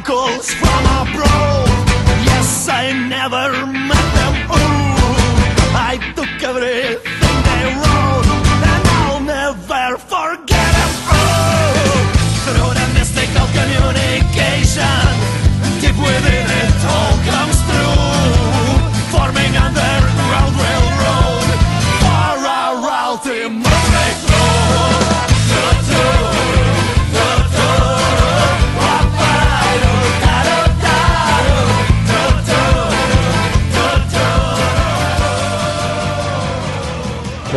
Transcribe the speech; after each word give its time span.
uncles 0.00 0.50
from 0.54 0.82
abroad. 0.86 1.68
Yes, 2.24 2.68
I 2.68 2.92
never 2.92 3.69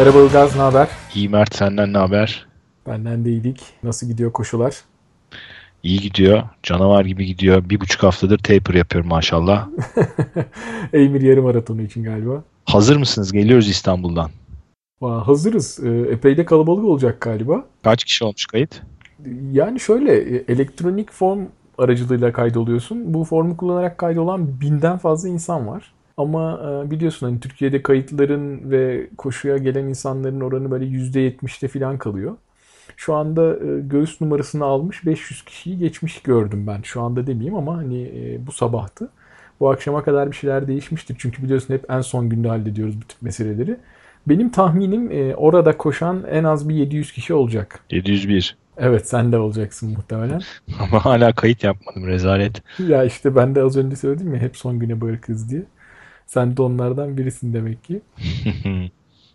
Merhaba 0.04 0.22
Ilgaz, 0.22 0.56
ne 0.56 0.62
haber? 0.62 0.90
İyi 1.16 1.30
Mert 1.30 1.56
senden 1.56 1.94
ne 1.94 1.98
haber? 1.98 2.48
Benden 2.88 3.26
de 3.26 3.30
iyilik. 3.30 3.64
Nasıl 3.84 4.08
gidiyor 4.08 4.32
koşular? 4.32 4.76
İyi 5.84 6.00
gidiyor. 6.00 6.44
Canavar 6.64 7.06
gibi 7.06 7.26
gidiyor. 7.26 7.70
Bir 7.70 7.80
buçuk 7.80 8.04
haftadır 8.04 8.38
taper 8.38 8.74
yapıyorum 8.74 9.10
maşallah. 9.10 9.68
Eymir 10.94 11.22
yarım 11.22 11.44
maratonu 11.44 11.82
için 11.82 12.04
galiba. 12.04 12.44
Hazır 12.66 12.98
mısınız? 12.98 13.32
Geliyoruz 13.32 13.70
İstanbul'dan. 13.70 14.32
Vaa, 15.02 15.28
hazırız. 15.28 15.80
Ee, 15.84 15.90
epey 16.12 16.38
de 16.38 16.46
kalabalık 16.46 16.86
olacak 16.86 17.22
galiba. 17.22 17.66
Kaç 17.84 18.04
kişi 18.04 18.24
olmuş 18.24 18.46
kayıt? 18.46 18.82
Yani 19.52 19.80
şöyle, 19.80 20.36
e, 20.36 20.44
elektronik 20.48 21.12
form 21.12 21.46
aracılığıyla 21.78 22.34
kaydoluyorsun. 22.34 23.14
Bu 23.14 23.24
formu 23.24 23.58
kullanarak 23.58 23.98
kaydolan 23.98 24.62
binden 24.62 24.98
fazla 24.98 25.30
insan 25.30 25.68
var. 25.68 25.94
Ama 26.18 26.60
e, 26.86 26.92
biliyorsun 26.92 27.28
hani 27.28 27.40
Türkiye'de 27.40 27.82
kayıtların 27.84 28.72
ve 28.72 29.08
koşuya 29.18 29.58
gelen 29.58 29.86
insanların 29.86 30.42
oranı 30.42 30.72
böyle 30.72 30.86
%70'te 30.86 31.68
falan 31.68 31.98
kalıyor. 31.98 32.38
Şu 32.98 33.14
anda 33.14 33.54
e, 33.54 33.80
göğüs 33.80 34.22
numarasını 34.22 34.66
almış 34.66 35.06
500 35.06 35.46
kişiyi 35.46 35.78
geçmiş 35.78 36.22
gördüm 36.22 36.68
ben. 36.68 36.82
Şu 36.82 37.02
anda 37.02 37.28
demeyeyim 37.28 37.56
ama 37.56 37.78
hani 37.78 38.02
e, 38.02 38.48
bu 38.48 38.52
sabahtı. 38.52 39.10
Bu 39.60 39.72
akşama 39.72 40.04
kadar 40.04 40.32
bir 40.32 40.36
şeyler 40.36 40.68
değişmiştir. 40.68 41.16
Çünkü 41.20 41.44
biliyorsun 41.44 41.74
hep 41.74 41.92
en 41.92 42.02
son 42.02 42.30
günde 42.30 42.48
hallediyoruz 42.48 43.02
bu 43.02 43.08
tip 43.08 43.22
meseleleri. 43.22 43.78
Benim 44.28 44.50
tahminim 44.50 45.12
e, 45.12 45.36
orada 45.36 45.78
koşan 45.78 46.24
en 46.32 46.44
az 46.44 46.70
bir 46.70 46.76
700 46.76 47.12
kişi 47.12 47.34
olacak. 47.34 47.80
701. 47.90 48.58
Evet 48.78 49.08
sen 49.08 49.32
de 49.32 49.38
olacaksın 49.38 49.90
muhtemelen. 49.90 50.42
Ama 50.80 51.06
hala 51.06 51.34
kayıt 51.34 51.64
yapmadım 51.64 52.08
rezalet. 52.08 52.64
Ya 52.80 53.04
işte 53.04 53.36
ben 53.36 53.56
de 53.56 53.64
az 53.64 53.78
önce 53.78 53.96
söyledim 53.96 54.34
ya 54.34 54.42
hep 54.42 54.58
son 54.58 54.80
güne 54.80 55.02
bırakırız 55.02 55.52
diye. 55.52 55.64
Sen 56.28 56.58
de 56.58 56.62
onlardan 56.62 57.18
birisin 57.18 57.54
demek 57.54 57.84
ki. 57.84 58.02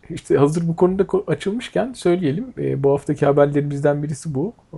İşte 0.09 0.37
hazır 0.37 0.67
bu 0.67 0.75
konuda 0.75 1.03
ko- 1.03 1.31
açılmışken 1.31 1.93
söyleyelim. 1.93 2.53
E, 2.57 2.83
bu 2.83 2.91
haftaki 2.91 3.25
haberlerimizden 3.25 4.03
birisi 4.03 4.35
bu. 4.35 4.53
E, 4.73 4.77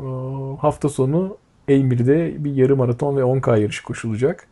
hafta 0.62 0.90
sonu 0.90 1.38
Eymir'de 1.68 2.44
bir 2.44 2.56
yarım 2.56 2.78
maraton 2.78 3.18
ve 3.18 3.22
10K 3.22 3.60
yarışı 3.60 3.84
koşulacak. 3.84 4.48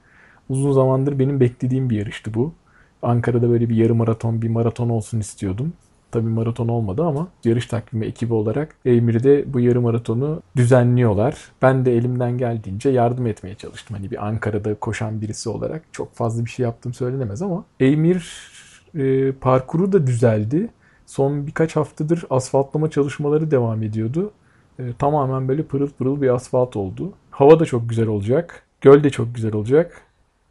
Uzun 0.49 0.71
zamandır 0.71 1.19
benim 1.19 1.39
beklediğim 1.39 1.89
bir 1.89 1.97
yarıştı 1.97 2.33
bu. 2.33 2.53
Ankara'da 3.01 3.49
böyle 3.49 3.69
bir 3.69 3.75
yarım 3.75 3.97
maraton, 3.97 4.41
bir 4.41 4.49
maraton 4.49 4.89
olsun 4.89 5.19
istiyordum. 5.19 5.73
Tabii 6.11 6.29
maraton 6.29 6.67
olmadı 6.67 7.03
ama 7.03 7.27
yarış 7.43 7.65
takvimi 7.65 8.05
ekibi 8.05 8.33
olarak 8.33 8.75
Eymir'de 8.85 9.53
bu 9.53 9.59
yarım 9.59 9.83
maratonu 9.83 10.41
düzenliyorlar. 10.55 11.37
Ben 11.61 11.85
de 11.85 11.97
elimden 11.97 12.37
geldiğince 12.37 12.89
yardım 12.89 13.27
etmeye 13.27 13.55
çalıştım. 13.55 13.97
Hani 13.97 14.11
bir 14.11 14.27
Ankara'da 14.27 14.75
koşan 14.75 15.21
birisi 15.21 15.49
olarak 15.49 15.81
çok 15.91 16.15
fazla 16.15 16.45
bir 16.45 16.49
şey 16.49 16.63
yaptım 16.63 16.93
söylenemez 16.93 17.41
ama 17.41 17.63
Eymir 17.79 18.51
e, 18.95 19.31
parkuru 19.31 19.91
da 19.91 20.07
düzeldi. 20.07 20.69
Son 21.05 21.47
birkaç 21.47 21.75
haftadır 21.75 22.23
asfaltlama 22.29 22.89
çalışmaları 22.89 23.51
devam 23.51 23.83
ediyordu. 23.83 24.31
E, 24.79 24.93
tamamen 24.99 25.47
böyle 25.47 25.63
pırıl 25.63 25.89
pırıl 25.89 26.21
bir 26.21 26.29
asfalt 26.29 26.75
oldu. 26.75 27.13
Hava 27.31 27.59
da 27.59 27.65
çok 27.65 27.89
güzel 27.89 28.07
olacak. 28.07 28.63
Göl 28.81 29.03
de 29.03 29.09
çok 29.09 29.35
güzel 29.35 29.53
olacak. 29.53 30.01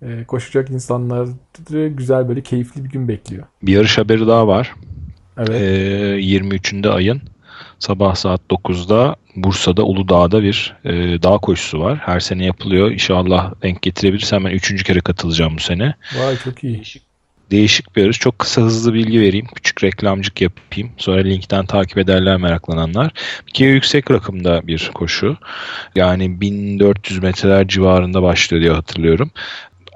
E, 0.03 0.25
koşacak 0.25 0.71
insanlar 0.71 1.29
güzel 1.71 2.29
böyle 2.29 2.43
keyifli 2.43 2.85
bir 2.85 2.91
gün 2.91 3.09
bekliyor. 3.09 3.45
Bir 3.63 3.73
yarış 3.73 3.99
haberi 3.99 4.27
daha 4.27 4.47
var. 4.47 4.75
Evet. 5.39 5.51
Ee, 5.51 6.21
23'ünde 6.21 6.89
ayın 6.89 7.23
sabah 7.79 8.15
saat 8.15 8.41
9'da 8.51 9.17
Bursa'da 9.37 9.83
Uludağ'da 9.83 10.43
bir 10.43 10.77
e, 10.85 10.93
dağ 11.23 11.39
koşusu 11.39 11.81
var. 11.81 11.99
Her 11.99 12.21
sene 12.21 12.45
yapılıyor. 12.45 12.91
İnşallah 12.91 13.53
denk 13.63 13.83
getirebilirsem 13.83 14.45
ben 14.45 14.51
üçüncü 14.51 14.85
kere 14.85 15.01
katılacağım 15.01 15.57
bu 15.57 15.61
sene. 15.61 15.95
Vay 16.19 16.37
çok 16.45 16.65
iyi. 16.65 16.83
Değişik 17.51 17.97
bir 17.97 18.03
yarış. 18.03 18.19
Çok 18.19 18.39
kısa 18.39 18.63
hızlı 18.63 18.95
bilgi 18.95 19.21
vereyim. 19.21 19.47
Küçük 19.55 19.85
reklamcık 19.85 20.41
yapayım. 20.41 20.91
Sonra 20.97 21.21
linkten 21.21 21.67
takip 21.67 21.99
ederler 21.99 22.37
meraklananlar. 22.37 23.11
Bir 23.47 23.53
kere 23.53 23.71
yüksek 23.71 24.11
rakımda 24.11 24.67
bir 24.67 24.91
koşu. 24.95 25.37
Yani 25.95 26.41
1400 26.41 27.23
metreler 27.23 27.69
civarında 27.69 28.23
başlıyor 28.23 28.63
diye 28.63 28.73
hatırlıyorum. 28.73 29.31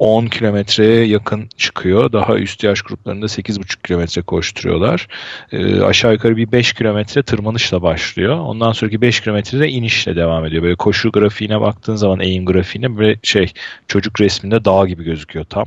10 0.02 0.26
kilometreye 0.26 1.04
yakın 1.04 1.48
çıkıyor. 1.56 2.12
Daha 2.12 2.38
üst 2.38 2.64
yaş 2.64 2.82
gruplarında 2.82 3.26
8,5 3.26 3.82
kilometre 3.82 4.22
koşturuyorlar. 4.22 5.08
Ee, 5.52 5.80
aşağı 5.80 6.12
yukarı 6.12 6.36
bir 6.36 6.52
5 6.52 6.72
kilometre 6.72 7.22
tırmanışla 7.22 7.82
başlıyor. 7.82 8.38
Ondan 8.38 8.72
sonraki 8.72 9.00
5 9.00 9.20
kilometrede 9.20 9.68
inişle 9.68 10.16
devam 10.16 10.46
ediyor. 10.46 10.62
Böyle 10.62 10.74
koşu 10.74 11.12
grafiğine 11.12 11.60
baktığın 11.60 11.96
zaman 11.96 12.20
eğim 12.20 12.46
grafiğine 12.46 12.98
böyle 12.98 13.16
şey 13.22 13.52
çocuk 13.88 14.20
resminde 14.20 14.64
dağ 14.64 14.86
gibi 14.86 15.04
gözüküyor 15.04 15.44
tam 15.44 15.66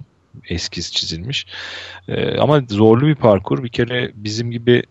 eskiz 0.50 0.92
çizilmiş. 0.92 1.46
Ee, 2.08 2.38
ama 2.38 2.62
zorlu 2.70 3.08
bir 3.08 3.16
parkur. 3.16 3.64
Bir 3.64 3.70
kere 3.70 4.12
bizim 4.16 4.52
gibi 4.52 4.84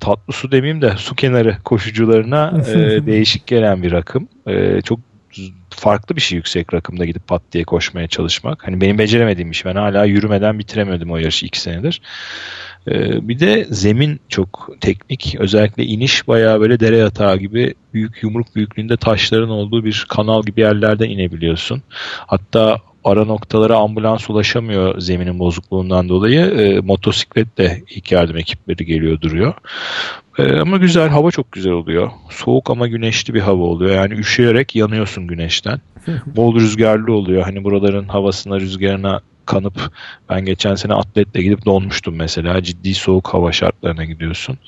tatlı 0.00 0.32
su 0.32 0.52
demeyeyim 0.52 0.82
de 0.82 0.94
su 0.96 1.14
kenarı 1.14 1.56
koşucularına 1.64 2.62
e, 2.68 3.06
değişik 3.06 3.46
gelen 3.46 3.82
bir 3.82 3.92
rakım. 3.92 4.28
E, 4.46 4.82
çok 4.82 5.00
farklı 5.74 6.16
bir 6.16 6.20
şey 6.20 6.36
yüksek 6.36 6.74
rakımda 6.74 7.04
gidip 7.04 7.26
pat 7.26 7.42
diye 7.52 7.64
koşmaya 7.64 8.08
çalışmak. 8.08 8.66
Hani 8.66 8.80
benim 8.80 8.98
beceremediğim 8.98 9.50
iş. 9.50 9.64
Ben 9.64 9.76
hala 9.76 10.04
yürümeden 10.04 10.58
bitiremedim 10.58 11.10
o 11.10 11.16
yarışı 11.16 11.46
iki 11.46 11.60
senedir. 11.60 12.00
Ee, 12.88 13.28
bir 13.28 13.38
de 13.38 13.66
zemin 13.70 14.20
çok 14.28 14.70
teknik. 14.80 15.36
Özellikle 15.38 15.84
iniş 15.84 16.28
bayağı 16.28 16.60
böyle 16.60 16.80
dere 16.80 16.96
yatağı 16.96 17.36
gibi 17.36 17.74
büyük 17.94 18.22
yumruk 18.22 18.56
büyüklüğünde 18.56 18.96
taşların 18.96 19.50
olduğu 19.50 19.84
bir 19.84 20.06
kanal 20.08 20.42
gibi 20.42 20.60
yerlerden 20.60 21.10
inebiliyorsun. 21.10 21.82
Hatta 22.26 22.78
ara 23.04 23.24
noktalara 23.24 23.76
ambulans 23.76 24.30
ulaşamıyor 24.30 25.00
zeminin 25.00 25.38
bozukluğundan 25.38 26.08
dolayı. 26.08 26.40
E, 26.40 26.80
motosikletle 26.80 27.82
ilk 27.90 28.12
yardım 28.12 28.36
ekipleri 28.36 28.86
geliyor 28.86 29.20
duruyor. 29.20 29.54
E, 30.38 30.60
ama 30.60 30.76
güzel 30.76 31.08
hava 31.08 31.30
çok 31.30 31.52
güzel 31.52 31.72
oluyor. 31.72 32.10
Soğuk 32.30 32.70
ama 32.70 32.86
güneşli 32.86 33.34
bir 33.34 33.40
hava 33.40 33.62
oluyor. 33.62 33.94
Yani 33.94 34.14
üşüyerek 34.14 34.76
yanıyorsun 34.76 35.26
güneşten. 35.26 35.80
Bol 36.26 36.54
rüzgarlı 36.54 37.12
oluyor. 37.12 37.42
Hani 37.42 37.64
buraların 37.64 38.08
havasına 38.08 38.60
rüzgarına 38.60 39.20
kanıp 39.46 39.92
ben 40.28 40.44
geçen 40.44 40.74
sene 40.74 40.94
atletle 40.94 41.42
gidip 41.42 41.64
donmuştum 41.64 42.16
mesela. 42.16 42.62
Ciddi 42.62 42.94
soğuk 42.94 43.28
hava 43.28 43.52
şartlarına 43.52 44.04
gidiyorsun. 44.04 44.58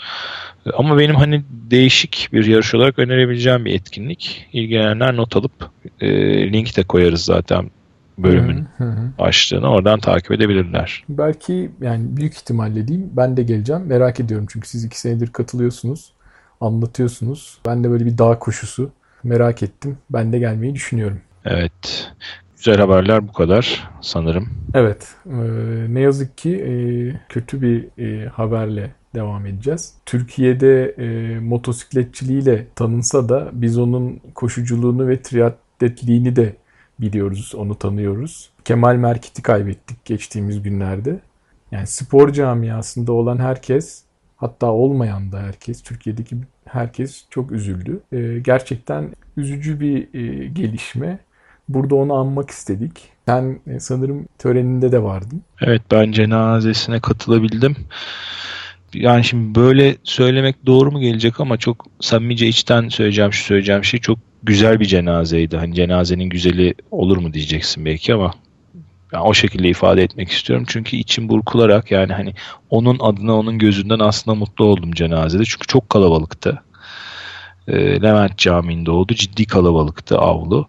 E, 0.67 0.71
Ama 0.71 0.99
benim 0.99 1.15
hani 1.15 1.43
değişik 1.51 2.29
bir 2.33 2.47
yarış 2.47 2.75
olarak 2.75 2.99
önerebileceğim 2.99 3.65
bir 3.65 3.75
etkinlik. 3.75 4.47
İlgilenenler 4.53 5.17
not 5.17 5.37
alıp 5.37 5.53
e, 6.01 6.09
link 6.53 6.77
de 6.77 6.83
koyarız 6.83 7.25
zaten 7.25 7.71
bölümün 8.19 8.67
Hı 8.79 8.85
hı. 8.85 9.11
başlığını 9.19 9.71
oradan 9.71 10.01
takip 10.01 10.33
edebilirler. 10.33 11.05
Belki 11.09 11.71
yani 11.81 12.17
büyük 12.17 12.35
ihtimalle 12.35 12.89
diyeyim 12.89 13.11
ben 13.13 13.37
de 13.37 13.43
geleceğim. 13.43 13.83
Merak 13.87 14.21
ediyorum 14.21 14.47
çünkü 14.51 14.69
siz 14.69 14.85
iki 14.85 15.01
senedir 15.01 15.33
katılıyorsunuz. 15.33 16.13
Anlatıyorsunuz. 16.61 17.59
Ben 17.67 17.85
de 17.85 17.91
böyle 17.91 18.07
bir 18.07 18.19
dağ 18.19 18.39
koşusu 18.39 18.91
merak 19.25 19.63
ettim. 19.63 19.99
Ben 20.11 20.33
de 20.33 20.39
gelmeyi 20.39 20.75
düşünüyorum. 20.75 21.21
Evet. 21.45 22.13
Güzel 22.57 22.77
haberler 22.77 23.29
bu 23.29 23.33
kadar 23.33 23.91
sanırım. 24.01 24.49
Evet. 24.75 25.15
e, 25.27 25.33
ne 25.89 26.01
yazık 26.01 26.39
ki 26.39 26.57
e, 26.57 26.73
kötü 27.29 27.63
bir 27.63 27.89
e, 27.99 28.29
haberle 28.29 28.91
devam 29.15 29.47
edeceğiz. 29.47 29.95
Türkiye'de 30.07 30.95
e, 30.99 31.39
motosikletçiliğiyle 31.41 32.67
tanınsa 32.75 33.29
da 33.29 33.51
biz 33.53 33.79
onun 33.79 34.21
koşuculuğunu 34.35 35.09
ve 35.09 35.23
triatletliğini 35.23 36.37
de 36.37 36.57
biliyoruz, 37.03 37.55
onu 37.57 37.75
tanıyoruz. 37.75 38.51
Kemal 38.65 38.97
Merkit'i 38.97 39.43
kaybettik 39.43 40.05
geçtiğimiz 40.05 40.63
günlerde. 40.63 41.21
Yani 41.71 41.87
spor 41.87 42.33
camiasında 42.33 43.13
olan 43.13 43.39
herkes, 43.39 44.03
hatta 44.37 44.67
olmayan 44.67 45.33
da 45.33 45.41
herkes, 45.41 45.83
Türkiye'deki 45.83 46.37
herkes 46.65 47.25
çok 47.31 47.53
üzüldü. 47.53 48.01
E, 48.13 48.39
gerçekten 48.39 49.11
üzücü 49.37 49.81
bir 49.81 50.15
e, 50.15 50.47
gelişme. 50.47 51.19
Burada 51.69 51.95
onu 51.95 52.15
anmak 52.15 52.51
istedik. 52.51 52.93
Sen 53.27 53.61
e, 53.67 53.81
sanırım 53.81 54.27
töreninde 54.39 54.93
de 54.93 55.03
vardın. 55.03 55.43
Evet 55.61 55.83
ben 55.91 56.13
cenazesine 56.13 57.01
katılabildim. 57.01 57.77
Yani 58.95 59.25
şimdi 59.25 59.55
böyle 59.55 59.97
söylemek 60.05 60.67
doğru 60.67 60.93
mu 60.93 61.01
gelecek 61.01 61.41
ama 61.41 61.57
çok 61.57 61.87
samimice 62.01 62.47
içten 62.47 62.89
söyleyeceğim 62.89 63.33
şu 63.33 63.45
söyleyeceğim 63.45 63.85
şey 63.85 64.01
çok 64.01 64.19
güzel 64.43 64.81
bir 64.81 64.85
cenazeydi. 64.85 65.57
Hani 65.57 65.75
cenazenin 65.75 66.29
güzeli 66.29 66.75
olur 66.91 67.17
mu 67.17 67.33
diyeceksin 67.35 67.85
belki 67.85 68.15
ama 68.15 68.35
ben 69.13 69.19
o 69.19 69.35
şekilde 69.35 69.69
ifade 69.69 70.03
etmek 70.03 70.29
istiyorum. 70.29 70.67
Çünkü 70.69 70.97
içim 70.97 71.29
burkularak 71.29 71.91
yani 71.91 72.13
hani 72.13 72.35
onun 72.71 72.99
adına 73.01 73.39
onun 73.39 73.59
gözünden 73.59 73.99
aslında 73.99 74.35
mutlu 74.35 74.65
oldum 74.65 74.93
cenazede. 74.93 75.45
Çünkü 75.45 75.67
çok 75.67 75.91
kalabalıktı. 75.91 76.63
E, 77.69 78.03
Levent 78.03 78.39
Camii'nde 78.39 78.91
oldu. 78.91 79.15
Ciddi 79.15 79.47
kalabalıktı 79.47 80.19
avlu. 80.19 80.69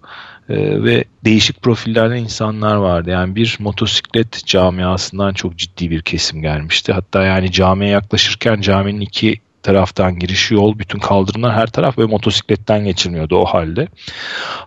E, 0.50 0.84
ve 0.84 1.04
değişik 1.26 1.62
profillerden 1.62 2.16
insanlar 2.16 2.76
vardı. 2.76 3.10
Yani 3.10 3.36
bir 3.36 3.58
motosiklet 3.60 4.46
camiasından 4.46 5.34
çok 5.34 5.58
ciddi 5.58 5.92
bir 5.92 6.02
kesim 6.02 6.42
gelmişti. 6.42 6.94
Hatta 6.94 7.24
yani 7.24 7.52
camiye 7.52 7.92
yaklaşırken 7.92 8.62
caminin 8.62 9.02
iki 9.02 9.40
taraftan 9.64 10.20
giriş 10.20 10.52
yol, 10.52 10.80
bütün 10.80 11.00
kaldırımlar 11.00 11.54
her 11.54 11.68
taraf 11.68 11.98
ve 11.98 12.06
motosikletten 12.06 12.86
geçilmiyordu 12.86 13.38
o 13.38 13.46
halde. 13.46 13.88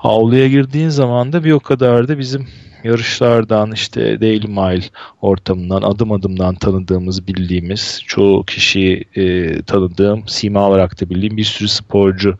Avluya 0.01 0.49
girdiğin 0.49 0.89
zaman 0.89 1.33
da 1.33 1.45
bir 1.45 1.53
o 1.53 1.61
kadar 1.61 2.09
da 2.09 2.19
bizim 2.19 2.49
yarışlardan 2.85 3.73
işte 3.73 4.21
Daily 4.21 4.47
Mile 4.47 4.85
ortamından 5.23 5.83
adım 5.83 6.13
adımdan 6.13 6.55
tanıdığımız 6.55 7.29
bildiğimiz 7.29 8.03
çoğu 8.07 8.45
kişiyi 8.45 9.05
e, 9.15 9.63
tanıdığım 9.63 10.29
sima 10.29 10.69
olarak 10.69 11.01
da 11.01 11.11
bildiğim 11.11 11.37
bir 11.37 11.45
sürü 11.45 11.69
sporcu 11.69 12.39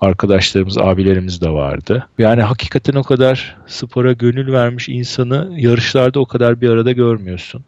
arkadaşlarımız, 0.00 0.78
abilerimiz 0.78 1.40
de 1.40 1.50
vardı. 1.50 2.06
Yani 2.18 2.42
hakikaten 2.42 2.94
o 2.94 3.02
kadar 3.02 3.56
spora 3.66 4.12
gönül 4.12 4.52
vermiş 4.52 4.88
insanı 4.88 5.54
yarışlarda 5.56 6.20
o 6.20 6.26
kadar 6.26 6.60
bir 6.60 6.68
arada 6.68 6.92
görmüyorsun. 6.92 7.64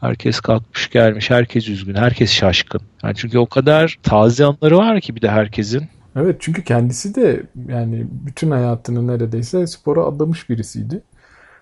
Herkes 0.00 0.40
kalkmış 0.40 0.90
gelmiş, 0.90 1.30
herkes 1.30 1.68
üzgün, 1.68 1.94
herkes 1.94 2.30
şaşkın. 2.30 2.80
Yani 3.02 3.14
çünkü 3.16 3.38
o 3.38 3.46
kadar 3.46 3.98
taze 4.02 4.44
anları 4.44 4.76
var 4.76 5.00
ki 5.00 5.16
bir 5.16 5.22
de 5.22 5.28
herkesin. 5.28 5.82
Evet 6.16 6.36
çünkü 6.40 6.64
kendisi 6.64 7.14
de 7.14 7.42
yani 7.68 8.06
bütün 8.10 8.50
hayatını 8.50 9.06
neredeyse 9.06 9.66
spora 9.66 10.04
adamış 10.04 10.50
birisiydi. 10.50 11.02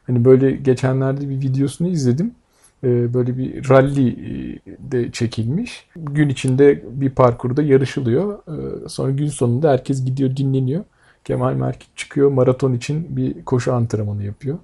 Hani 0.07 0.25
böyle 0.25 0.51
geçenlerde 0.51 1.29
bir 1.29 1.41
videosunu 1.41 1.89
izledim. 1.89 2.35
Ee, 2.85 3.15
böyle 3.15 3.39
bir 3.39 3.69
rally 3.69 4.09
e, 4.09 4.59
de 4.93 5.13
çekilmiş. 5.13 5.87
Gün 5.97 6.29
içinde 6.29 6.83
bir 6.91 7.11
parkurda 7.11 7.63
yarışılıyor. 7.63 8.39
Ee, 8.49 8.89
sonra 8.89 9.11
gün 9.11 9.29
sonunda 9.29 9.71
herkes 9.71 10.05
gidiyor 10.05 10.37
dinleniyor. 10.37 10.85
Kemal 11.25 11.55
Merkit 11.55 11.97
çıkıyor 11.97 12.31
maraton 12.31 12.73
için 12.73 13.17
bir 13.17 13.45
koşu 13.45 13.75
antrenmanı 13.75 14.25
yapıyor. 14.25 14.59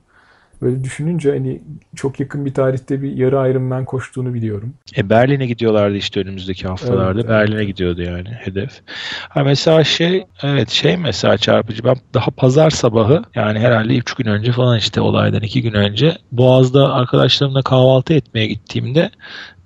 Böyle 0.63 0.85
düşününce 0.85 1.31
hani 1.31 1.63
çok 1.97 2.21
yakın 2.21 2.47
bir 2.47 2.55
tarihte 2.55 3.03
bir 3.03 3.17
yarı 3.17 3.51
Ironman 3.51 3.85
koştuğunu 3.85 4.35
biliyorum. 4.35 4.75
E 4.97 5.11
Berlin'e 5.11 5.47
gidiyorlardı 5.47 5.97
işte 5.97 6.21
önümüzdeki 6.21 6.69
haftalarda. 6.69 7.21
Evet, 7.21 7.29
Berlin'e 7.29 7.57
evet. 7.57 7.67
gidiyordu 7.67 8.03
yani 8.03 8.29
hedef. 8.29 8.81
Ha 9.29 9.43
mesela 9.45 9.85
şey 9.85 10.25
evet 10.43 10.71
şey 10.71 10.97
mesela 10.97 11.37
çarpıcı. 11.39 11.85
Ben 11.85 11.97
daha 12.15 12.31
pazar 12.31 12.71
sabahı 12.71 13.23
yani 13.35 13.59
herhalde 13.59 13.97
üç 13.97 14.15
gün 14.15 14.27
önce 14.27 14.53
falan 14.53 14.79
işte 14.79 15.01
olaydan 15.01 15.43
iki 15.43 15.63
gün 15.63 15.73
önce 15.73 16.17
Boğaz'da 16.33 16.93
arkadaşlarımla 16.93 17.63
kahvaltı 17.63 18.15
etmeye 18.15 18.47
gittiğimde 18.47 19.11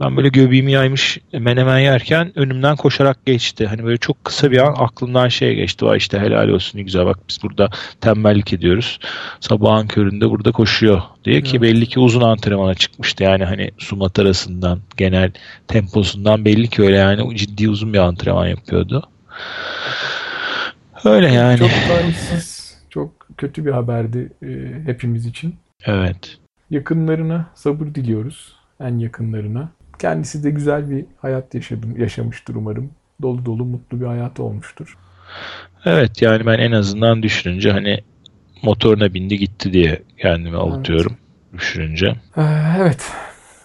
ben 0.00 0.16
böyle 0.16 0.28
göbeğimi 0.28 0.72
yaymış 0.72 1.18
menemen 1.32 1.78
yerken 1.78 2.38
önümden 2.38 2.76
koşarak 2.76 3.26
geçti. 3.26 3.66
Hani 3.66 3.84
böyle 3.84 3.96
çok 3.96 4.24
kısa 4.24 4.50
bir 4.50 4.58
an 4.58 4.74
aklımdan 4.78 5.28
şey 5.28 5.54
geçti. 5.54 5.86
Vay 5.86 5.98
işte 5.98 6.18
helal 6.18 6.48
olsun 6.48 6.78
ne 6.78 6.82
güzel 6.82 7.06
bak 7.06 7.18
biz 7.28 7.42
burada 7.42 7.70
tembellik 8.00 8.52
ediyoruz. 8.52 8.98
Sabahın 9.40 9.86
köründe 9.86 10.30
burada 10.30 10.52
koşuyor 10.52 11.02
diye 11.24 11.42
ki 11.42 11.62
belli 11.62 11.86
ki 11.86 12.00
uzun 12.00 12.20
antrenmana 12.20 12.74
çıkmıştı. 12.74 13.24
Yani 13.24 13.44
hani 13.44 13.70
sumat 13.78 14.18
arasından 14.18 14.80
genel 14.96 15.32
temposundan 15.68 16.44
belli 16.44 16.68
ki 16.68 16.82
öyle 16.82 16.96
yani 16.96 17.36
ciddi 17.36 17.70
uzun 17.70 17.92
bir 17.92 17.98
antrenman 17.98 18.46
yapıyordu. 18.46 19.08
Öyle 21.04 21.32
yani. 21.32 21.58
Çok 21.58 21.70
talihsiz, 21.88 22.76
çok 22.90 23.26
kötü 23.36 23.66
bir 23.66 23.70
haberdi 23.70 24.32
e, 24.42 24.48
hepimiz 24.86 25.26
için. 25.26 25.54
Evet. 25.84 26.38
Yakınlarına 26.70 27.46
sabır 27.54 27.86
diliyoruz. 27.86 28.52
En 28.80 28.98
yakınlarına. 28.98 29.68
Kendisi 29.98 30.44
de 30.44 30.50
güzel 30.50 30.90
bir 30.90 31.04
hayat 31.18 31.54
yaşadım, 31.54 32.00
yaşamıştır 32.00 32.54
umarım. 32.54 32.90
Dolu 33.22 33.46
dolu 33.46 33.64
mutlu 33.64 34.00
bir 34.00 34.06
hayat 34.06 34.40
olmuştur. 34.40 34.98
Evet 35.84 36.22
yani 36.22 36.46
ben 36.46 36.58
en 36.58 36.72
azından 36.72 37.22
düşününce 37.22 37.72
hani 37.72 38.00
motoruna 38.62 39.14
bindi 39.14 39.38
gitti 39.38 39.72
diye 39.72 40.02
kendimi 40.18 40.56
avutuyorum 40.56 41.12
evet. 41.12 41.60
düşününce. 41.60 42.06
Ee, 42.36 42.42
evet. 42.78 43.12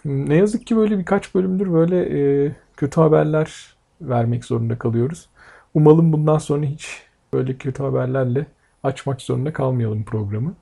Ne 0.05 0.35
yazık 0.35 0.67
ki 0.67 0.77
böyle 0.77 0.99
birkaç 0.99 1.35
bölümdür 1.35 1.73
böyle 1.73 1.99
e, 2.45 2.51
kötü 2.77 3.01
haberler 3.01 3.51
vermek 4.01 4.45
zorunda 4.45 4.77
kalıyoruz. 4.77 5.29
Umalım 5.73 6.13
bundan 6.13 6.37
sonra 6.37 6.65
hiç 6.65 7.01
böyle 7.33 7.55
kötü 7.55 7.83
haberlerle 7.83 8.45
açmak 8.83 9.21
zorunda 9.21 9.53
kalmayalım 9.53 10.03
programı. 10.03 10.53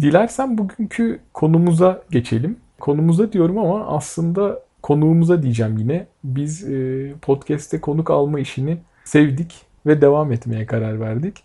Dilersen 0.00 0.58
bugünkü 0.58 1.20
konumuza 1.32 2.02
geçelim. 2.10 2.56
Konumuza 2.80 3.32
diyorum 3.32 3.58
ama 3.58 3.86
aslında 3.86 4.62
konuğumuza 4.82 5.42
diyeceğim 5.42 5.78
yine. 5.78 6.06
Biz 6.24 6.70
e, 6.70 7.12
podcast'te 7.22 7.80
konuk 7.80 8.10
alma 8.10 8.40
işini 8.40 8.78
sevdik 9.04 9.54
ve 9.86 10.00
devam 10.00 10.32
etmeye 10.32 10.66
karar 10.66 11.00
verdik. 11.00 11.36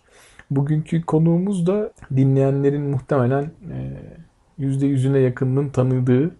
Bugünkü 0.50 1.02
konuğumuz 1.02 1.66
da 1.66 1.92
dinleyenlerin 2.16 2.82
muhtemelen 2.82 3.42
e, 3.42 4.64
%100'üne 4.64 5.18
yakınının 5.18 5.68
tanıdığı 5.68 6.30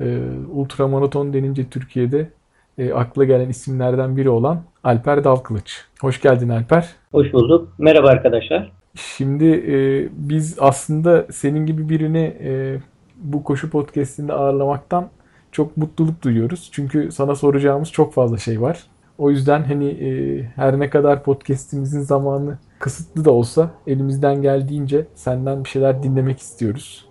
e, 0.00 0.20
ultramaraton 0.52 1.32
denince 1.32 1.68
Türkiye'de 1.68 2.30
e, 2.78 2.92
akla 2.92 3.24
gelen 3.24 3.48
isimlerden 3.48 4.16
biri 4.16 4.30
olan 4.30 4.62
Alper 4.84 5.24
Dalkılıç. 5.24 5.84
Hoş 6.00 6.20
geldin 6.20 6.48
Alper. 6.48 6.88
Hoş 7.12 7.32
bulduk. 7.32 7.72
Merhaba 7.78 8.08
arkadaşlar. 8.08 8.72
Şimdi 8.94 9.44
e, 9.44 10.08
biz 10.12 10.56
aslında 10.60 11.26
senin 11.30 11.66
gibi 11.66 11.88
birini 11.88 12.36
e, 12.40 12.78
bu 13.16 13.44
koşu 13.44 13.70
podcastinde 13.70 14.32
ağırlamaktan 14.32 15.08
çok 15.52 15.76
mutluluk 15.76 16.22
duyuyoruz. 16.22 16.68
Çünkü 16.72 17.12
sana 17.12 17.34
soracağımız 17.34 17.92
çok 17.92 18.14
fazla 18.14 18.38
şey 18.38 18.60
var. 18.60 18.86
O 19.18 19.30
yüzden 19.30 19.64
hani 19.64 19.88
e, 19.88 20.42
her 20.42 20.80
ne 20.80 20.90
kadar 20.90 21.22
podcast'imizin 21.22 22.00
zamanı 22.00 22.58
kısıtlı 22.78 23.24
da 23.24 23.30
olsa 23.30 23.70
elimizden 23.86 24.42
geldiğince 24.42 25.06
senden 25.14 25.64
bir 25.64 25.68
şeyler 25.68 26.02
dinlemek 26.02 26.38
istiyoruz. 26.40 27.08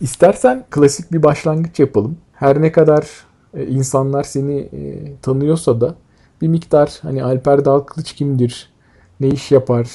İstersen 0.00 0.64
klasik 0.70 1.12
bir 1.12 1.22
başlangıç 1.22 1.80
yapalım. 1.80 2.18
Her 2.32 2.62
ne 2.62 2.72
kadar 2.72 3.06
e, 3.54 3.66
insanlar 3.66 4.22
seni 4.22 4.58
e, 4.58 5.12
tanıyorsa 5.22 5.80
da 5.80 5.94
bir 6.42 6.48
miktar 6.48 6.98
hani 7.02 7.24
Alper 7.24 7.64
Dalkılıç 7.64 8.12
kimdir, 8.12 8.72
ne 9.20 9.28
iş 9.28 9.52
yapar, 9.52 9.88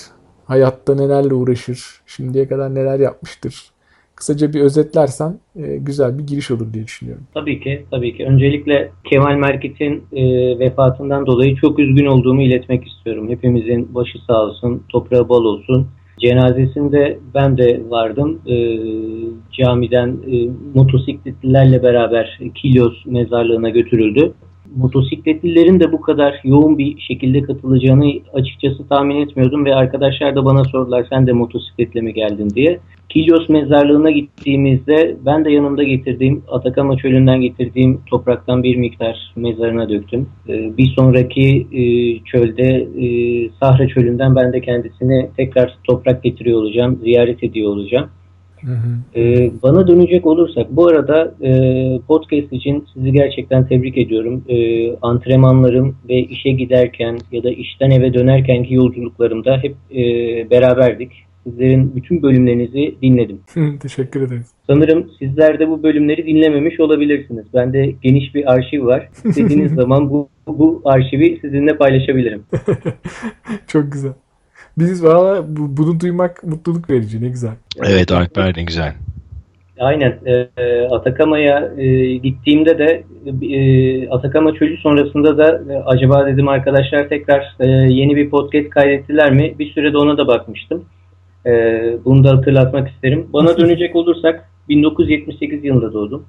hayatta 0.46 0.96
nelerle 0.96 1.34
uğraşır, 1.34 2.02
şimdiye 2.06 2.48
kadar 2.48 2.76
neler 2.76 3.00
yapmıştır 3.00 3.73
kısaca 4.24 4.54
bir 4.54 4.62
özetlersen 4.62 5.40
e, 5.56 5.78
güzel 5.78 6.18
bir 6.18 6.24
giriş 6.24 6.52
olur 6.52 6.74
diye 6.74 6.84
düşünüyorum. 6.84 7.24
Tabii 7.34 7.60
ki, 7.60 7.86
tabii 7.92 8.18
ki. 8.18 8.26
Öncelikle 8.26 8.92
Kemal 9.10 9.36
Merkit'in 9.36 10.04
e, 10.14 10.24
vefatından 10.60 11.26
dolayı 11.26 11.56
çok 11.56 11.80
üzgün 11.80 12.06
olduğumu 12.06 12.42
iletmek 12.42 12.88
istiyorum. 12.88 13.30
Hepimizin 13.30 13.96
başı 13.96 14.20
sağ 14.28 14.42
olsun, 14.44 14.84
toprağı 14.90 15.30
bol 15.30 15.46
olsun. 15.46 15.88
Cenazesinde 16.20 17.20
ben 17.36 17.58
de 17.58 17.82
vardım. 17.90 18.42
E, 18.48 18.56
camiden 19.52 20.10
e, 20.32 20.50
motosikletlilerle 20.74 21.84
beraber 21.84 22.40
Kilyos 22.56 23.06
mezarlığına 23.06 23.70
götürüldü 23.70 24.34
motosikletlilerin 24.76 25.80
de 25.80 25.92
bu 25.92 26.02
kadar 26.02 26.42
yoğun 26.44 26.78
bir 26.78 27.00
şekilde 27.00 27.42
katılacağını 27.42 28.12
açıkçası 28.34 28.88
tahmin 28.88 29.22
etmiyordum 29.22 29.66
ve 29.66 29.76
arkadaşlar 29.76 30.36
da 30.36 30.46
bana 30.46 30.64
sordular 30.64 31.06
sen 31.10 31.28
de 31.28 31.32
motosikletle 31.32 32.02
mi 32.02 32.14
geldin 32.14 32.50
diye. 32.50 32.80
Kilyos 33.10 33.50
mezarlığına 33.50 34.12
gittiğimizde 34.12 35.16
ben 35.26 35.46
de 35.46 35.52
yanımda 35.52 35.84
getirdiğim 35.84 36.44
Atakama 36.48 36.98
çölünden 36.98 37.42
getirdiğim 37.42 38.02
topraktan 38.10 38.64
bir 38.64 38.76
miktar 38.76 39.34
mezarına 39.36 39.90
döktüm. 39.90 40.30
Ee, 40.50 40.78
bir 40.78 40.88
sonraki 40.88 41.68
e, 41.72 41.84
çölde 42.24 42.88
e, 43.02 43.08
Sahra 43.60 43.88
çölünden 43.88 44.36
ben 44.36 44.54
de 44.54 44.62
kendisine 44.62 45.30
tekrar 45.38 45.78
toprak 45.84 46.24
getiriyor 46.24 46.60
olacağım, 46.60 47.00
ziyaret 47.04 47.44
ediyor 47.44 47.70
olacağım. 47.70 48.10
Ee, 49.16 49.52
bana 49.64 49.88
dönecek 49.88 50.26
olursak 50.26 50.68
bu 50.72 50.88
arada 50.88 51.36
e, 51.42 51.52
podcast 52.08 52.54
için 52.54 52.86
sizi 52.94 53.12
gerçekten 53.12 53.68
tebrik 53.68 53.98
ediyorum. 53.98 54.44
E, 54.50 54.90
antrenmanlarım 55.02 55.96
ve 56.10 56.20
işe 56.20 56.52
giderken 56.52 57.18
ya 57.32 57.44
da 57.44 57.50
işten 57.50 57.90
eve 57.90 58.14
dönerkenki 58.14 58.74
yolculuklarımda 58.74 59.58
hep 59.58 59.76
e, 59.92 60.04
beraberdik. 60.50 61.12
Sizlerin 61.44 61.96
bütün 61.96 62.24
bölümlerinizi 62.24 62.96
dinledim. 63.02 63.40
Teşekkür 63.80 64.22
ederiz. 64.22 64.52
Sanırım 64.68 65.10
sizler 65.20 65.60
de 65.60 65.70
bu 65.70 65.84
bölümleri 65.84 66.26
dinlememiş 66.26 66.80
olabilirsiniz. 66.80 67.46
Bende 67.54 67.94
geniş 68.02 68.36
bir 68.36 68.54
arşiv 68.54 68.86
var. 68.86 69.10
İstediğiniz 69.26 69.74
zaman 69.74 70.10
bu, 70.10 70.30
bu 70.48 70.82
arşivi 70.86 71.40
sizinle 71.42 71.78
paylaşabilirim. 71.78 72.44
Çok 73.68 73.92
güzel. 73.92 74.14
Biz 74.78 75.04
valla 75.04 75.44
bunu 75.48 76.00
duymak 76.00 76.44
mutluluk 76.44 76.90
verici 76.90 77.24
ne 77.24 77.28
güzel. 77.28 77.54
Evet 77.86 78.12
Alper 78.12 78.54
ne 78.58 78.64
güzel. 78.64 78.94
Aynen. 79.80 80.20
E, 80.26 80.88
Atakama'ya 80.92 81.72
e, 81.78 82.16
gittiğimde 82.16 82.78
de 82.78 83.04
e, 83.56 84.10
Atakama 84.10 84.54
çölü 84.54 84.78
sonrasında 84.78 85.38
da 85.38 85.74
e, 85.74 85.78
acaba 85.78 86.28
dedim 86.28 86.48
arkadaşlar 86.48 87.10
tekrar 87.10 87.56
e, 87.60 87.68
yeni 87.70 88.16
bir 88.16 88.30
podcast 88.30 88.70
kaydettiler 88.70 89.32
mi? 89.34 89.56
Bir 89.60 89.74
sürede 89.74 89.98
ona 89.98 90.18
da 90.18 90.28
bakmıştım. 90.28 90.86
E, 91.46 91.52
bunu 92.06 92.24
da 92.24 92.38
hatırlatmak 92.38 92.90
isterim. 92.90 93.28
Bana 93.34 93.58
dönecek 93.58 93.96
olursak 93.96 94.50
1978 94.70 95.64
yılında 95.64 95.94
doğdum. 95.94 96.26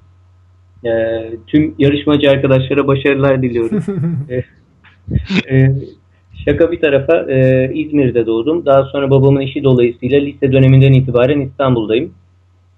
E, 0.85 0.91
tüm 1.47 1.75
yarışmacı 1.79 2.29
arkadaşlara 2.29 2.87
başarılar 2.87 3.41
diliyorum. 3.41 3.83
e, 4.29 4.43
e, 5.55 5.71
şaka 6.45 6.71
bir 6.71 6.81
tarafa 6.81 7.31
e, 7.31 7.71
İzmir'de 7.73 8.25
doğdum. 8.25 8.65
Daha 8.65 8.83
sonra 8.83 9.09
babamın 9.09 9.41
işi 9.41 9.63
dolayısıyla 9.63 10.19
lise 10.19 10.51
döneminden 10.51 10.93
itibaren 10.93 11.41
İstanbul'dayım. 11.41 12.13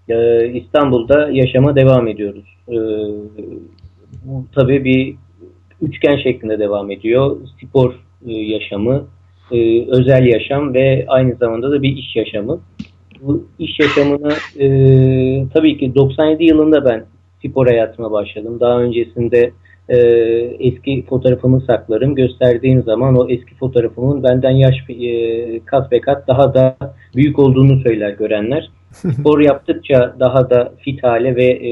E, 0.10 0.48
İstanbul'da 0.54 1.30
yaşama 1.32 1.76
devam 1.76 2.08
ediyoruz. 2.08 2.46
E, 2.70 2.78
bu 4.26 4.46
tabii 4.56 4.84
bir 4.84 5.16
üçgen 5.82 6.18
şeklinde 6.18 6.60
devam 6.60 6.92
ediyor. 6.92 7.38
Spor 7.62 7.94
e, 8.28 8.34
yaşamı, 8.34 9.08
e, 9.52 9.86
özel 9.88 10.26
yaşam 10.26 10.74
ve 10.74 11.06
aynı 11.08 11.36
zamanda 11.36 11.72
da 11.72 11.82
bir 11.82 11.98
iş 11.98 12.16
yaşamı. 12.16 12.60
Bu 13.22 13.48
iş 13.60 13.80
yaşamını 13.80 14.34
e, 14.60 14.68
tabii 15.54 15.78
ki 15.78 15.96
97 15.96 16.44
yılında 16.44 16.86
ben 16.86 17.06
spor 17.46 17.68
hayatıma 17.68 18.12
başladım. 18.12 18.58
Daha 18.60 18.80
öncesinde 18.80 19.52
e, 19.90 19.98
eski 20.60 21.06
fotoğrafımı 21.10 21.62
saklarım. 21.62 22.16
Gösterdiğim 22.16 22.84
zaman 22.84 23.16
o 23.16 23.30
eski 23.30 23.56
fotoğrafımın 23.56 24.24
benden 24.24 24.52
yaş 24.52 24.76
e, 24.90 25.60
kat 25.66 25.92
ve 25.92 26.02
kat 26.02 26.28
daha 26.28 26.54
da 26.54 26.78
büyük 27.16 27.40
olduğunu 27.40 27.82
söyler 27.82 28.10
görenler. 28.10 28.70
Spor 28.92 29.40
yaptıkça 29.40 30.16
daha 30.20 30.50
da 30.50 30.74
fit 30.80 31.04
hale 31.04 31.36
ve 31.36 31.46
e, 31.46 31.72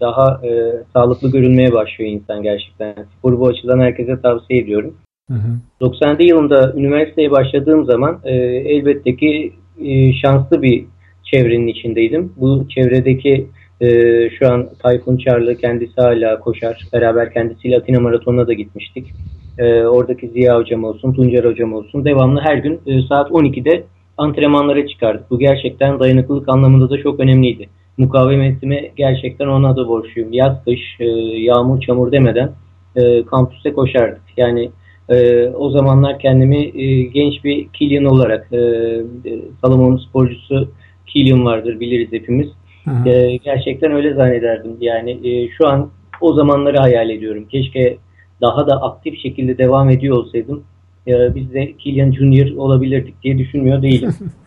daha 0.00 0.40
e, 0.46 0.72
sağlıklı 0.92 1.30
görünmeye 1.30 1.72
başlıyor 1.72 2.10
insan 2.10 2.42
gerçekten. 2.42 2.94
Sporu 3.18 3.40
bu 3.40 3.46
açıdan 3.46 3.80
herkese 3.80 4.20
tavsiye 4.20 4.60
ediyorum. 4.60 4.94
Hı 5.30 5.36
97 5.80 6.24
yılında 6.24 6.72
üniversiteye 6.76 7.30
başladığım 7.30 7.84
zaman 7.84 8.20
e, 8.24 8.34
elbette 8.34 9.16
ki 9.16 9.52
e, 9.84 10.12
şanslı 10.12 10.62
bir 10.62 10.84
çevrenin 11.30 11.66
içindeydim. 11.66 12.32
Bu 12.36 12.68
çevredeki 12.68 13.46
e, 13.80 13.86
şu 14.30 14.52
an 14.52 14.68
Tayfun 14.82 15.16
Çarlı 15.16 15.56
kendisi 15.56 16.00
hala 16.00 16.40
koşar. 16.40 16.84
Beraber 16.92 17.32
kendisiyle 17.32 17.76
Atina 17.76 18.00
Maratonu'na 18.00 18.46
da 18.46 18.52
gitmiştik. 18.52 19.06
E, 19.58 19.84
oradaki 19.84 20.28
Ziya 20.28 20.56
Hocam 20.58 20.84
olsun, 20.84 21.12
Tuncer 21.12 21.44
Hocam 21.44 21.72
olsun 21.72 22.04
devamlı 22.04 22.40
her 22.40 22.56
gün 22.56 22.80
e, 22.86 23.02
saat 23.02 23.30
12'de 23.30 23.84
antrenmanlara 24.16 24.86
çıkardık. 24.86 25.30
Bu 25.30 25.38
gerçekten 25.38 26.00
dayanıklılık 26.00 26.48
anlamında 26.48 26.90
da 26.90 27.02
çok 27.02 27.20
önemliydi. 27.20 27.68
Mukavemetime 27.98 28.90
gerçekten 28.96 29.46
ona 29.46 29.76
da 29.76 29.88
borçluyum. 29.88 30.32
Yaz, 30.32 30.64
kış, 30.64 30.80
e, 31.00 31.04
yağmur, 31.38 31.80
çamur 31.80 32.12
demeden 32.12 32.52
e, 32.96 33.24
kampüste 33.24 33.72
koşardık. 33.72 34.22
Yani 34.36 34.70
e, 35.08 35.48
o 35.48 35.70
zamanlar 35.70 36.18
kendimi 36.18 36.82
e, 36.82 37.02
genç 37.02 37.44
bir 37.44 37.68
Kilian 37.68 38.04
olarak 38.04 38.48
e, 38.52 38.56
e 38.56 39.40
Salomon 39.60 39.96
sporcusu 39.96 40.68
Kilian 41.06 41.44
vardır 41.44 41.80
biliriz 41.80 42.12
hepimiz. 42.12 42.48
E, 43.06 43.36
gerçekten 43.36 43.92
öyle 43.92 44.14
zannederdim. 44.14 44.76
Yani 44.80 45.10
e, 45.28 45.48
şu 45.48 45.68
an 45.68 45.90
o 46.20 46.32
zamanları 46.32 46.78
hayal 46.78 47.10
ediyorum. 47.10 47.46
Keşke 47.50 47.98
daha 48.40 48.66
da 48.66 48.82
aktif 48.82 49.22
şekilde 49.22 49.58
devam 49.58 49.90
ediyor 49.90 50.16
olsaydım. 50.16 50.64
E, 51.06 51.34
biz 51.34 51.54
de 51.54 51.72
Kilian 51.72 52.12
Junior 52.12 52.56
olabilirdik 52.56 53.22
diye 53.22 53.38
düşünmüyor 53.38 53.82
değilim. 53.82 54.14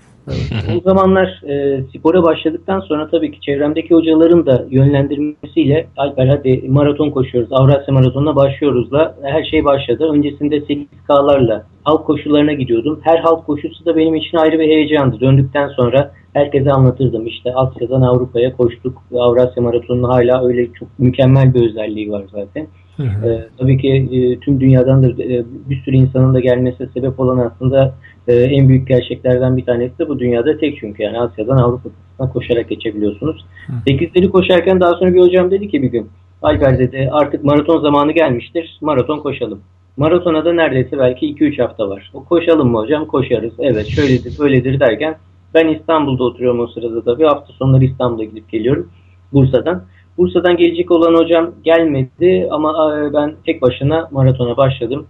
o 0.78 0.82
zamanlar 0.90 1.42
e, 1.48 1.84
spora 1.84 2.24
başladıktan 2.24 2.80
sonra 2.80 3.10
tabii 3.10 3.32
ki 3.32 3.42
çevremdeki 3.42 3.94
hocaların 3.94 4.46
da 4.46 4.66
yönlendirmesiyle 4.70 5.88
Alper 5.98 6.28
hadi 6.28 6.64
maraton 6.68 7.10
koşuyoruz. 7.10 7.50
Avrasya 7.52 7.94
Maratonu'na 7.94 8.36
başlıyoruzla 8.36 9.16
her 9.24 9.44
şey 9.44 9.66
başladı. 9.66 10.10
Öncesinde 10.14 10.58
8K'larla 10.58 11.64
halk 11.84 12.06
koşularına 12.06 12.54
gidiyordum. 12.54 13.00
Her 13.04 13.20
halk 13.20 13.46
koşusu 13.46 13.86
da 13.86 13.96
benim 13.96 14.16
için 14.16 14.38
ayrı 14.38 14.60
bir 14.60 14.68
heyecandı. 14.68 15.20
Döndükten 15.20 15.68
sonra 15.68 16.12
herkese 16.34 16.72
anlatırdım. 16.72 17.28
İşte 17.28 17.54
Asya'dan 17.56 18.02
Avrupa'ya 18.02 18.56
koştuk. 18.58 19.02
Avrasya 19.16 19.64
Maratonu'nun 19.64 20.10
hala 20.10 20.48
öyle 20.48 20.74
çok 20.74 21.00
mükemmel 21.00 21.54
bir 21.54 21.70
özelliği 21.70 22.12
var 22.12 22.24
zaten. 22.32 22.68
Hı 22.98 23.04
hı. 23.04 23.30
E, 23.30 23.48
tabii 23.58 23.78
ki 23.78 23.90
e, 24.12 24.40
tüm 24.40 24.60
dünyadan 24.60 25.04
da 25.04 25.24
e, 25.24 25.44
bir 25.70 25.82
sürü 25.82 25.96
insanın 25.96 26.34
da 26.34 26.40
gelmesine 26.40 26.88
sebep 26.94 27.20
olan 27.20 27.38
aslında 27.38 27.96
e, 28.28 28.34
en 28.34 28.70
büyük 28.70 28.88
gerçeklerden 28.88 29.58
bir 29.58 29.66
tanesi 29.66 30.00
de 30.00 30.10
bu 30.10 30.20
dünyada 30.20 30.58
tek 30.58 30.78
çünkü 30.80 31.04
yani 31.04 31.20
Asya'dan 31.20 31.58
Avrupa'dan 31.58 32.34
koşarak 32.34 32.70
geçebiliyorsunuz. 32.70 33.46
Sekizleri 33.88 34.30
koşarken 34.30 34.80
daha 34.80 34.94
sonra 34.94 35.14
bir 35.14 35.22
hocam 35.22 35.52
dedi 35.52 35.68
ki 35.70 35.82
bir 35.82 35.88
gün 35.88 36.10
Alper 36.42 36.80
dedi 36.80 37.10
artık 37.12 37.44
maraton 37.44 37.82
zamanı 37.82 38.12
gelmiştir 38.12 38.78
maraton 38.82 39.20
koşalım. 39.20 39.62
Maratona 39.98 40.46
da 40.46 40.54
neredeyse 40.54 40.98
belki 40.98 41.26
2-3 41.26 41.62
hafta 41.62 41.90
var. 41.90 42.12
O 42.14 42.24
koşalım 42.24 42.72
mı 42.72 42.78
hocam? 42.78 43.06
Koşarız. 43.06 43.54
Evet 43.60 43.88
şöyledir 43.88 44.40
böyledir 44.40 44.80
derken 44.80 45.16
ben 45.54 45.68
İstanbul'da 45.68 46.24
oturuyorum 46.24 46.60
o 46.60 46.68
sırada 46.68 47.06
da 47.06 47.20
bir 47.20 47.24
hafta 47.24 47.54
sonları 47.54 47.86
İstanbul'a 47.86 48.24
gidip 48.24 48.50
geliyorum 48.50 48.90
Bursa'dan. 49.34 49.84
Bursa'dan 50.18 50.58
gelecek 50.58 50.92
olan 50.92 51.14
hocam 51.14 51.52
gelmedi 51.64 52.48
ama 52.52 52.98
e, 52.98 53.14
ben 53.14 53.36
tek 53.46 53.62
başına 53.62 54.08
maratona 54.12 54.58
başladım. 54.58 55.08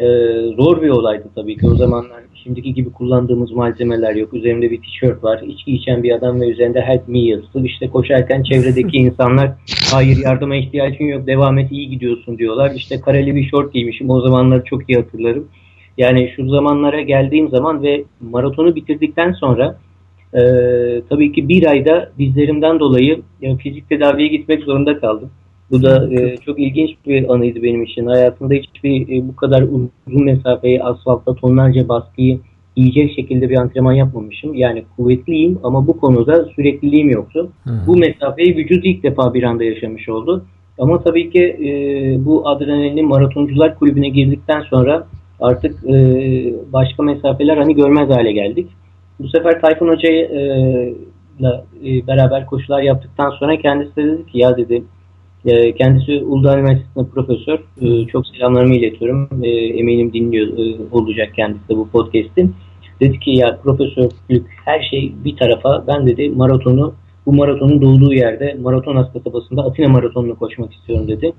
Ee, 0.00 0.06
zor 0.56 0.82
bir 0.82 0.88
olaydı 0.88 1.28
tabii 1.34 1.56
ki. 1.56 1.66
O 1.66 1.74
zamanlar 1.74 2.20
şimdiki 2.34 2.74
gibi 2.74 2.92
kullandığımız 2.92 3.52
malzemeler 3.52 4.14
yok. 4.14 4.34
Üzerimde 4.34 4.70
bir 4.70 4.82
tişört 4.82 5.24
var. 5.24 5.42
İçki 5.46 5.72
içen 5.72 6.02
bir 6.02 6.12
adam 6.12 6.40
ve 6.40 6.48
üzerinde 6.48 6.80
help 6.80 7.08
me 7.08 7.18
yazısı. 7.18 7.60
İşte 7.64 7.90
koşarken 7.90 8.42
çevredeki 8.42 8.96
insanlar 8.96 9.50
hayır 9.92 10.18
yardıma 10.24 10.56
ihtiyacın 10.56 11.04
yok 11.04 11.26
devam 11.26 11.58
et 11.58 11.72
iyi 11.72 11.90
gidiyorsun 11.90 12.38
diyorlar. 12.38 12.72
İşte 12.74 13.00
kareli 13.00 13.34
bir 13.34 13.48
şort 13.48 13.72
giymişim. 13.72 14.10
O 14.10 14.20
zamanları 14.20 14.64
çok 14.64 14.90
iyi 14.90 14.98
hatırlarım. 14.98 15.48
Yani 15.98 16.32
şu 16.36 16.48
zamanlara 16.48 17.00
geldiğim 17.00 17.48
zaman 17.48 17.82
ve 17.82 18.04
maratonu 18.20 18.74
bitirdikten 18.74 19.32
sonra 19.32 19.78
e, 20.34 20.40
tabii 21.08 21.32
ki 21.32 21.48
bir 21.48 21.66
ayda 21.66 22.10
dizlerimden 22.18 22.80
dolayı 22.80 23.22
yani 23.40 23.58
fizik 23.58 23.88
tedaviye 23.88 24.28
gitmek 24.28 24.62
zorunda 24.62 25.00
kaldım. 25.00 25.30
Bu 25.70 25.82
da 25.82 26.08
e, 26.14 26.36
çok 26.36 26.60
ilginç 26.60 26.90
bir 27.06 27.34
anıydı 27.34 27.62
benim 27.62 27.82
için. 27.82 28.06
Hayatımda 28.06 28.54
hiçbir 28.54 29.08
e, 29.08 29.28
bu 29.28 29.36
kadar 29.36 29.62
uzun 29.62 30.24
mesafeyi 30.24 30.82
asfaltta 30.82 31.34
tonlarca 31.34 31.88
baskıyı 31.88 32.40
yiyecek 32.76 33.14
şekilde 33.16 33.50
bir 33.50 33.56
antrenman 33.56 33.92
yapmamışım. 33.92 34.54
Yani 34.54 34.84
kuvvetliyim 34.96 35.58
ama 35.62 35.86
bu 35.86 36.00
konuda 36.00 36.44
sürekliliğim 36.44 37.10
yoktu. 37.10 37.50
Hı. 37.64 37.70
Bu 37.86 37.96
mesafeyi 37.96 38.56
vücut 38.56 38.84
ilk 38.84 39.02
defa 39.02 39.34
bir 39.34 39.42
anda 39.42 39.64
yaşamış 39.64 40.08
oldu. 40.08 40.44
Ama 40.78 41.02
tabii 41.02 41.30
ki 41.30 41.42
e, 41.42 41.70
bu 42.24 42.48
adrenalin 42.48 43.08
maratoncular 43.08 43.78
kulübüne 43.78 44.08
girdikten 44.08 44.60
sonra 44.60 45.06
artık 45.40 45.84
e, 45.84 45.94
başka 46.72 47.02
mesafeler 47.02 47.56
hani 47.56 47.74
görmez 47.74 48.10
hale 48.10 48.32
geldik. 48.32 48.66
Bu 49.20 49.28
sefer 49.28 49.60
Tayfun 49.60 49.88
Hoca'yla 49.88 51.64
e, 51.84 52.06
beraber 52.06 52.46
koşular 52.46 52.82
yaptıktan 52.82 53.30
sonra 53.30 53.56
kendisi 53.56 53.96
de 53.96 54.04
dedi 54.04 54.26
ki 54.26 54.38
ya 54.38 54.56
dedi 54.56 54.84
e, 55.46 55.74
kendisi 55.74 56.24
Uludağ 56.24 56.58
Üniversitesi'nde 56.58 57.08
profesör. 57.08 57.58
E, 57.80 58.06
çok 58.06 58.26
selamlarımı 58.26 58.74
iletiyorum. 58.74 59.28
E, 59.42 59.48
eminim 59.50 60.12
dinliyor 60.12 60.46
e, 60.58 60.76
olacak 60.92 61.34
kendisi 61.36 61.68
de 61.68 61.76
bu 61.76 61.88
podcast'in. 61.88 62.54
Dedi 63.00 63.20
ki 63.20 63.30
ya 63.30 63.58
profesörlük 63.64 64.46
her 64.64 64.82
şey 64.90 65.12
bir 65.24 65.36
tarafa 65.36 65.84
ben 65.86 66.06
dedi 66.06 66.30
maratonu 66.30 66.94
bu 67.28 67.32
maratonun 67.32 67.82
doğduğu 67.82 68.12
yerde 68.14 68.56
Maraton 68.62 69.08
kasabasında 69.12 69.62
Atina 69.62 69.88
Maratonu'nu 69.88 70.38
koşmak 70.38 70.72
istiyorum 70.72 71.08
dedi. 71.08 71.32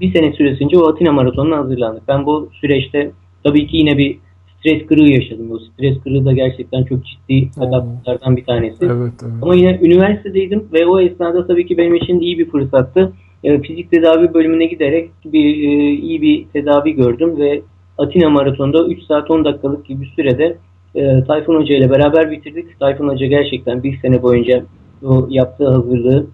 Bir 0.00 0.12
sene 0.12 0.32
süresince 0.32 0.78
o 0.78 0.88
Atina 0.88 1.12
Maratonu'na 1.12 1.56
hazırlandık. 1.56 2.08
Ben 2.08 2.26
bu 2.26 2.50
süreçte 2.60 3.10
tabii 3.44 3.66
ki 3.66 3.76
yine 3.76 3.98
bir 3.98 4.18
stres 4.58 4.86
kırığı 4.86 5.10
yaşadım. 5.10 5.50
O 5.50 5.58
stres 5.58 6.00
kırığı 6.04 6.24
da 6.24 6.32
gerçekten 6.32 6.84
çok 6.84 6.98
ciddi 7.06 7.48
sakatlıklardan 7.52 8.36
bir 8.36 8.44
tanesi. 8.44 8.86
Evet, 8.86 9.12
evet. 9.22 9.42
Ama 9.42 9.54
yine 9.54 9.78
üniversitedeydim 9.82 10.64
ve 10.72 10.86
o 10.86 11.00
esnada 11.00 11.46
tabii 11.46 11.66
ki 11.66 11.78
benim 11.78 11.94
için 11.94 12.20
iyi 12.20 12.38
bir 12.38 12.50
fırsattı. 12.50 13.12
E, 13.44 13.60
fizik 13.60 13.90
tedavi 13.90 14.34
bölümüne 14.34 14.66
giderek 14.66 15.10
bir 15.24 15.44
e, 15.44 15.92
iyi 15.92 16.22
bir 16.22 16.46
tedavi 16.52 16.92
gördüm 16.92 17.38
ve 17.38 17.62
Atina 17.98 18.30
Maratonu'nda 18.30 18.86
3 18.86 19.02
saat 19.02 19.30
10 19.30 19.44
dakikalık 19.44 19.86
gibi 19.86 20.02
bir 20.02 20.12
sürede 20.16 20.56
e, 20.94 21.24
Tayfun 21.24 21.60
Hoca 21.60 21.76
ile 21.76 21.90
beraber 21.90 22.30
bitirdik. 22.30 22.80
Tayfun 22.80 23.08
Hoca 23.08 23.26
gerçekten 23.26 23.82
bir 23.82 23.98
sene 23.98 24.22
boyunca 24.22 24.64
o 25.04 25.26
yaptığı 25.30 25.68
hazırlığı 25.68 26.26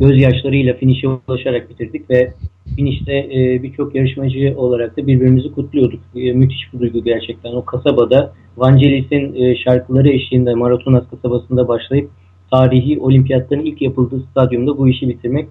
gözyaşlarıyla 0.00 0.74
finişe 0.74 1.08
ulaşarak 1.08 1.70
bitirdik 1.70 2.10
ve 2.10 2.32
finişte 2.76 3.12
e, 3.12 3.62
birçok 3.62 3.94
yarışmacı 3.94 4.54
olarak 4.56 4.96
da 4.96 5.06
birbirimizi 5.06 5.52
kutluyorduk. 5.52 6.00
E, 6.16 6.32
müthiş 6.32 6.72
bir 6.74 6.80
duygu 6.80 7.04
gerçekten. 7.04 7.52
O 7.52 7.64
kasabada 7.64 8.32
Vangelis'in 8.56 9.34
e, 9.34 9.56
şarkıları 9.56 10.08
eşliğinde 10.08 10.54
Maratonas 10.54 11.04
kasabasında 11.10 11.68
başlayıp 11.68 12.10
tarihi 12.50 13.00
olimpiyatların 13.00 13.64
ilk 13.64 13.82
yapıldığı 13.82 14.20
stadyumda 14.30 14.78
bu 14.78 14.88
işi 14.88 15.08
bitirmek 15.08 15.48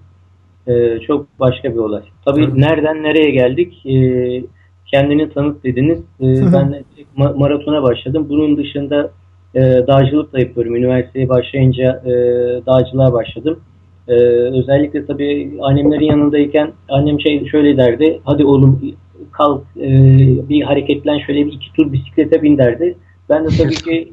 e, 0.66 1.00
çok 1.06 1.26
başka 1.40 1.72
bir 1.72 1.78
olay. 1.78 2.02
Tabii 2.24 2.46
Hı. 2.46 2.60
nereden 2.60 3.02
nereye 3.02 3.30
geldik? 3.30 3.86
E, 3.86 3.96
kendini 4.86 5.30
tanıt 5.30 5.64
dediniz. 5.64 5.98
E, 5.98 6.52
ben 6.52 6.72
de 6.72 6.82
ma- 7.18 7.38
maratona 7.38 7.82
başladım. 7.82 8.26
Bunun 8.28 8.56
dışında 8.56 9.10
e, 9.54 9.60
dağcılık 9.60 10.32
da 10.32 10.40
yapıyorum. 10.40 10.76
Üniversiteye 10.76 11.28
başlayınca 11.28 12.02
e, 12.06 12.12
dağcılığa 12.66 13.12
başladım. 13.12 13.60
Ee, 14.08 14.14
özellikle 14.60 15.06
tabii 15.06 15.52
annemlerin 15.62 16.04
yanındayken 16.04 16.72
annem 16.88 17.20
şey 17.20 17.46
şöyle 17.46 17.76
derdi. 17.76 18.20
Hadi 18.24 18.44
oğlum 18.44 18.94
kalk 19.32 19.62
e, 19.76 19.88
bir 20.48 20.62
hareketlen 20.62 21.18
şöyle 21.18 21.46
bir 21.46 21.52
iki 21.52 21.72
tur 21.72 21.92
bisiklete 21.92 22.42
bin 22.42 22.58
derdi. 22.58 22.96
Ben 23.28 23.44
de 23.44 23.48
tabii 23.48 23.74
ki 23.74 24.12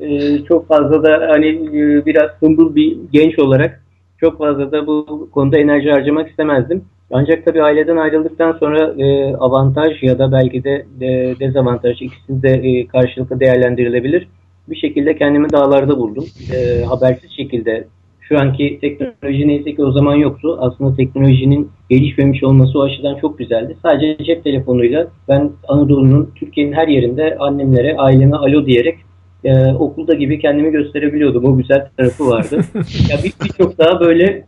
e, 0.00 0.38
çok 0.44 0.68
fazla 0.68 1.02
da 1.02 1.28
hani 1.28 1.48
e, 1.48 2.06
biraz 2.06 2.30
hımbıl 2.40 2.74
bir 2.74 2.96
genç 3.12 3.38
olarak 3.38 3.82
çok 4.20 4.38
fazla 4.38 4.72
da 4.72 4.86
bu 4.86 5.28
konuda 5.32 5.58
enerji 5.58 5.90
harcamak 5.90 6.30
istemezdim. 6.30 6.84
Ancak 7.12 7.44
tabii 7.44 7.62
aileden 7.62 7.96
ayrıldıktan 7.96 8.52
sonra 8.52 8.94
e, 8.98 9.34
avantaj 9.34 10.02
ya 10.02 10.18
da 10.18 10.32
belki 10.32 10.64
de 10.64 10.86
e, 11.00 11.34
dezavantaj 11.40 12.02
ikisi 12.02 12.42
de 12.42 12.50
e, 12.50 12.86
karşılıklı 12.86 13.40
değerlendirilebilir. 13.40 14.28
Bir 14.68 14.76
şekilde 14.76 15.16
kendimi 15.16 15.50
dağlarda 15.50 15.98
buldum. 15.98 16.24
E, 16.54 16.84
habersiz 16.84 17.30
şekilde 17.30 17.84
şu 18.30 18.38
anki 18.38 18.78
teknoloji 18.80 19.48
neyse 19.48 19.74
ki 19.74 19.84
o 19.84 19.92
zaman 19.92 20.14
yoktu. 20.14 20.58
Aslında 20.60 20.96
teknolojinin 20.96 21.70
gelişmemiş 21.90 22.44
olması 22.44 22.78
o 22.78 22.82
açıdan 22.82 23.16
çok 23.20 23.38
güzeldi. 23.38 23.76
Sadece 23.82 24.24
cep 24.24 24.44
telefonuyla 24.44 25.06
ben 25.28 25.50
Anadolu'nun, 25.68 26.30
Türkiye'nin 26.36 26.72
her 26.72 26.88
yerinde 26.88 27.36
annemlere, 27.38 27.96
aileme 27.96 28.36
alo 28.36 28.66
diyerek 28.66 28.98
e, 29.44 29.66
okulda 29.72 30.14
gibi 30.14 30.38
kendimi 30.38 30.70
gösterebiliyordum. 30.70 31.44
O 31.44 31.56
güzel 31.56 31.88
tarafı 31.96 32.26
vardı. 32.26 32.60
ya 33.10 33.18
birçok 33.24 33.72
bir 33.72 33.78
daha 33.78 34.00
böyle 34.00 34.46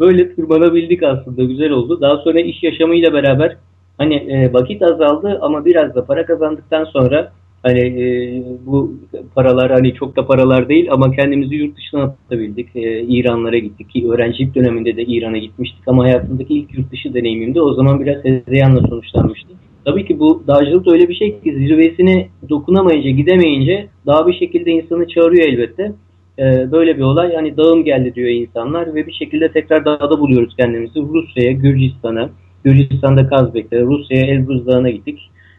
böyle 0.00 0.34
tırmanabildik 0.34 1.02
aslında. 1.02 1.44
Güzel 1.44 1.70
oldu. 1.70 2.00
Daha 2.00 2.16
sonra 2.16 2.40
iş 2.40 2.62
yaşamıyla 2.62 3.12
beraber 3.12 3.56
hani 3.98 4.14
e, 4.14 4.52
vakit 4.52 4.82
azaldı 4.82 5.38
ama 5.42 5.64
biraz 5.64 5.94
da 5.94 6.04
para 6.04 6.26
kazandıktan 6.26 6.84
sonra 6.84 7.32
hani 7.62 7.80
e, 7.80 8.42
bu 8.66 8.94
paralar 9.34 9.72
hani 9.72 9.94
çok 9.94 10.16
da 10.16 10.26
paralar 10.26 10.68
değil 10.68 10.88
ama 10.90 11.10
kendimizi 11.10 11.54
yurt 11.54 11.76
dışına 11.76 12.02
atabildik. 12.02 12.76
E, 12.76 13.00
İranlara 13.02 13.58
gittik 13.58 13.90
ki 13.90 14.10
öğrencilik 14.10 14.54
döneminde 14.54 14.96
de 14.96 15.02
İran'a 15.04 15.38
gitmiştik 15.38 15.82
ama 15.86 16.04
hayatımdaki 16.04 16.54
ilk 16.54 16.78
yurt 16.78 16.92
dışı 16.92 17.14
deneyimimde 17.14 17.62
o 17.62 17.74
zaman 17.74 18.00
biraz 18.00 18.24
hezeyanla 18.24 18.80
sonuçlanmıştı. 18.80 19.48
Tabii 19.84 20.06
ki 20.06 20.18
bu 20.18 20.42
dağcılık 20.46 20.86
da 20.86 20.92
öyle 20.92 21.08
bir 21.08 21.14
şey 21.14 21.40
ki 21.40 21.52
zirvesine 21.54 22.28
dokunamayınca, 22.48 23.10
gidemeyince 23.10 23.88
daha 24.06 24.26
bir 24.26 24.34
şekilde 24.34 24.70
insanı 24.70 25.08
çağırıyor 25.08 25.48
elbette. 25.48 25.92
Ee, 26.38 26.72
böyle 26.72 26.96
bir 26.96 27.02
olay. 27.02 27.32
Yani 27.32 27.56
dağım 27.56 27.84
geldi 27.84 28.14
diyor 28.14 28.28
insanlar 28.28 28.94
ve 28.94 29.06
bir 29.06 29.12
şekilde 29.12 29.52
tekrar 29.52 29.84
dağda 29.84 30.20
buluyoruz 30.20 30.56
kendimizi. 30.56 31.00
Rusya'ya, 31.00 31.52
Gürcistan'a, 31.52 32.30
Gürcistan'da 32.64 33.26
Kazbek'te, 33.26 33.82
Rusya'ya 33.82 34.26
Elbruz 34.26 34.66
Dağı'na 34.66 34.90
gittik. 34.90 35.18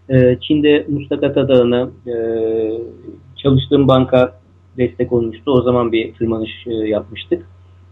Ee, 0.10 0.38
Çin'de 0.42 0.86
Mustakata 0.90 1.48
Dağı'na 1.48 1.90
e, 2.08 2.16
çalıştığım 3.44 3.88
banka 3.88 4.40
destek 4.78 5.12
olmuştu. 5.14 5.52
O 5.52 5.62
zaman 5.62 5.92
bir 5.92 6.14
tırmanış 6.14 6.52
e, 6.68 6.74
yapmıştık. 6.74 7.46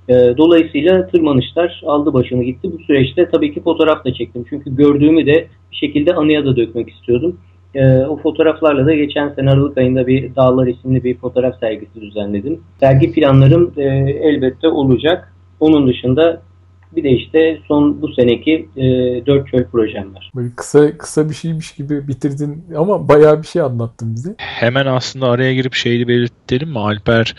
E, 0.10 0.14
dolayısıyla 0.14 1.08
tırmanışlar 1.08 1.82
aldı 1.86 2.14
başını 2.14 2.44
gitti. 2.44 2.72
Bu 2.74 2.84
süreçte 2.84 3.30
tabii 3.30 3.54
ki 3.54 3.64
fotoğraf 3.64 4.06
da 4.06 4.14
çektim. 4.14 4.46
Çünkü 4.50 4.76
gördüğümü 4.76 5.26
de 5.26 5.48
bir 5.72 5.76
şekilde 5.76 6.14
anıya 6.14 6.46
da 6.46 6.56
dökmek 6.56 6.90
istiyordum. 6.90 7.38
E, 7.76 7.98
o 7.98 8.18
fotoğraflarla 8.18 8.86
da 8.86 8.94
geçen 8.94 9.30
sene 9.30 9.52
Aralık 9.52 9.78
ayında 9.78 10.08
bir 10.08 10.36
Dağlar 10.36 10.68
isimli 10.68 11.04
bir 11.04 11.18
fotoğraf 11.18 11.60
sergisi 11.60 12.02
düzenledim. 12.02 12.60
Sergi 12.80 13.12
planlarım 13.12 13.74
e, 13.78 13.84
elbette 14.22 14.68
olacak. 14.68 15.34
Onun 15.60 15.88
dışında 15.88 16.42
bir 16.96 17.04
de 17.04 17.10
işte 17.10 17.60
son 17.68 18.02
bu 18.02 18.14
seneki 18.14 18.70
e, 18.78 18.84
dört 19.26 19.48
çöl 19.48 19.66
projem 19.66 20.16
var. 20.16 20.32
Böyle 20.36 20.50
kısa 20.56 20.98
kısa 20.98 21.30
bir 21.30 21.36
şeymiş 21.36 21.72
gibi 21.72 22.08
bitirdin 22.08 22.64
ama 22.78 23.08
bayağı 23.08 23.42
bir 23.42 23.48
şey 23.48 23.62
anlattın 23.62 24.16
bize. 24.16 24.36
Hemen 24.38 24.86
aslında 24.86 25.30
araya 25.30 25.54
girip 25.54 25.74
şeyi 25.74 26.08
belirtelim 26.08 26.70
mi? 26.70 26.80
Alper 26.80 27.36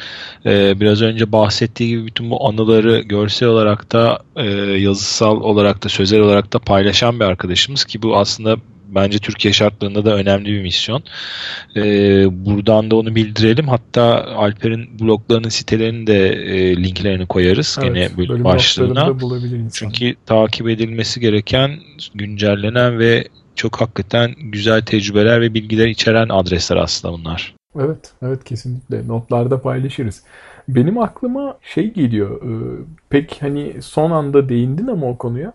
e, 0.47 0.81
biraz 0.81 1.03
önce 1.03 1.33
bahsettiği 1.33 1.89
gibi 1.89 2.07
bütün 2.07 2.31
bu 2.31 2.49
anıları 2.49 3.01
görsel 3.01 3.49
olarak 3.49 3.93
da 3.93 4.19
e, 4.37 4.51
yazısal 4.61 5.41
olarak 5.41 5.85
da 5.85 5.89
sözel 5.89 6.21
olarak 6.21 6.53
da 6.53 6.59
paylaşan 6.59 7.21
bir 7.21 7.25
arkadaşımız 7.25 7.85
ki 7.85 8.03
bu 8.03 8.17
aslında 8.17 8.57
bence 8.95 9.19
Türkiye 9.19 9.55
şartlarında 9.55 10.05
da 10.05 10.15
önemli 10.15 10.53
bir 10.53 10.63
misyon. 10.63 11.03
Ee, 11.77 12.27
buradan 12.47 12.91
da 12.91 12.97
onu 12.97 13.15
bildirelim. 13.15 13.69
Hatta 13.69 14.25
Alper'in 14.25 14.99
bloglarının 15.01 15.49
sitelerinin 15.49 16.07
de 16.07 16.29
e, 16.29 16.77
linklerini 16.77 17.27
koyarız 17.27 17.79
evet, 17.83 17.95
gene 17.95 18.17
bölüm 18.17 18.45
başlığına. 18.45 19.13
Çünkü 19.73 20.15
takip 20.27 20.69
edilmesi 20.69 21.21
gereken, 21.21 21.71
güncellenen 22.15 22.99
ve 22.99 23.25
çok 23.55 23.81
hakikaten 23.81 24.35
güzel 24.39 24.83
tecrübeler 24.83 25.41
ve 25.41 25.55
bilgiler 25.55 25.87
içeren 25.87 26.29
adresler 26.29 26.77
aslında 26.77 27.15
bunlar. 27.15 27.55
Evet, 27.81 28.13
evet 28.23 28.45
kesinlikle. 28.45 29.09
Notlarda 29.09 29.63
paylaşırız. 29.63 30.23
Benim 30.69 30.99
aklıma 30.99 31.59
şey 31.63 31.93
geliyor. 31.93 32.43
E, 32.43 32.53
pek 33.11 33.37
hani 33.41 33.83
son 33.83 34.11
anda 34.11 34.49
değindin 34.49 34.87
ama 34.87 35.07
o 35.07 35.19
konuya. 35.19 35.53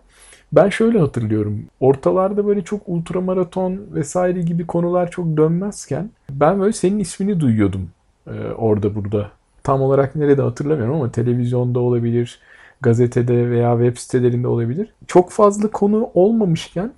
Ben 0.52 0.68
şöyle 0.68 0.98
hatırlıyorum. 0.98 1.64
Ortalarda 1.80 2.46
böyle 2.46 2.62
çok 2.62 2.80
ultramaraton 2.86 3.80
vesaire 3.94 4.40
gibi 4.42 4.66
konular 4.66 5.10
çok 5.10 5.36
dönmezken 5.36 6.10
ben 6.30 6.60
böyle 6.60 6.72
senin 6.72 6.98
ismini 6.98 7.40
duyuyordum 7.40 7.90
e, 8.26 8.30
orada 8.56 8.94
burada. 8.94 9.30
Tam 9.62 9.82
olarak 9.82 10.16
nerede 10.16 10.42
hatırlamıyorum 10.42 10.94
ama 10.94 11.12
televizyonda 11.12 11.80
olabilir, 11.80 12.40
gazetede 12.80 13.50
veya 13.50 13.72
web 13.78 13.96
sitelerinde 13.96 14.48
olabilir. 14.48 14.92
Çok 15.06 15.30
fazla 15.30 15.70
konu 15.70 16.10
olmamışken 16.14 16.92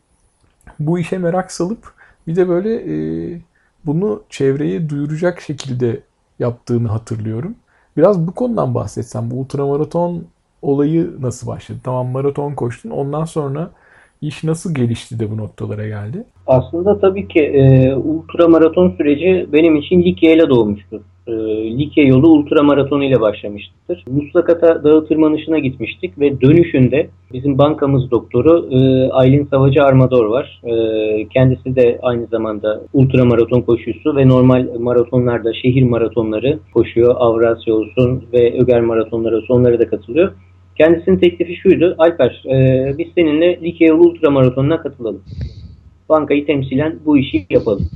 bu 0.81 0.99
işe 0.99 1.19
merak 1.19 1.53
salıp 1.53 1.93
bir 2.27 2.37
de 2.37 2.49
böyle 2.49 2.75
e, 2.75 3.41
bunu 3.87 4.23
çevreye 4.29 4.89
duyuracak 4.89 5.41
şekilde 5.41 6.01
yaptığını 6.39 6.89
hatırlıyorum. 6.89 7.55
Biraz 7.97 8.27
bu 8.27 8.35
konudan 8.35 8.75
bahsetsem. 8.75 9.31
Bu 9.31 9.37
ultramaraton 9.37 10.25
olayı 10.63 11.11
nasıl 11.21 11.47
başladı? 11.47 11.79
Tamam 11.85 12.07
maraton 12.09 12.55
koştun. 12.55 12.91
Ondan 12.91 13.25
sonra 13.25 13.71
iş 14.23 14.45
nasıl 14.45 14.75
gelişti 14.75 15.21
de 15.21 15.31
bu 15.31 15.37
noktalara 15.37 15.87
geldi? 15.87 16.25
Aslında 16.47 16.99
tabii 17.01 17.29
ki 17.29 17.41
e, 17.41 17.95
ultra 17.95 18.49
maraton 18.49 18.91
süreci 18.91 19.47
benim 19.53 19.77
için 19.77 20.03
Likya 20.03 20.35
ile 20.35 20.49
doğmuştur. 20.49 21.01
E, 21.27 21.33
Likya 21.79 22.05
yolu 22.05 22.29
ultra 22.29 22.63
maratonu 22.63 23.05
ile 23.05 23.21
başlamıştır. 23.21 24.05
Muslakata 24.11 24.85
dağı 24.85 25.07
tırmanışına 25.07 25.59
gitmiştik 25.59 26.19
ve 26.19 26.41
dönüşünde 26.41 27.09
bizim 27.33 27.59
bankamız 27.59 28.11
doktoru 28.11 28.69
e, 28.71 29.11
Aylin 29.13 29.49
Savacı 29.51 29.85
Armador 29.85 30.27
var. 30.27 30.63
E, 30.65 30.75
kendisi 31.29 31.77
de 31.77 31.99
aynı 32.03 32.27
zamanda 32.27 32.81
ultra 32.93 33.25
maraton 33.25 33.61
koşucusu 33.61 34.17
ve 34.17 34.29
normal 34.29 34.67
maratonlarda 34.79 35.55
şehir 35.55 35.83
maratonları 35.83 36.59
koşuyor. 36.75 37.15
Avrasya 37.19 37.75
olsun 37.75 38.25
ve 38.33 38.61
Öger 38.63 38.81
maratonları 38.81 39.37
olsun 39.37 39.55
onlara 39.55 39.79
da 39.79 39.89
katılıyor. 39.89 40.33
Kendisinin 40.81 41.19
teklifi 41.19 41.57
şuydu. 41.57 41.95
Alper 41.99 42.43
e, 42.47 42.99
biz 42.99 43.07
seninle 43.15 43.61
Likya 43.63 43.95
Ultra 43.95 44.31
Maratonu'na 44.31 44.83
katılalım. 44.83 45.23
Bankayı 46.09 46.47
temsilen 46.47 46.99
bu 47.05 47.19
işi 47.19 47.47
yapalım. 47.51 47.89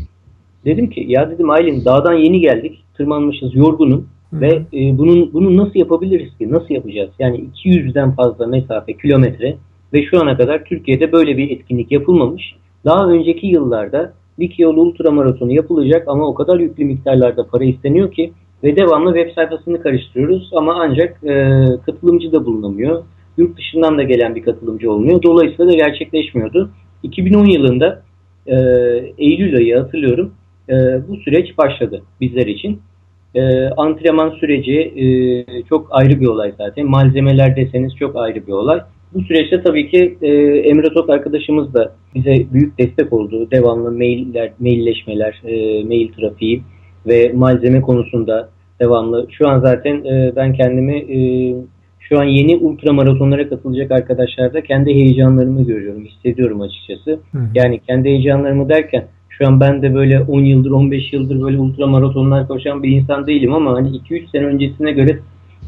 Dedim 0.65 0.91
ki 0.91 1.05
ya 1.09 1.31
dedim 1.31 1.51
Aylin 1.51 1.85
dağdan 1.85 2.13
yeni 2.13 2.41
geldik. 2.41 2.85
Tırmanmışız 2.97 3.55
yorgunum. 3.55 4.09
Hı. 4.31 4.41
Ve 4.41 4.49
e, 4.49 4.99
bunun 4.99 5.33
bunu 5.33 5.57
nasıl 5.57 5.79
yapabiliriz 5.79 6.39
ki? 6.39 6.51
Nasıl 6.51 6.75
yapacağız? 6.75 7.11
Yani 7.19 7.45
200'den 7.55 8.15
fazla 8.15 8.47
mesafe, 8.47 8.93
kilometre 8.93 9.57
ve 9.93 10.03
şu 10.03 10.23
ana 10.23 10.37
kadar 10.37 10.65
Türkiye'de 10.65 11.13
böyle 11.13 11.37
bir 11.37 11.51
etkinlik 11.51 11.93
yapılmamış. 11.93 12.55
Daha 12.85 13.09
önceki 13.09 13.47
yıllarda 13.47 14.13
Likya 14.41 14.69
Ultra 14.69 15.11
Maratonu 15.11 15.53
yapılacak 15.53 16.09
ama 16.09 16.27
o 16.27 16.35
kadar 16.35 16.61
yüklü 16.61 16.85
miktarlarda 16.85 17.47
para 17.47 17.65
isteniyor 17.65 18.13
ki 18.13 18.33
ve 18.65 18.77
devamlı 18.77 19.15
web 19.15 19.35
sayfasını 19.35 19.83
karıştırıyoruz 19.83 20.51
ama 20.53 20.75
ancak 20.81 21.25
e, 21.25 21.65
katılımcı 21.87 22.33
da 22.33 22.47
bulunamıyor. 22.47 23.05
Yurt 23.37 23.59
dışından 23.59 23.99
da 23.99 24.03
gelen 24.03 24.35
bir 24.35 24.43
katılımcı 24.43 24.93
olmuyor. 24.93 25.23
Dolayısıyla 25.23 25.73
da 25.73 25.77
gerçekleşmiyordu. 25.77 26.71
2010 27.03 27.45
yılında 27.45 28.03
e, 28.47 28.57
Eylül 29.19 29.57
ayı 29.57 29.79
hatırlıyorum 29.79 30.35
e, 30.69 30.75
bu 31.09 31.17
süreç 31.17 31.59
başladı 31.59 32.03
bizler 32.21 32.47
için. 32.47 32.81
E, 33.35 33.69
antrenman 33.69 34.31
süreci 34.31 34.79
e, 34.81 35.07
çok 35.63 35.89
ayrı 35.91 36.21
bir 36.21 36.27
olay 36.27 36.53
zaten. 36.59 36.87
Malzemeler 36.87 37.57
deseniz 37.57 37.97
çok 37.97 38.17
ayrı 38.17 38.47
bir 38.47 38.53
olay. 38.53 38.81
Bu 39.15 39.23
süreçte 39.23 39.63
tabii 39.63 39.91
ki 39.91 40.19
e, 40.23 40.29
Emre 40.59 40.89
Tok 40.95 41.11
arkadaşımız 41.11 41.75
da 41.75 41.93
bize 42.15 42.47
büyük 42.53 42.79
destek 42.79 43.13
oldu. 43.13 43.51
Devamlı 43.51 43.93
mailler, 43.93 44.53
mailleşmeler, 44.61 45.43
e, 45.45 45.85
mail 45.85 46.13
trafiği 46.13 46.63
ve 47.07 47.33
malzeme 47.35 47.81
konusunda 47.81 48.49
devamlı. 48.81 49.27
Şu 49.31 49.49
an 49.49 49.61
zaten 49.61 50.05
e, 50.05 50.33
ben 50.37 50.53
kendimi 50.53 50.97
e, 50.97 51.19
şu 52.01 52.21
an 52.21 52.25
yeni 52.25 52.57
ultra 52.57 52.93
maratonlara 52.93 53.49
katılacak 53.49 53.91
arkadaşlarda 53.91 54.61
kendi 54.63 54.95
heyecanlarımı 54.95 55.63
görüyorum, 55.63 56.05
hissediyorum 56.05 56.61
açıkçası. 56.61 57.19
Hı. 57.33 57.39
Yani 57.55 57.81
kendi 57.87 58.09
heyecanlarımı 58.09 58.69
derken 58.69 59.05
şu 59.29 59.47
an 59.47 59.61
ben 59.61 59.83
de 59.83 59.95
böyle 59.95 60.21
10 60.21 60.41
yıldır 60.41 60.71
15 60.71 61.13
yıldır 61.13 61.43
böyle 61.43 61.59
ultra 61.59 61.87
maratonlar 61.87 62.49
koşan 62.49 62.83
bir 62.83 62.89
insan 62.89 63.27
değilim 63.27 63.53
ama 63.53 63.75
hani 63.75 63.89
2-3 63.89 64.31
sene 64.31 64.47
öncesine 64.47 64.93
göre 64.93 65.19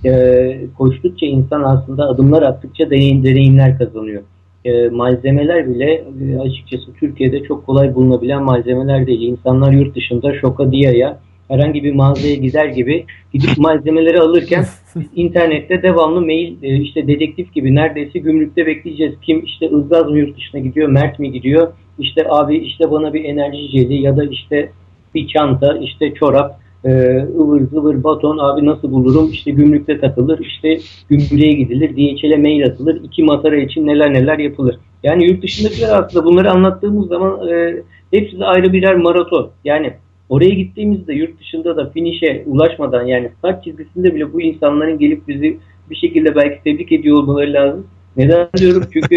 e, 0.04 0.58
koştukça 0.78 1.26
insan 1.26 1.62
aslında 1.62 2.08
adımlar 2.08 2.42
attıkça 2.42 2.90
deneyim, 2.90 3.24
deneyimler 3.24 3.78
kazanıyor. 3.78 4.22
E, 4.64 4.88
malzemeler 4.88 5.68
bile 5.68 6.04
e, 6.22 6.38
açıkçası 6.38 6.92
Türkiye'de 7.00 7.42
çok 7.42 7.66
kolay 7.66 7.94
bulunabilen 7.94 8.42
malzemeler 8.42 9.06
değil. 9.06 9.22
İnsanlar 9.22 9.72
yurt 9.72 9.96
dışında 9.96 10.34
Şoka 10.34 10.72
Dia'ya 10.72 11.18
herhangi 11.48 11.84
bir 11.84 11.94
mağazaya 11.94 12.34
gider 12.34 12.66
gibi 12.66 13.06
gidip 13.32 13.58
malzemeleri 13.58 14.20
alırken 14.20 14.64
biz 14.96 15.06
internette 15.16 15.82
devamlı 15.82 16.20
mail 16.20 16.62
e, 16.62 16.76
işte 16.76 17.06
dedektif 17.06 17.54
gibi 17.54 17.74
neredeyse 17.74 18.18
gümrükte 18.18 18.66
bekleyeceğiz. 18.66 19.14
Kim 19.22 19.44
işte 19.44 19.66
Ilgaz 19.66 20.10
mı 20.10 20.18
yurt 20.18 20.36
dışına 20.36 20.60
gidiyor, 20.60 20.88
Mert 20.88 21.18
mi 21.18 21.32
gidiyor? 21.32 21.72
İşte 21.98 22.26
abi 22.28 22.56
işte 22.56 22.90
bana 22.90 23.12
bir 23.12 23.24
enerji 23.24 23.68
jeli 23.68 23.94
ya 23.94 24.16
da 24.16 24.24
işte 24.24 24.70
bir 25.14 25.28
çanta, 25.28 25.78
işte 25.78 26.14
çorap, 26.14 26.60
e, 26.84 26.90
ıvır 27.38 27.60
zıvır 27.60 28.04
baton 28.04 28.38
abi 28.38 28.66
nasıl 28.66 28.90
bulurum? 28.90 29.30
İşte 29.30 29.50
gümrükte 29.50 30.00
takılır, 30.00 30.38
işte 30.38 30.78
gümrüğe 31.08 31.52
gidilir, 31.52 31.96
DHL'e 31.96 32.36
mail 32.36 32.66
atılır, 32.66 33.00
iki 33.04 33.22
matara 33.22 33.56
için 33.56 33.86
neler 33.86 34.12
neler 34.12 34.38
yapılır. 34.38 34.78
Yani 35.02 35.30
yurt 35.30 35.42
dışındakiler 35.42 35.98
aslında 35.98 36.24
bunları 36.24 36.50
anlattığımız 36.50 37.08
zaman 37.08 37.48
e, 37.48 37.82
hepsi 38.10 38.38
de 38.38 38.44
ayrı 38.44 38.72
birer 38.72 38.96
maraton. 38.96 39.50
Yani 39.64 39.92
oraya 40.28 40.50
gittiğimizde 40.50 41.14
yurt 41.14 41.40
dışında 41.40 41.76
da 41.76 41.90
finişe 41.90 42.44
ulaşmadan 42.46 43.06
yani 43.06 43.30
start 43.38 43.64
çizgisinde 43.64 44.14
bile 44.14 44.32
bu 44.32 44.40
insanların 44.40 44.98
gelip 44.98 45.28
bizi 45.28 45.58
bir 45.90 45.96
şekilde 45.96 46.34
belki 46.34 46.62
tebrik 46.64 46.92
ediyor 46.92 47.16
olmaları 47.16 47.52
lazım. 47.52 47.86
Neden 48.16 48.48
diyorum? 48.56 48.82
Çünkü 48.92 49.16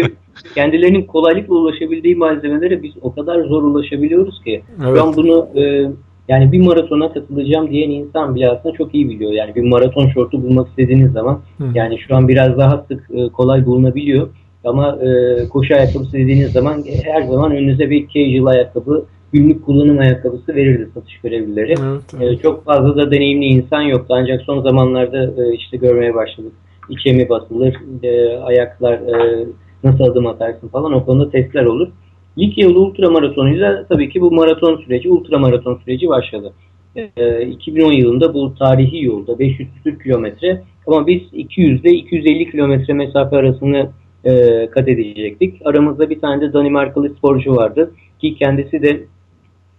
kendilerinin 0.54 1.02
kolaylıkla 1.02 1.54
ulaşabildiği 1.54 2.16
malzemelere 2.16 2.82
biz 2.82 2.92
o 3.02 3.14
kadar 3.14 3.44
zor 3.44 3.62
ulaşabiliyoruz 3.62 4.44
ki. 4.44 4.62
Evet. 4.88 5.00
An 5.00 5.16
bunu 5.16 5.48
e, 5.56 5.90
yani 6.28 6.52
bir 6.52 6.60
maratona 6.60 7.12
katılacağım 7.12 7.70
diyen 7.70 7.90
insan 7.90 8.34
bile 8.34 8.50
aslında 8.50 8.74
çok 8.74 8.94
iyi 8.94 9.08
biliyor. 9.08 9.32
Yani 9.32 9.54
bir 9.54 9.62
maraton 9.62 10.08
şortu 10.08 10.42
bulmak 10.42 10.68
istediğiniz 10.68 11.12
zaman 11.12 11.40
Hı. 11.58 11.64
yani 11.74 11.98
şu 11.98 12.16
an 12.16 12.28
biraz 12.28 12.58
daha 12.58 12.84
sık 12.88 13.10
e, 13.10 13.28
kolay 13.28 13.66
bulunabiliyor. 13.66 14.28
Ama 14.64 14.98
e, 15.02 15.48
koşu 15.48 15.74
ayakkabısı 15.74 16.12
dediğiniz 16.12 16.52
zaman 16.52 16.84
e, 16.86 17.04
her 17.04 17.22
zaman 17.22 17.52
önünüze 17.52 17.90
bir 17.90 18.06
casual 18.06 18.46
ayakkabı, 18.46 19.04
günlük 19.32 19.66
kullanım 19.66 19.98
ayakkabısı 19.98 20.54
verirdi 20.54 20.88
satış 20.94 21.18
görevlileri. 21.18 21.74
Evet, 21.82 22.02
evet. 22.16 22.38
E, 22.38 22.42
çok 22.42 22.64
fazla 22.64 22.96
da 22.96 23.10
deneyimli 23.10 23.44
insan 23.44 23.82
yoktu 23.82 24.14
ancak 24.18 24.42
son 24.42 24.62
zamanlarda 24.62 25.24
e, 25.24 25.54
işte 25.54 25.76
görmeye 25.76 26.14
başladık. 26.14 26.52
İçe 26.88 27.12
mi 27.12 27.28
basılır, 27.28 27.74
e, 28.02 28.36
ayaklar 28.36 28.92
e, 28.92 29.46
nasıl 29.84 30.04
adım 30.04 30.26
atarsın 30.26 30.68
falan 30.68 30.92
o 30.92 31.04
konuda 31.04 31.30
testler 31.30 31.64
olur. 31.64 31.88
Likya 32.38 32.68
yolu 32.68 32.80
ultramaratonuyla 32.80 33.86
tabii 33.88 34.08
ki 34.08 34.20
bu 34.20 34.30
maraton 34.30 34.76
süreci, 34.76 35.10
ultramaraton 35.10 35.80
süreci 35.84 36.08
başladı. 36.08 36.52
E, 36.96 37.46
2010 37.46 37.92
yılında 37.92 38.34
bu 38.34 38.54
tarihi 38.54 39.04
yolda 39.04 39.38
500 39.38 39.68
küsür 39.74 39.98
kilometre 39.98 40.62
ama 40.86 41.06
biz 41.06 41.22
200 41.32 41.80
ile 41.80 41.90
250 41.90 42.50
kilometre 42.50 42.94
mesafe 42.94 43.36
arasını 43.36 43.90
e, 44.24 44.66
kat 44.70 44.88
edecektik. 44.88 45.54
Aramızda 45.64 46.10
bir 46.10 46.20
tane 46.20 46.40
de 46.40 46.52
Danimarkalı 46.52 47.10
sporcu 47.10 47.56
vardı 47.56 47.90
ki 48.20 48.34
kendisi 48.34 48.82
de 48.82 49.00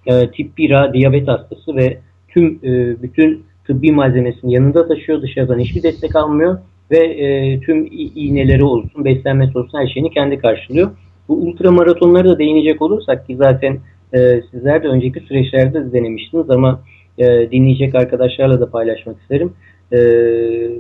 e, 0.06 0.32
tip 0.32 0.60
1A 0.60 0.94
diyabet 0.94 1.28
hastası 1.28 1.76
ve 1.76 1.98
tüm 2.30 2.60
e, 2.64 3.02
bütün 3.02 3.44
tıbbi 3.68 3.92
malzemesini 3.92 4.54
yanında 4.54 4.88
taşıyor. 4.88 5.22
Dışarıdan 5.22 5.60
hiçbir 5.60 5.84
destek 5.84 6.16
almıyor 6.16 6.58
ve 6.92 6.98
e, 6.98 7.60
tüm 7.60 7.88
iğneleri 7.92 8.64
olsun, 8.64 9.06
beslenmesi 9.06 9.58
olsun 9.58 9.78
her 9.78 9.88
şeyini 9.88 10.10
kendi 10.10 10.38
karşılıyor. 10.38 10.92
Bu 11.28 11.34
ultra 11.34 11.72
maratonlara 11.72 12.30
da 12.30 12.40
değinecek 12.40 12.82
olursak 12.82 13.28
ki 13.28 13.36
zaten 13.36 13.80
e, 14.14 14.42
sizler 14.52 14.84
de 14.84 14.88
önceki 14.88 15.20
süreçlerde 15.20 15.86
de 15.86 15.94
denemiştiniz 15.94 16.50
ama 16.50 16.82
e, 17.18 17.52
dinleyecek 17.52 17.96
arkadaşlarla 17.96 18.60
da 18.60 18.70
paylaşmak 18.70 19.22
isterim. 19.22 19.54
E, 19.94 20.00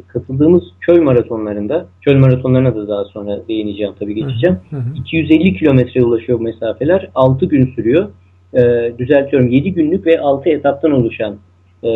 katıldığımız 0.07 0.63
çöl 0.81 1.01
maratonlarında, 1.01 1.85
çöl 2.01 2.19
maratonlarına 2.19 2.75
da 2.75 2.87
daha 2.87 3.05
sonra 3.05 3.47
değineceğim 3.47 3.93
tabii 3.99 4.15
geçeceğim. 4.15 4.57
Hı 4.69 4.75
hı. 4.75 4.95
250 4.95 5.53
kilometreye 5.57 6.05
ulaşıyor 6.05 6.39
mesafeler. 6.39 7.09
6 7.15 7.45
gün 7.45 7.73
sürüyor. 7.75 8.09
Ee, 8.53 8.91
düzeltiyorum 8.97 9.49
7 9.49 9.73
günlük 9.73 10.05
ve 10.05 10.19
6 10.19 10.49
etaptan 10.49 10.91
oluşan 10.91 11.35
e, 11.83 11.89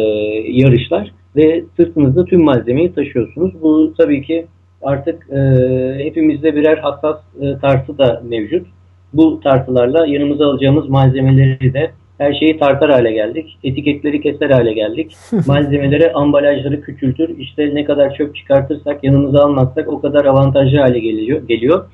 yarışlar 0.48 1.12
ve 1.36 1.64
sırtınızda 1.78 2.26
tüm 2.26 2.44
malzemeyi 2.44 2.94
taşıyorsunuz. 2.94 3.62
Bu 3.62 3.94
tabii 3.98 4.22
ki 4.22 4.46
artık 4.82 5.28
e, 5.30 5.40
hepimizde 6.06 6.56
birer 6.56 6.78
hassas 6.78 7.18
e, 7.42 7.58
tartı 7.62 7.98
da 7.98 8.22
mevcut. 8.30 8.68
Bu 9.14 9.40
tartılarla 9.40 10.08
yanımıza 10.08 10.46
alacağımız 10.46 10.90
malzemeleri 10.90 11.74
de 11.74 11.92
her 12.18 12.34
şeyi 12.34 12.60
tartar 12.60 12.92
hale 12.92 13.12
geldik. 13.12 13.58
Etiketleri 13.64 14.22
keser 14.22 14.50
hale 14.50 14.74
geldik. 14.74 15.16
Malzemelere 15.48 16.14
ambalajları 16.14 16.82
küçültür. 16.82 17.38
İşte 17.38 17.76
ne 17.76 17.86
kadar 17.86 18.16
çöp 18.16 18.36
çıkartırsak 18.36 19.04
yanımıza 19.04 19.44
almazsak 19.44 19.88
o 19.88 20.02
kadar 20.02 20.26
avantajlı 20.26 20.78
hale 20.78 21.00
geliyor. 21.00 21.48
geliyor. 21.48 21.86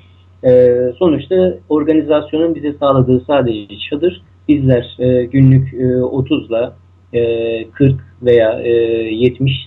Ee, 0.44 0.92
sonuçta 0.98 1.54
organizasyonun 1.68 2.54
bize 2.54 2.72
sağladığı 2.72 3.20
sadece 3.26 3.78
çadır. 3.90 4.22
Bizler 4.48 4.96
e, 4.98 5.24
günlük 5.24 5.74
e, 5.74 5.86
30'la 5.86 6.76
e, 7.12 7.70
40 7.70 7.94
veya 8.22 8.60
e, 8.60 8.70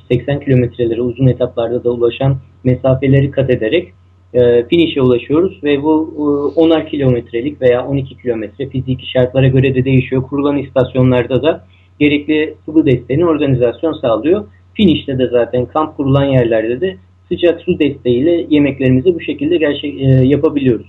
70-80 0.09 0.45
kilometrelere 0.45 1.01
uzun 1.01 1.27
etaplarda 1.27 1.83
da 1.83 1.91
ulaşan 1.91 2.37
mesafeleri 2.63 3.31
kat 3.31 3.49
ederek 3.49 3.93
e, 4.33 4.67
finish'e 4.67 5.01
ulaşıyoruz 5.01 5.63
ve 5.63 5.83
bu 5.83 6.13
e, 6.57 6.59
10'ar 6.59 6.89
kilometrelik 6.89 7.61
veya 7.61 7.87
12 7.87 8.17
kilometre 8.21 8.69
fiziki 8.69 9.11
şartlara 9.11 9.47
göre 9.47 9.75
de 9.75 9.85
değişiyor. 9.85 10.23
Kurulan 10.23 10.57
istasyonlarda 10.57 11.43
da 11.43 11.65
gerekli 11.99 12.55
sıvı 12.65 12.85
desteğini 12.85 13.25
organizasyon 13.25 13.93
sağlıyor. 13.93 14.45
Finish'te 14.73 15.19
de 15.19 15.27
zaten 15.27 15.65
kamp 15.65 15.97
kurulan 15.97 16.25
yerlerde 16.25 16.81
de 16.81 16.97
sıcak 17.29 17.61
su 17.61 17.79
desteğiyle 17.79 18.45
yemeklerimizi 18.49 19.15
bu 19.15 19.21
şekilde 19.21 19.57
gerçek 19.57 20.01
e, 20.01 20.05
yapabiliyoruz. 20.05 20.87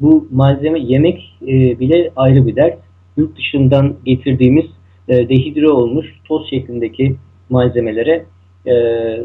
Bu 0.00 0.28
malzeme 0.30 0.80
yemek 0.80 1.38
e, 1.42 1.80
bile 1.80 2.10
ayrı 2.16 2.46
bir 2.46 2.56
dert. 2.56 2.78
Yurt 3.16 3.36
dışından 3.36 3.94
getirdiğimiz 4.04 4.66
e, 5.08 5.28
dehidre 5.28 5.68
olmuş 5.68 6.06
toz 6.24 6.50
şeklindeki 6.50 7.16
malzemelere 7.50 8.24
e, 8.66 8.74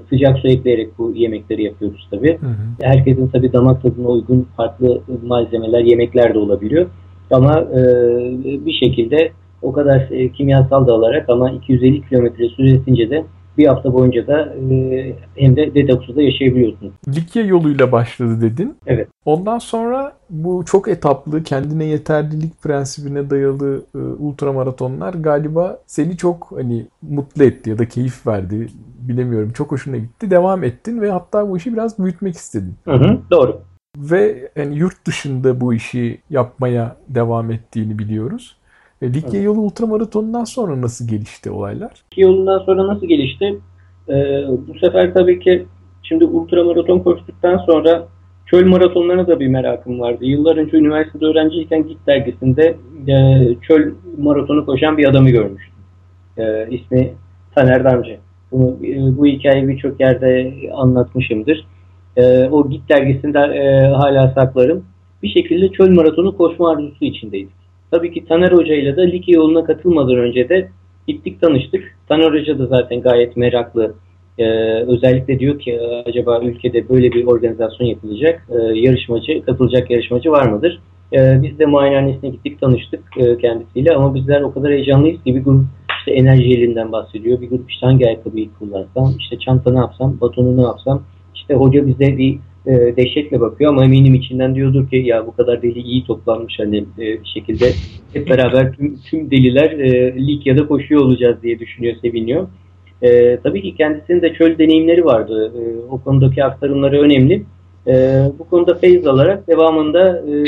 sıcak 0.10 0.40
su 0.40 0.48
ekleyerek 0.48 0.98
bu 0.98 1.14
yemekleri 1.16 1.64
yapıyoruz 1.64 2.08
tabii. 2.12 2.38
Hı 2.38 2.46
hı. 2.46 2.54
Herkesin 2.82 3.28
tabii 3.28 3.54
damak 3.54 3.82
tadına 3.82 4.08
uygun 4.08 4.48
farklı 4.58 5.02
malzemeler, 5.24 5.84
yemekler 5.84 6.34
de 6.34 6.40
olabiliyor. 6.40 6.88
Ama 7.32 7.62
e, 7.62 7.82
bir 8.66 8.74
şekilde 8.74 9.32
o 9.62 9.72
kadar 9.72 10.08
e, 10.12 10.32
kimyasal 10.32 10.88
da 10.88 10.94
alarak 10.94 11.30
ama 11.30 11.52
250 11.52 12.10
kilometre 12.10 12.50
süresince 12.50 13.10
de 13.10 13.24
bir 13.58 13.68
hafta 13.68 13.94
boyunca 13.94 14.28
da 14.28 14.56
e, 14.72 15.16
hem 15.36 15.56
de 15.56 15.76
detoksuz 15.76 16.16
da 16.16 16.22
yaşayabiliyorsunuz. 16.22 16.94
Likya 17.08 17.44
yoluyla 17.46 17.92
başladı 17.92 18.42
dedin. 18.42 18.76
Evet. 18.88 19.08
Ondan 19.26 19.60
sonra 19.60 20.14
bu 20.30 20.66
çok 20.66 20.88
etaplı, 20.88 21.44
kendine 21.44 21.86
yeterlilik 21.86 22.62
prensibine 22.62 23.30
dayalı 23.30 23.82
e, 23.96 23.98
ultramaratonlar 23.98 25.14
galiba 25.14 25.80
seni 25.86 26.18
çok 26.18 26.52
hani 26.56 26.86
mutlu 27.02 27.44
etti 27.44 27.70
ya 27.70 27.80
da 27.80 27.88
keyif 27.88 28.28
verdi. 28.28 28.68
Bilemiyorum. 29.00 29.52
Çok 29.52 29.72
hoşuna 29.72 29.98
gitti. 29.98 30.32
Devam 30.32 30.64
ettin 30.64 31.02
ve 31.02 31.12
hatta 31.12 31.50
bu 31.50 31.58
işi 31.58 31.74
biraz 31.74 32.00
büyütmek 32.00 32.36
istedin. 32.36 32.74
Hı 32.86 32.94
hı, 32.94 33.18
doğru. 33.32 33.62
Ve 33.98 34.50
yani 34.56 34.76
yurt 34.76 35.08
dışında 35.08 35.62
bu 35.62 35.74
işi 35.74 36.22
yapmaya 36.30 36.96
devam 37.10 37.52
ettiğini 37.52 38.00
biliyoruz. 38.00 38.58
E, 39.02 39.14
Likya 39.14 39.42
yolu 39.42 39.60
ultramaratonundan 39.60 40.44
sonra 40.44 40.82
nasıl 40.82 41.08
gelişti 41.08 41.52
olaylar? 41.52 41.92
İki 42.12 42.22
yolundan 42.22 42.60
sonra 42.60 42.88
nasıl 42.88 43.08
gelişti? 43.08 43.60
Ee, 44.10 44.44
bu 44.68 44.80
sefer 44.80 45.14
tabii 45.14 45.40
ki 45.40 45.66
şimdi 46.04 46.26
ultramaraton 46.26 47.00
koştuktan 47.00 47.58
sonra 47.58 48.08
çöl 48.46 48.66
maratonlarına 48.66 49.28
da 49.28 49.40
bir 49.40 49.48
merakım 49.48 50.00
vardı. 50.00 50.26
Yıllar 50.26 50.58
önce 50.58 50.78
üniversitede 50.78 51.26
öğrenciyken 51.26 51.88
Git 51.88 52.08
dergisinde 52.08 52.76
e, 53.08 53.46
çöl 53.62 53.94
maratonu 54.18 54.66
koşan 54.66 54.98
bir 54.98 55.10
adamı 55.10 55.30
görmüştüm. 55.30 55.74
E, 56.38 56.68
ismi 56.70 57.14
Taner 57.56 57.84
Damcı. 57.84 58.18
Bunu, 58.52 58.78
e, 58.86 59.18
bu 59.18 59.26
hikayeyi 59.26 59.68
birçok 59.68 60.00
yerde 60.00 60.54
anlatmışımdır. 60.74 61.68
E, 62.18 62.50
o 62.52 62.70
Git 62.70 62.90
dergisinde 62.90 63.40
e, 63.40 63.88
hala 63.88 64.32
saklarım. 64.32 64.86
Bir 65.24 65.30
şekilde 65.30 65.70
çöl 65.70 65.90
maratonu 65.90 66.38
koşma 66.38 66.72
arzusu 66.72 67.06
içindeydik. 67.06 67.57
Tabii 67.92 68.14
ki 68.14 68.26
Taner 68.26 68.52
Hoca 68.52 68.76
ile 68.76 68.98
de 68.98 69.12
Likya 69.12 69.36
yoluna 69.36 69.64
katılmadan 69.64 70.18
önce 70.18 70.50
de 70.50 70.70
gittik 71.08 71.42
tanıştık. 71.42 71.98
Taner 72.10 72.40
Hoca 72.40 72.60
da 72.60 72.66
zaten 72.66 73.02
gayet 73.02 73.38
meraklı. 73.38 73.96
Ee, 74.40 74.46
özellikle 74.88 75.40
diyor 75.40 75.60
ki 75.60 75.80
acaba 76.06 76.40
ülkede 76.44 76.90
böyle 76.90 77.12
bir 77.12 77.26
organizasyon 77.26 77.88
yapılacak. 77.88 78.48
Ee, 78.50 78.80
yarışmacı, 78.80 79.46
katılacak 79.46 79.92
yarışmacı 79.92 80.32
var 80.32 80.50
mıdır? 80.50 80.82
Ee, 81.14 81.40
biz 81.44 81.60
de 81.60 81.66
muayenehanesine 81.66 82.30
gittik 82.30 82.62
tanıştık 82.62 83.04
e, 83.18 83.38
kendisiyle 83.38 83.96
ama 83.96 84.16
bizler 84.16 84.42
o 84.42 84.54
kadar 84.54 84.72
heyecanlıyız 84.72 85.24
ki 85.24 85.36
bir 85.36 85.44
grup 85.44 85.66
işte 86.00 86.12
enerji 86.12 86.58
elinden 86.58 86.92
bahsediyor. 86.92 87.42
Bir 87.42 87.50
grup 87.50 87.72
işte 87.72 87.86
hangi 87.86 88.08
ayakkabıyı 88.08 88.50
kullansam, 88.60 89.14
işte 89.20 89.40
çanta 89.40 89.72
ne 89.72 89.78
yapsam, 89.78 90.18
batonu 90.22 90.58
ne 90.58 90.62
yapsam. 90.62 91.04
İşte 91.36 91.54
hoca 91.54 91.88
bize 91.88 92.18
bir 92.18 92.40
e, 92.68 92.96
dehşetle 92.98 93.40
bakıyor 93.40 93.72
ama 93.72 93.86
eminim 93.86 94.16
içinden 94.16 94.56
diyordur 94.56 94.90
ki 94.90 94.96
ya 94.96 95.28
bu 95.28 95.36
kadar 95.36 95.62
deli 95.62 95.80
iyi 95.80 96.04
toplanmış 96.04 96.60
hani 96.60 96.78
e, 96.78 97.02
bir 97.24 97.32
şekilde 97.34 97.66
hep 98.14 98.30
beraber 98.30 98.72
tüm, 98.74 98.98
tüm 99.10 99.32
deliler 99.32 99.72
e, 99.72 100.16
Likya'da 100.28 100.68
koşuyor 100.68 101.02
olacağız 101.02 101.44
diye 101.44 101.60
düşünüyor, 101.60 101.96
seviniyor. 102.02 102.48
E, 103.02 103.38
tabii 103.44 103.62
ki 103.62 103.76
kendisinin 103.76 104.22
de 104.22 104.34
çöl 104.34 104.58
deneyimleri 104.58 105.06
vardı. 105.06 105.54
E, 105.56 105.62
o 105.92 106.02
konudaki 106.02 106.44
aktarımları 106.44 107.02
önemli. 107.02 107.44
E, 107.88 107.94
bu 108.40 108.50
konuda 108.50 108.76
feyiz 108.76 109.08
alarak 109.08 109.48
devamında 109.48 110.18
e, 110.18 110.44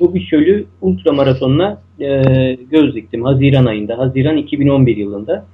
bu 0.00 0.14
bir 0.14 0.26
çölü 0.26 0.64
ultramaratonuna 0.80 1.82
e, 2.00 2.22
göz 2.70 2.94
diktim. 2.94 3.24
Haziran 3.24 3.66
ayında, 3.66 3.98
Haziran 3.98 4.36
2011 4.36 4.96
yılında. 4.96 5.46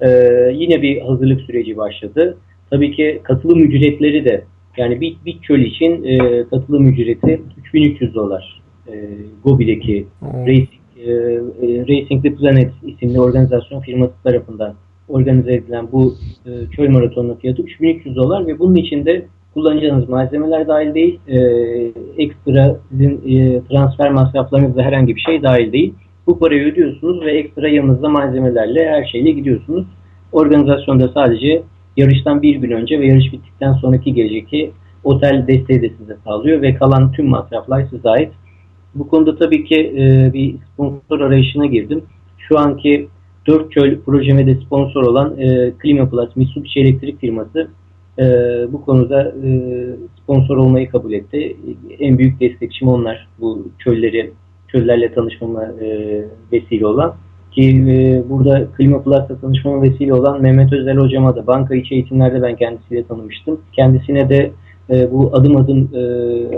e, 0.00 0.08
yine 0.54 0.82
bir 0.82 1.00
hazırlık 1.00 1.40
süreci 1.40 1.76
başladı. 1.76 2.38
Tabii 2.70 2.96
ki 2.96 3.20
katılım 3.24 3.58
ücretleri 3.62 4.24
de 4.24 4.44
yani 4.76 5.00
bir, 5.00 5.16
bir 5.26 5.40
çöl 5.40 5.60
için 5.60 6.04
e, 6.04 6.44
katılım 6.44 6.88
ücreti 6.88 7.42
3300 7.58 8.14
dolar. 8.14 8.62
E, 8.88 9.08
Gobi'deki. 9.44 10.06
Racing, 10.22 10.68
e, 10.96 11.10
e, 11.10 11.80
Racing 11.88 12.22
the 12.22 12.34
Planet 12.34 12.72
isimli 12.82 13.20
organizasyon 13.20 13.80
firması 13.80 14.12
tarafından 14.24 14.74
organize 15.08 15.54
edilen 15.54 15.88
bu 15.92 16.14
e, 16.46 16.50
çöl 16.76 16.90
maratonunun 16.90 17.34
fiyatı 17.34 17.62
3300 17.62 18.16
dolar 18.16 18.46
ve 18.46 18.58
bunun 18.58 18.74
içinde 18.74 19.26
kullanacağınız 19.54 20.08
malzemeler 20.08 20.68
dahil 20.68 20.94
değil, 20.94 21.20
e, 21.28 21.38
ekstra 22.18 22.76
sizin 22.90 23.20
e, 23.28 23.62
transfer 23.68 24.10
masraflarınız 24.10 24.76
da 24.76 24.82
herhangi 24.82 25.16
bir 25.16 25.20
şey 25.20 25.42
dahil 25.42 25.72
değil. 25.72 25.94
Bu 26.26 26.38
parayı 26.38 26.72
ödüyorsunuz 26.72 27.24
ve 27.24 27.32
ekstra 27.38 27.68
yanınızda 27.68 28.08
malzemelerle 28.08 28.88
her 28.88 29.04
şeyle 29.04 29.30
gidiyorsunuz. 29.30 29.86
Organizasyonda 30.32 31.08
sadece 31.08 31.62
yarıştan 31.96 32.42
bir 32.42 32.56
gün 32.56 32.70
önce 32.70 33.00
ve 33.00 33.06
yarış 33.06 33.32
bittikten 33.32 33.72
sonraki 33.72 34.14
geceki 34.14 34.72
otel 35.04 35.44
desteği 35.48 35.82
de 35.82 35.90
size 35.98 36.16
sağlıyor 36.24 36.62
ve 36.62 36.74
kalan 36.74 37.12
tüm 37.12 37.26
masraflar 37.26 37.86
size 37.90 38.08
ait. 38.08 38.32
Bu 38.94 39.08
konuda 39.08 39.38
tabii 39.38 39.64
ki 39.64 39.94
e, 39.98 40.32
bir 40.32 40.56
sponsor 40.72 41.20
arayışına 41.20 41.66
girdim. 41.66 42.02
Şu 42.38 42.58
anki 42.58 43.08
Dört 43.46 43.72
Çöl 43.72 44.00
projeme 44.00 44.46
de 44.46 44.54
sponsor 44.54 45.02
olan 45.02 45.40
e, 45.40 45.72
Klima 45.78 46.10
Plus 46.10 46.36
Mitsubishi 46.36 46.80
elektrik 46.80 47.20
firması 47.20 47.68
e, 48.18 48.24
bu 48.72 48.84
konuda 48.84 49.22
e, 49.22 49.50
sponsor 50.22 50.56
olmayı 50.56 50.90
kabul 50.90 51.12
etti. 51.12 51.56
En 51.98 52.18
büyük 52.18 52.40
destekçim 52.40 52.88
onlar. 52.88 53.28
Bu 53.40 53.68
çölleri, 53.78 54.32
çöllerle 54.68 55.14
tanışmama 55.14 55.64
e, 55.64 56.24
vesile 56.52 56.86
olan. 56.86 57.14
Ki 57.56 57.84
e, 57.88 58.22
burada 58.30 58.66
Klima 58.76 59.02
Plus'la 59.02 59.38
tanışmama 59.40 59.82
vesile 59.82 60.14
olan 60.14 60.42
Mehmet 60.42 60.72
Özel 60.72 60.96
hocama 60.96 61.36
da 61.36 61.46
banka 61.46 61.74
içi 61.74 61.94
eğitimlerde 61.94 62.42
ben 62.42 62.56
kendisiyle 62.56 63.04
tanımıştım. 63.04 63.60
Kendisine 63.72 64.28
de 64.28 64.52
e, 64.90 65.12
bu 65.12 65.30
adım 65.32 65.56
adım 65.56 65.90
e, 65.94 66.00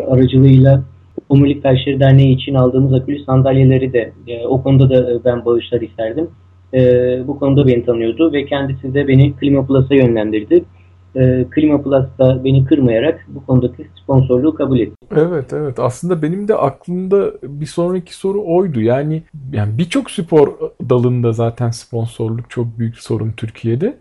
aracılığıyla 0.05 0.83
Omurilik 1.29 1.63
Felçleri 1.63 2.01
Derneği 2.01 2.35
için 2.35 2.55
aldığımız 2.55 2.93
akülü 2.93 3.25
sandalyeleri 3.25 3.93
de 3.93 4.13
e, 4.27 4.47
o 4.47 4.63
konuda 4.63 4.91
da 4.91 5.13
e, 5.13 5.25
ben 5.25 5.45
bağışlar 5.45 5.81
isterdim. 5.81 6.29
E, 6.75 6.81
bu 7.27 7.39
konuda 7.39 7.67
beni 7.67 7.85
tanıyordu 7.85 8.33
ve 8.33 8.45
kendisi 8.45 8.95
de 8.95 9.09
beni 9.09 9.33
Klima 9.33 9.67
Plus'a 9.67 9.95
yönlendirdi. 9.95 10.65
E, 11.19 11.47
Klima 11.51 11.83
Plus 11.83 12.07
da 12.19 12.45
beni 12.45 12.65
kırmayarak 12.65 13.27
bu 13.29 13.47
konudaki 13.47 13.87
sponsorluğu 14.03 14.55
kabul 14.55 14.79
etti. 14.79 14.97
Evet 15.17 15.53
evet 15.53 15.79
aslında 15.79 16.23
benim 16.23 16.49
de 16.49 16.55
aklımda 16.55 17.33
bir 17.43 17.67
sonraki 17.67 18.17
soru 18.17 18.45
oydu. 18.47 18.81
Yani 18.81 19.23
yani 19.53 19.79
birçok 19.79 20.11
spor 20.11 20.59
dalında 20.89 21.33
zaten 21.33 21.71
sponsorluk 21.71 22.51
çok 22.51 22.79
büyük 22.79 22.97
sorun 22.99 23.33
Türkiye'de. 23.37 23.99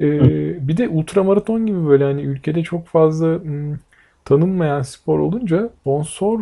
Ee, 0.00 0.68
bir 0.68 0.76
de 0.76 0.88
ultramaraton 0.88 1.66
gibi 1.66 1.86
böyle 1.86 2.04
hani 2.04 2.22
ülkede 2.22 2.62
çok 2.62 2.86
fazla 2.86 3.26
hmm, 3.26 3.74
tanınmayan 4.24 4.82
spor 4.82 5.18
olunca 5.18 5.70
sponsor 5.80 6.40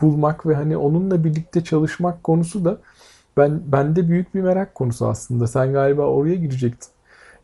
bulmak 0.00 0.46
ve 0.46 0.54
hani 0.54 0.76
onunla 0.76 1.24
birlikte 1.24 1.64
çalışmak 1.64 2.24
konusu 2.24 2.64
da 2.64 2.78
ben 3.36 3.60
bende 3.66 4.08
büyük 4.08 4.34
bir 4.34 4.40
merak 4.40 4.74
konusu 4.74 5.06
aslında. 5.06 5.46
Sen 5.46 5.72
galiba 5.72 6.02
oraya 6.02 6.34
girecektin. 6.34 6.88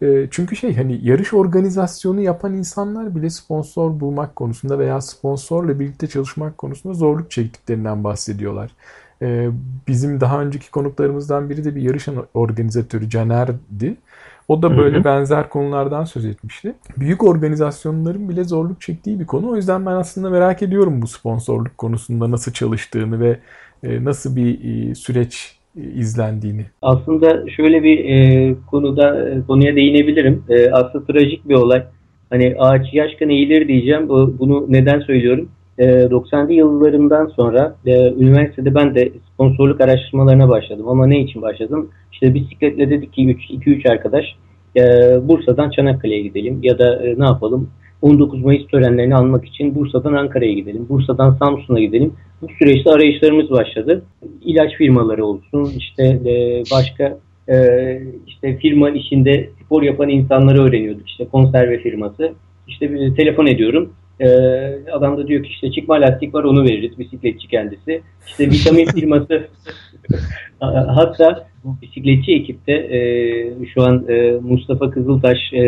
E, 0.02 0.28
çünkü 0.30 0.56
şey 0.56 0.76
hani 0.76 1.00
yarış 1.02 1.34
organizasyonu 1.34 2.20
yapan 2.20 2.54
insanlar 2.54 3.14
bile 3.14 3.30
sponsor 3.30 4.00
bulmak 4.00 4.36
konusunda 4.36 4.78
veya 4.78 5.00
sponsorla 5.00 5.80
birlikte 5.80 6.06
çalışmak 6.06 6.58
konusunda 6.58 6.94
zorluk 6.94 7.30
çektiklerinden 7.30 8.04
bahsediyorlar. 8.04 8.70
E, 9.22 9.50
bizim 9.88 10.20
daha 10.20 10.40
önceki 10.40 10.70
konuklarımızdan 10.70 11.50
biri 11.50 11.64
de 11.64 11.74
bir 11.74 11.82
yarış 11.82 12.08
organizatörü 12.34 13.10
Caner'di. 13.10 13.96
O 14.48 14.62
da 14.62 14.76
böyle 14.76 14.96
hı 14.96 15.00
hı. 15.00 15.04
benzer 15.04 15.48
konulardan 15.48 16.04
söz 16.04 16.24
etmişti. 16.24 16.74
Büyük 16.96 17.24
organizasyonların 17.24 18.28
bile 18.28 18.44
zorluk 18.44 18.80
çektiği 18.80 19.20
bir 19.20 19.26
konu. 19.26 19.50
O 19.50 19.56
yüzden 19.56 19.86
ben 19.86 19.92
aslında 19.92 20.30
merak 20.30 20.62
ediyorum 20.62 21.02
bu 21.02 21.06
sponsorluk 21.06 21.78
konusunda 21.78 22.30
nasıl 22.30 22.52
çalıştığını 22.52 23.20
ve 23.20 23.40
e, 23.82 24.04
nasıl 24.04 24.36
bir 24.36 24.64
e, 24.64 24.94
süreç 24.94 25.55
izlendiğini. 25.76 26.66
Aslında 26.82 27.50
şöyle 27.56 27.82
bir 27.82 28.04
e, 28.04 28.54
konuda 28.70 29.28
e, 29.30 29.42
konuya 29.46 29.76
değinebilirim. 29.76 30.42
E, 30.48 30.70
aslında 30.70 31.04
trajik 31.04 31.48
bir 31.48 31.54
olay. 31.54 31.84
Hani 32.30 32.54
ağaç 32.58 32.94
yaşken 32.94 33.28
eğilir 33.28 33.68
diyeceğim. 33.68 34.08
Bunu 34.08 34.66
neden 34.68 35.00
söylüyorum? 35.00 35.48
E, 35.78 35.84
90'lı 35.84 36.52
yıllarından 36.52 37.26
sonra 37.26 37.76
e, 37.86 38.12
üniversitede 38.12 38.74
ben 38.74 38.94
de 38.94 39.12
sponsorluk 39.32 39.80
araştırmalarına 39.80 40.48
başladım. 40.48 40.88
Ama 40.88 41.06
ne 41.06 41.20
için 41.20 41.42
başladım? 41.42 41.90
İşte 42.12 42.34
bisikletle 42.34 42.90
dedik 42.90 43.12
ki 43.12 43.22
2-3 43.22 43.92
arkadaş 43.92 44.24
e, 44.76 44.82
Bursa'dan 45.28 45.70
Çanakkale'ye 45.70 46.22
gidelim 46.22 46.58
ya 46.62 46.78
da 46.78 47.06
e, 47.06 47.18
ne 47.18 47.24
yapalım? 47.24 47.70
19 48.02 48.44
Mayıs 48.44 48.66
törenlerini 48.66 49.14
almak 49.14 49.44
için 49.44 49.74
Bursa'dan 49.74 50.12
Ankara'ya 50.12 50.52
gidelim, 50.52 50.86
Bursa'dan 50.88 51.36
Samsun'a 51.38 51.80
gidelim. 51.80 52.12
Bu 52.42 52.46
süreçte 52.58 52.90
arayışlarımız 52.90 53.50
başladı. 53.50 54.02
İlaç 54.44 54.74
firmaları 54.74 55.24
olsun, 55.24 55.72
işte 55.78 56.02
e, 56.04 56.62
başka 56.72 57.18
e, 57.48 57.56
işte 58.26 58.56
firma 58.56 58.90
işinde 58.90 59.50
spor 59.64 59.82
yapan 59.82 60.08
insanları 60.08 60.62
öğreniyorduk. 60.62 61.08
İşte 61.08 61.24
konserve 61.28 61.78
firması. 61.78 62.32
İşte 62.68 62.92
bir 62.92 63.14
telefon 63.14 63.46
ediyorum. 63.46 63.92
E, 64.20 64.28
adam 64.92 65.16
da 65.16 65.26
diyor 65.26 65.42
ki 65.42 65.48
işte 65.48 65.72
çıkma 65.72 65.94
lastik 65.94 66.34
var 66.34 66.44
onu 66.44 66.64
veririz 66.64 66.98
bisikletçi 66.98 67.48
kendisi. 67.48 68.02
İşte 68.26 68.50
vitamin 68.50 68.84
firması 68.84 69.48
hatta 70.60 71.46
bu 71.64 71.76
bisikletçi 71.82 72.32
ekipte 72.32 72.72
e, 72.72 72.98
şu 73.74 73.82
an 73.82 74.04
e, 74.08 74.32
Mustafa 74.42 74.90
Kızıltaş 74.90 75.38
e, 75.52 75.62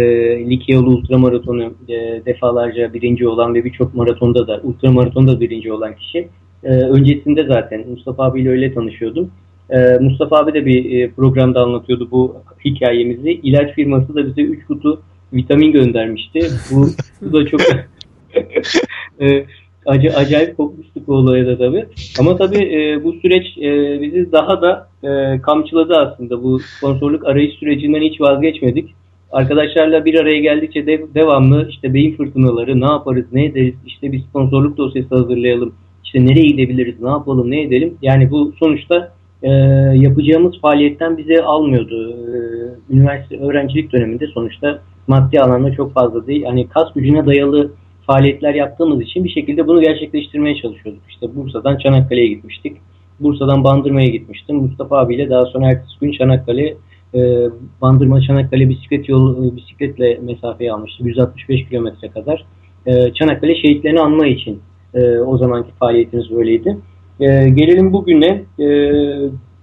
Likya 0.51 0.77
yolu 0.77 0.91
ultramaratonu 0.91 1.75
e, 1.89 2.23
defalarca 2.27 2.95
birinci 2.95 3.29
olan 3.29 3.55
ve 3.55 3.65
birçok 3.65 3.95
maratonda 3.95 4.47
da 4.49 4.61
ultramaratonda 4.63 5.41
birinci 5.41 5.73
olan 5.73 5.97
kişi. 5.97 6.29
E, 6.65 6.69
öncesinde 6.69 7.45
zaten 7.45 7.85
Mustafa 7.91 8.25
abiyle 8.25 8.51
öyle 8.51 8.75
tanışıyordum. 8.75 9.31
E, 9.71 9.99
Mustafa 10.01 10.37
abi 10.37 10.55
de 10.55 10.67
bir 10.67 11.01
e, 11.01 11.11
programda 11.11 11.61
anlatıyordu 11.61 12.09
bu 12.11 12.37
hikayemizi. 12.65 13.31
İlaç 13.31 13.75
firması 13.75 14.15
da 14.15 14.27
bize 14.27 14.43
3 14.43 14.67
kutu 14.67 15.03
vitamin 15.33 15.73
göndermişti. 15.73 16.41
Bu, 16.71 16.87
bu 17.23 17.33
da 17.33 17.47
çok 17.47 17.61
e, 19.21 19.45
ac 19.87 20.05
acayip 20.17 20.57
korkmuştuk 20.57 21.09
o 21.09 21.13
olaya 21.13 21.47
da 21.47 21.59
tabii. 21.59 21.85
Ama 22.21 22.37
tabii 22.37 22.65
e, 22.75 23.05
bu 23.05 23.13
süreç 23.13 23.59
e, 23.59 24.01
bizi 24.03 24.33
daha 24.33 24.63
da 24.63 24.89
e, 25.03 25.41
kamçıladı 25.41 25.97
aslında. 25.97 26.43
Bu 26.43 26.59
sponsorluk 26.59 27.27
arayış 27.27 27.55
sürecinden 27.55 28.03
hiç 28.03 28.21
vazgeçmedik. 28.21 28.95
Arkadaşlarla 29.33 30.05
bir 30.05 30.15
araya 30.15 30.39
geldikçe 30.41 30.87
de, 30.87 31.05
devamlı 31.15 31.69
işte 31.69 31.95
beyin 31.95 32.17
fırtınaları, 32.17 32.81
ne 32.81 32.85
yaparız, 32.93 33.25
ne 33.33 33.45
ederiz, 33.45 33.75
işte 33.87 34.13
bir 34.13 34.21
sponsorluk 34.21 34.77
dosyası 34.77 35.15
hazırlayalım, 35.15 35.75
işte 36.05 36.27
nereye 36.27 36.47
gidebiliriz, 36.47 37.01
ne 37.01 37.09
yapalım, 37.09 37.51
ne 37.51 37.63
edelim. 37.63 37.95
Yani 38.03 38.31
bu 38.31 38.53
sonuçta 38.59 39.13
e, 39.43 39.51
yapacağımız 39.95 40.61
faaliyetten 40.61 41.19
bize 41.19 41.43
almıyordu. 41.43 42.11
E, 42.11 42.37
üniversite 42.95 43.39
öğrencilik 43.39 43.93
döneminde 43.93 44.27
sonuçta 44.27 44.79
maddi 45.07 45.41
alanda 45.41 45.73
çok 45.73 45.93
fazla 45.93 46.27
değil. 46.27 46.45
Hani 46.45 46.69
kas 46.69 46.93
gücüne 46.95 47.27
dayalı 47.27 47.71
faaliyetler 48.09 48.55
yaptığımız 48.55 49.01
için 49.01 49.25
bir 49.25 49.31
şekilde 49.31 49.67
bunu 49.67 49.81
gerçekleştirmeye 49.81 50.57
çalışıyorduk. 50.63 51.03
İşte 51.09 51.37
Bursa'dan 51.37 51.79
Çanakkale'ye 51.79 52.29
gitmiştik. 52.29 52.77
Bursa'dan 53.21 53.65
Bandırma'ya 53.65 54.09
gitmiştim. 54.09 54.57
Mustafa 54.57 54.99
abiyle 54.99 55.31
daha 55.31 55.47
sonra 55.47 55.67
ertesi 55.67 55.99
gün 56.01 56.13
Çanakkale 56.13 56.77
e, 57.15 57.21
Bandırma 57.83 58.21
Çanakkale 58.21 58.69
bisiklet 58.69 59.09
yolu 59.09 59.47
e, 59.47 59.57
bisikletle 59.57 60.19
mesafeyi 60.23 60.73
almıştı. 60.73 61.05
165 61.05 61.69
kilometre 61.69 62.09
kadar. 62.09 62.45
E, 62.87 63.13
Çanakkale 63.13 63.55
şehitlerini 63.55 64.01
anma 64.01 64.27
için 64.27 64.61
e, 64.95 65.19
o 65.19 65.39
zamanki 65.39 65.71
faaliyetimiz 65.81 66.31
böyleydi. 66.31 66.79
E, 67.21 67.27
gelelim 67.49 67.93
bugüne. 67.93 68.45
E, 68.61 68.67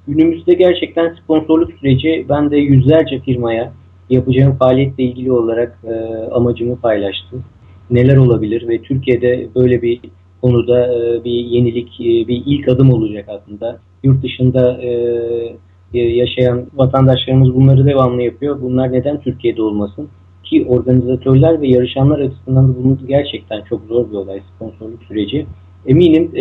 günümüzde 0.07 0.53
gerçekten 0.53 1.13
sponsorluk 1.23 1.71
süreci 1.79 2.25
ben 2.29 2.51
de 2.51 2.57
yüzlerce 2.57 3.19
firmaya 3.19 3.73
yapacağım 4.09 4.55
faaliyetle 4.55 5.03
ilgili 5.03 5.31
olarak 5.31 5.77
e, 5.83 5.93
amacımı 6.31 6.79
paylaştım 6.81 7.43
neler 7.89 8.17
olabilir 8.17 8.67
ve 8.67 8.81
Türkiye'de 8.81 9.47
böyle 9.55 9.81
bir 9.81 9.99
konuda 10.41 10.93
e, 10.93 11.23
bir 11.23 11.31
yenilik, 11.31 12.01
e, 12.01 12.27
bir 12.27 12.43
ilk 12.45 12.67
adım 12.67 12.93
olacak 12.93 13.25
aslında. 13.29 13.79
Yurt 14.03 14.23
dışında 14.23 14.81
e, 14.81 15.99
yaşayan 15.99 16.65
vatandaşlarımız 16.73 17.55
bunları 17.55 17.85
devamlı 17.85 18.21
yapıyor. 18.21 18.61
Bunlar 18.61 18.91
neden 18.91 19.21
Türkiye'de 19.21 19.61
olmasın? 19.61 20.09
Ki 20.43 20.65
organizatörler 20.69 21.61
ve 21.61 21.67
yarışanlar 21.67 22.19
açısından 22.19 22.69
da 22.69 22.75
bunun 22.83 22.99
gerçekten 23.07 23.61
çok 23.61 23.81
zor 23.85 24.11
bir 24.11 24.15
olay 24.15 24.41
sponsorluk 24.55 25.03
süreci. 25.03 25.45
Eminim 25.87 26.31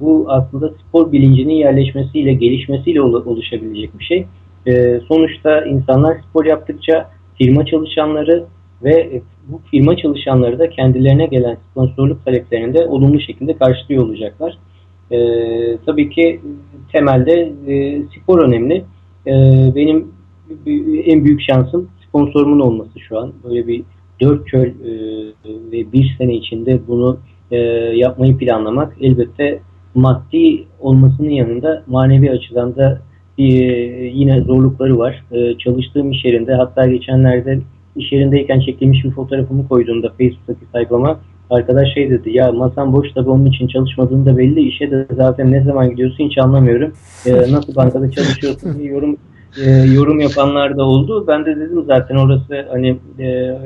bu 0.00 0.26
aslında 0.28 0.72
spor 0.88 1.12
bilincinin 1.12 1.54
yerleşmesiyle, 1.54 2.32
gelişmesiyle 2.32 3.02
oluşabilecek 3.02 3.90
bir 3.98 4.04
şey. 4.04 4.26
sonuçta 5.08 5.64
insanlar 5.64 6.16
spor 6.30 6.44
yaptıkça 6.44 7.10
firma 7.38 7.66
çalışanları 7.66 8.44
ve 8.84 9.22
bu 9.48 9.60
firma 9.70 9.96
çalışanları 9.96 10.58
da 10.58 10.70
kendilerine 10.70 11.26
gelen 11.26 11.56
sponsorluk 11.70 12.24
taleplerinde 12.24 12.86
olumlu 12.86 13.20
şekilde 13.20 13.56
karşılıyor 13.56 14.02
olacaklar. 14.02 14.58
E, 15.10 15.18
tabii 15.86 16.10
ki 16.10 16.40
temelde 16.92 17.52
e, 17.66 18.02
spor 18.02 18.42
önemli. 18.42 18.84
E, 19.26 19.32
benim 19.74 20.08
en 21.04 21.24
büyük 21.24 21.40
şansım 21.40 21.88
sponsorumun 22.08 22.60
olması 22.60 23.00
şu 23.00 23.18
an. 23.18 23.32
Böyle 23.44 23.66
bir 23.66 23.82
dört 24.20 24.46
çöl 24.46 24.66
e, 24.66 24.92
ve 25.44 25.92
bir 25.92 26.14
sene 26.18 26.34
içinde 26.34 26.80
bunu 26.88 27.18
e, 27.50 27.56
yapmayı 27.94 28.36
planlamak 28.36 28.96
elbette 29.00 29.60
maddi 29.94 30.64
olmasının 30.80 31.30
yanında 31.30 31.84
manevi 31.86 32.30
açıdan 32.30 32.76
da 32.76 33.00
e, 33.38 33.44
yine 34.14 34.40
zorlukları 34.40 34.98
var. 34.98 35.24
E, 35.32 35.58
çalıştığım 35.58 36.10
iş 36.10 36.24
yerinde 36.24 36.54
hatta 36.54 36.86
geçenlerde 36.86 37.60
iş 37.96 38.12
yerindeyken 38.12 38.60
çekilmiş 38.60 39.04
bir 39.04 39.10
fotoğrafımı 39.10 39.68
koyduğumda 39.68 40.08
Facebook'taki 40.08 40.66
sayfama 40.72 41.20
arkadaş 41.50 41.94
şey 41.94 42.10
dedi 42.10 42.36
ya 42.36 42.52
masam 42.52 42.92
boş 42.92 43.12
tabi 43.12 43.30
onun 43.30 43.46
için 43.46 43.68
çalışmadığın 43.68 44.26
da 44.26 44.36
belli 44.36 44.60
işe 44.60 44.90
de 44.90 45.06
zaten 45.16 45.52
ne 45.52 45.64
zaman 45.64 45.90
gidiyorsun 45.90 46.24
hiç 46.24 46.38
anlamıyorum. 46.38 46.92
E, 47.26 47.32
nasıl 47.32 47.76
bankada 47.76 48.10
çalışıyorsun 48.10 48.78
diye 48.78 48.88
yorum 48.92 49.16
e, 49.64 49.70
yorum 49.70 50.20
yapanlar 50.20 50.76
da 50.76 50.84
oldu. 50.84 51.24
Ben 51.28 51.46
de 51.46 51.56
dedim 51.56 51.84
zaten 51.86 52.16
orası 52.16 52.66
hani 52.70 52.98
e, 53.18 53.56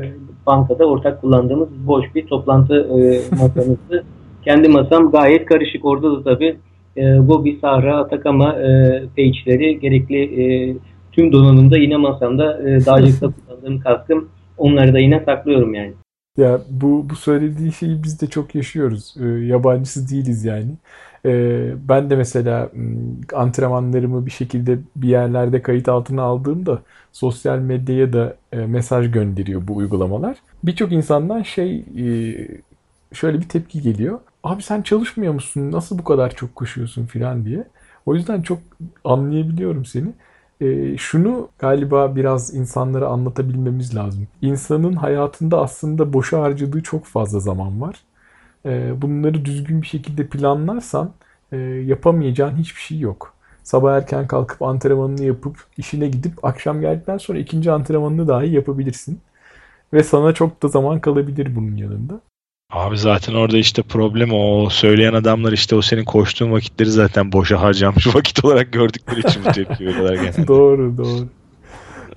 bankada 0.46 0.84
ortak 0.84 1.20
kullandığımız 1.20 1.68
boş 1.86 2.14
bir 2.14 2.26
toplantı 2.26 2.74
e, 2.74 3.20
masamızdı. 3.30 4.04
Kendi 4.44 4.68
masam 4.68 5.10
gayet 5.10 5.46
karışık. 5.46 5.84
Orada 5.84 6.12
da 6.12 6.22
tabii 6.22 6.56
e, 6.96 7.16
Gobi, 7.16 7.58
Sahra, 7.60 7.96
Atakama 7.96 8.52
e, 8.52 9.02
page'leri 9.16 9.80
gerekli 9.80 10.42
e, 10.42 10.76
tüm 11.14 11.32
donanımda 11.32 11.78
yine 11.78 11.96
masamda 11.96 12.70
e, 12.70 12.86
dağcılıkta 12.86 13.30
kullandığım 13.30 13.80
kaskım 13.80 14.28
onları 14.58 14.92
da 14.94 14.98
yine 14.98 15.22
saklıyorum 15.24 15.74
yani. 15.74 15.92
Ya 16.36 16.60
bu 16.70 17.10
bu 17.10 17.16
söylediği 17.16 17.72
şeyi 17.72 18.02
biz 18.02 18.20
de 18.20 18.26
çok 18.26 18.54
yaşıyoruz. 18.54 19.14
E, 19.20 19.24
yabancısı 19.26 20.08
değiliz 20.08 20.44
yani. 20.44 20.72
E, 21.26 21.30
ben 21.88 22.10
de 22.10 22.16
mesela 22.16 22.70
antrenmanlarımı 23.34 24.26
bir 24.26 24.30
şekilde 24.30 24.78
bir 24.96 25.08
yerlerde 25.08 25.62
kayıt 25.62 25.88
altına 25.88 26.22
aldığımda 26.22 26.82
sosyal 27.12 27.58
medyaya 27.58 28.12
da 28.12 28.36
e, 28.52 28.56
mesaj 28.56 29.12
gönderiyor 29.12 29.68
bu 29.68 29.76
uygulamalar. 29.76 30.36
Birçok 30.64 30.92
insandan 30.92 31.42
şey 31.42 31.76
e, 31.78 32.06
şöyle 33.12 33.40
bir 33.40 33.48
tepki 33.48 33.82
geliyor. 33.82 34.20
Abi 34.42 34.62
sen 34.62 34.82
çalışmıyor 34.82 35.34
musun? 35.34 35.72
Nasıl 35.72 35.98
bu 35.98 36.04
kadar 36.04 36.30
çok 36.34 36.54
koşuyorsun 36.54 37.06
filan 37.06 37.44
diye. 37.44 37.64
O 38.06 38.14
yüzden 38.14 38.42
çok 38.42 38.58
anlayabiliyorum 39.04 39.84
seni. 39.84 40.08
E, 40.64 40.96
şunu 40.98 41.48
galiba 41.58 42.16
biraz 42.16 42.54
insanlara 42.54 43.06
anlatabilmemiz 43.08 43.96
lazım. 43.96 44.28
İnsanın 44.42 44.92
hayatında 44.92 45.60
aslında 45.60 46.12
boşa 46.12 46.42
harcadığı 46.42 46.82
çok 46.82 47.04
fazla 47.04 47.40
zaman 47.40 47.80
var. 47.80 47.96
E, 48.66 49.02
bunları 49.02 49.44
düzgün 49.44 49.82
bir 49.82 49.86
şekilde 49.86 50.26
planlarsan 50.26 51.10
e, 51.52 51.56
yapamayacağın 51.58 52.56
hiçbir 52.56 52.80
şey 52.80 52.98
yok. 52.98 53.34
Sabah 53.62 53.96
erken 53.96 54.26
kalkıp 54.26 54.62
antrenmanını 54.62 55.24
yapıp 55.24 55.56
işine 55.76 56.08
gidip 56.08 56.44
akşam 56.44 56.80
geldikten 56.80 57.18
sonra 57.18 57.38
ikinci 57.38 57.72
antrenmanını 57.72 58.28
dahi 58.28 58.50
yapabilirsin. 58.50 59.20
Ve 59.92 60.04
sana 60.04 60.34
çok 60.34 60.62
da 60.62 60.68
zaman 60.68 61.00
kalabilir 61.00 61.56
bunun 61.56 61.76
yanında. 61.76 62.20
Abi 62.74 62.98
zaten 62.98 63.34
orada 63.34 63.56
işte 63.56 63.82
problem 63.82 64.32
o 64.32 64.68
söyleyen 64.70 65.14
adamlar 65.14 65.52
işte 65.52 65.76
o 65.76 65.82
senin 65.82 66.04
koştuğun 66.04 66.52
vakitleri 66.52 66.90
zaten 66.90 67.32
boşa 67.32 67.60
harcamış 67.60 68.06
vakit 68.14 68.44
olarak 68.44 68.72
gördükleri 68.72 69.20
için 69.20 69.42
bu 69.44 69.52
tepki 69.52 69.86
veriyorlar 69.86 70.14
genelde. 70.14 70.46
doğru 70.48 70.98
doğru. 70.98 71.28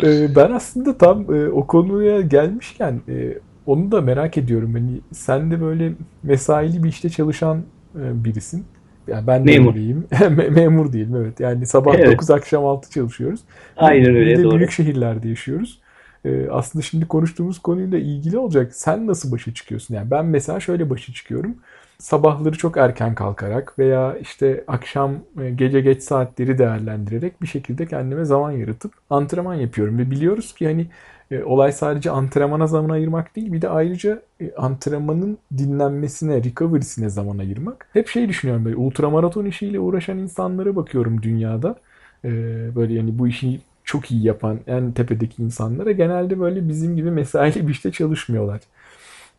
Ee, 0.03 0.35
ben 0.35 0.51
aslında 0.51 0.97
tam 0.97 1.35
e, 1.35 1.49
o 1.49 1.67
konuya 1.67 2.21
gelmişken 2.21 3.01
e, 3.09 3.37
onu 3.65 3.91
da 3.91 4.01
merak 4.01 4.37
ediyorum. 4.37 4.73
Hani 4.73 4.99
sen 5.13 5.51
de 5.51 5.61
böyle 5.61 5.93
mesaili 6.23 6.83
bir 6.83 6.89
işte 6.89 7.09
çalışan 7.09 7.57
e, 7.95 8.25
birisin. 8.25 8.65
Yani 9.07 9.27
ben 9.27 9.47
de 9.47 9.51
memur. 9.51 9.75
öyleyim. 9.75 10.07
memur 10.51 10.93
değilim 10.93 11.15
evet. 11.15 11.39
Yani 11.39 11.65
sabah 11.65 11.95
evet. 11.95 12.11
9 12.13 12.29
akşam 12.29 12.65
6 12.65 12.91
çalışıyoruz. 12.91 13.39
Aynen 13.77 14.15
öyle 14.15 14.31
bir 14.31 14.37
de 14.37 14.43
doğru. 14.43 14.57
büyük 14.57 14.71
şehirlerde 14.71 15.29
yaşıyoruz. 15.29 15.79
Ee, 16.27 16.49
aslında 16.51 16.83
şimdi 16.83 17.07
konuştuğumuz 17.07 17.59
konuyla 17.59 17.97
ilgili 17.97 18.37
olacak. 18.37 18.75
Sen 18.75 19.07
nasıl 19.07 19.31
başa 19.31 19.53
çıkıyorsun? 19.53 19.95
Yani 19.95 20.11
ben 20.11 20.25
mesela 20.25 20.59
şöyle 20.59 20.89
başa 20.89 21.13
çıkıyorum. 21.13 21.55
Sabahları 21.99 22.57
çok 22.57 22.77
erken 22.77 23.15
kalkarak 23.15 23.79
veya 23.79 24.17
işte 24.17 24.63
akşam 24.67 25.15
e, 25.41 25.49
gece 25.49 25.81
geç 25.81 26.03
saatleri 26.03 26.57
değerlendirerek 26.57 27.41
bir 27.41 27.47
şekilde 27.47 27.85
kendime 27.85 28.25
zaman 28.25 28.51
yaratıp 28.51 28.93
antrenman 29.09 29.55
yapıyorum. 29.55 29.97
Ve 29.97 30.11
biliyoruz 30.11 30.53
ki 30.55 30.65
hani 30.67 30.87
e, 31.31 31.43
olay 31.43 31.71
sadece 31.71 32.11
antrenmana 32.11 32.67
zaman 32.67 32.89
ayırmak 32.89 33.35
değil 33.35 33.53
bir 33.53 33.61
de 33.61 33.69
ayrıca 33.69 34.21
e, 34.41 34.55
antrenmanın 34.55 35.37
dinlenmesine, 35.57 36.43
recovery'sine 36.43 37.09
zaman 37.09 37.37
ayırmak. 37.37 37.87
Hep 37.93 38.07
şey 38.07 38.29
düşünüyorum 38.29 38.65
böyle 38.65 38.75
ultramaraton 38.75 39.45
işiyle 39.45 39.79
uğraşan 39.79 40.17
insanlara 40.17 40.75
bakıyorum 40.75 41.21
dünyada. 41.21 41.75
E, 42.25 42.29
böyle 42.75 42.93
yani 42.93 43.19
bu 43.19 43.27
işi 43.27 43.61
çok 43.87 44.11
iyi 44.11 44.25
yapan 44.25 44.59
en 44.67 44.91
tepedeki 44.91 45.43
insanlara 45.43 45.91
genelde 45.91 46.39
böyle 46.39 46.69
bizim 46.69 46.95
gibi 46.95 47.11
mesaili 47.11 47.67
bir 47.67 47.71
işte 47.71 47.91
çalışmıyorlar. 47.91 48.61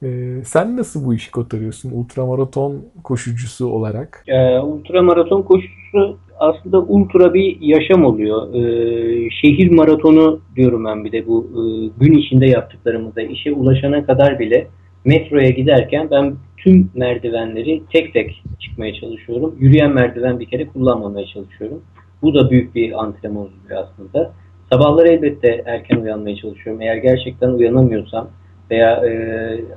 Ee, 0.03 0.45
sen 0.45 0.77
nasıl 0.77 1.07
bu 1.07 1.15
işi 1.15 1.31
kotarıyorsun 1.31 1.91
ultramaraton 1.91 2.85
koşucusu 3.05 3.67
olarak? 3.67 4.25
Ee, 4.29 4.59
ultramaraton 4.59 5.43
koşucusu 5.43 6.19
aslında 6.39 6.81
ultra 6.81 7.35
bir 7.35 7.61
yaşam 7.61 8.05
oluyor. 8.05 8.55
Ee, 8.55 9.31
şehir 9.31 9.71
maratonu 9.71 10.41
diyorum 10.57 10.85
ben 10.85 11.05
bir 11.05 11.13
de 11.13 11.27
bu 11.27 11.45
e, 11.45 11.63
gün 12.05 12.19
içinde 12.19 12.47
yaptıklarımızda 12.47 13.23
işe 13.23 13.53
ulaşana 13.53 14.07
kadar 14.07 14.39
bile 14.39 14.67
metroya 15.05 15.51
giderken 15.51 16.09
ben 16.11 16.35
tüm 16.57 16.91
merdivenleri 16.95 17.83
tek 17.93 18.13
tek 18.13 18.43
çıkmaya 18.61 18.95
çalışıyorum. 18.95 19.55
Yürüyen 19.59 19.93
merdiven 19.93 20.41
bir 20.41 20.47
kere 20.47 20.67
kullanmamaya 20.67 21.27
çalışıyorum. 21.27 21.83
Bu 22.23 22.35
da 22.35 22.51
büyük 22.51 22.75
bir 22.75 23.03
antrenman 23.03 23.43
oluyor 23.43 23.85
aslında. 23.85 24.33
Sabahları 24.73 25.09
elbette 25.09 25.63
erken 25.67 26.01
uyanmaya 26.01 26.37
çalışıyorum. 26.37 26.83
Eğer 26.83 26.97
gerçekten 26.97 27.49
uyanamıyorsam 27.49 28.29
veya 28.71 29.07
e, 29.07 29.13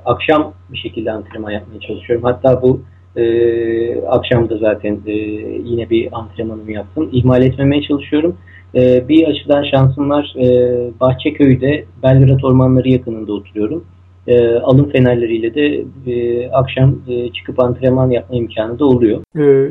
akşam 0.04 0.54
bir 0.72 0.78
şekilde 0.78 1.12
antrenman 1.12 1.50
yapmaya 1.50 1.80
çalışıyorum. 1.80 2.24
Hatta 2.24 2.62
bu 2.62 2.80
e, 3.16 4.04
akşam 4.04 4.50
da 4.50 4.58
zaten 4.58 5.00
e, 5.06 5.12
yine 5.64 5.90
bir 5.90 6.08
antrenmanımı 6.12 6.72
yaptım. 6.72 7.10
İhmal 7.12 7.42
etmemeye 7.42 7.82
çalışıyorum. 7.82 8.36
E, 8.74 9.08
bir 9.08 9.28
açıdan 9.28 9.64
şansım 9.70 10.10
var. 10.10 10.34
E, 10.38 10.46
Bahçeköy'de 11.00 11.84
Belgrad 12.02 12.42
Ormanları 12.42 12.88
yakınında 12.88 13.32
oturuyorum 13.32 13.84
e, 14.26 14.54
alım 14.54 14.90
fenerleriyle 14.90 15.54
de 15.54 15.84
e, 16.12 16.48
akşam 16.50 16.98
e, 17.08 17.32
çıkıp 17.32 17.60
antrenman 17.60 18.10
yapma 18.10 18.36
imkanı 18.36 18.78
da 18.78 18.84
oluyor. 18.84 19.20
Ee, 19.38 19.70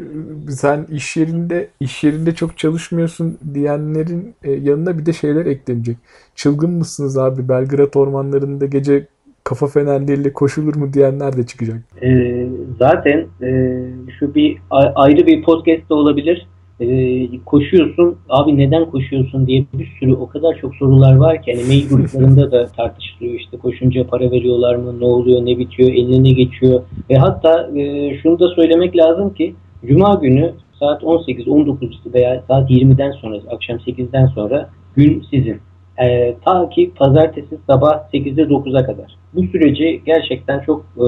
sen 0.50 0.86
iş 0.92 1.18
yerinde 1.18 1.68
iş 1.80 2.04
yerinde 2.04 2.36
çok 2.36 2.58
çalışmıyorsun 2.58 3.38
diyenlerin 3.54 4.36
e, 4.44 4.52
yanına 4.52 4.98
bir 4.98 5.06
de 5.06 5.14
şeyler 5.14 5.46
eklenecek. 5.46 5.98
Çılgın 6.36 6.72
mısınız 6.72 7.18
abi 7.18 7.50
Belgrad 7.50 7.94
ormanlarında 7.94 8.66
gece 8.66 9.08
kafa 9.44 9.68
fenerleriyle 9.68 10.34
koşulur 10.34 10.76
mu 10.76 10.94
diyenler 10.94 11.38
de 11.38 11.46
çıkacak. 11.46 11.78
E, 12.02 12.48
zaten 12.80 13.26
e, 13.42 13.82
şu 14.20 14.36
bir 14.36 14.58
ayrı 14.96 15.28
bir 15.28 15.44
podcast 15.44 15.90
da 15.90 15.96
olabilir 15.96 16.48
e, 16.82 17.28
koşuyorsun 17.46 18.18
abi 18.30 18.58
neden 18.58 18.86
koşuyorsun 18.86 19.48
diye 19.48 19.66
bir 19.74 19.92
sürü 20.00 20.14
o 20.14 20.28
kadar 20.28 20.58
çok 20.62 20.76
sorular 20.76 21.16
var 21.16 21.44
ki 21.44 21.54
hani 21.54 21.68
mail 21.68 21.90
gruplarında 21.90 22.52
da 22.52 22.68
tartışılıyor 22.68 23.34
işte 23.34 23.58
koşunca 23.58 24.08
para 24.08 24.32
veriyorlar 24.32 24.76
mı 24.76 25.00
ne 25.00 25.06
oluyor 25.06 25.46
ne 25.46 25.58
bitiyor 25.58 25.90
eline 25.90 26.24
ne 26.24 26.32
geçiyor 26.32 26.82
ve 27.10 27.16
hatta 27.16 27.70
e, 27.76 28.14
şunu 28.18 28.40
da 28.40 28.48
söylemek 28.48 28.98
lazım 28.98 29.34
ki 29.34 29.56
Cuma 29.88 30.16
günü 30.16 30.54
saat 30.80 31.04
18-19 31.04 32.14
veya 32.14 32.44
saat 32.48 32.70
20'den 32.70 33.12
sonra 33.12 33.38
akşam 33.52 33.78
8'den 33.78 34.28
sonra 34.28 34.70
gün 34.96 35.26
sizin. 35.32 35.60
E, 35.98 36.36
ta 36.46 36.70
ki 36.70 36.92
pazartesi 36.96 37.58
sabah 37.68 38.10
8'de 38.14 38.42
9'a 38.42 38.86
kadar. 38.86 39.16
Bu 39.34 39.44
süreci 39.44 40.02
gerçekten 40.06 40.60
çok 40.60 40.86
e, 40.98 41.06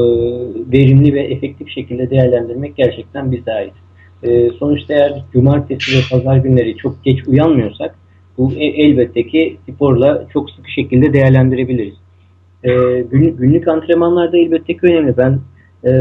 verimli 0.71 1.13
ve 1.13 1.21
efektif 1.23 1.69
şekilde 1.69 2.09
değerlendirmek 2.09 2.75
gerçekten 2.77 3.31
bize 3.31 3.53
ait. 3.53 3.73
E, 4.23 4.49
sonuçta 4.49 4.93
eğer 4.93 5.23
cumartesi 5.33 5.97
ve 5.97 6.01
pazar 6.11 6.37
günleri 6.37 6.77
çok 6.77 7.03
geç 7.03 7.27
uyanmıyorsak 7.27 7.95
bu 8.37 8.53
e, 8.53 8.65
elbette 8.65 9.27
ki 9.27 9.57
sporla 9.69 10.27
çok 10.33 10.51
sıkı 10.51 10.71
şekilde 10.71 11.13
değerlendirebiliriz. 11.13 11.95
E, 12.63 12.69
gün, 13.11 13.37
günlük 13.37 13.67
antrenmanlarda 13.67 14.37
elbette 14.37 14.73
ki 14.73 14.79
önemli. 14.83 15.17
Ben 15.17 15.39
e, 15.85 15.91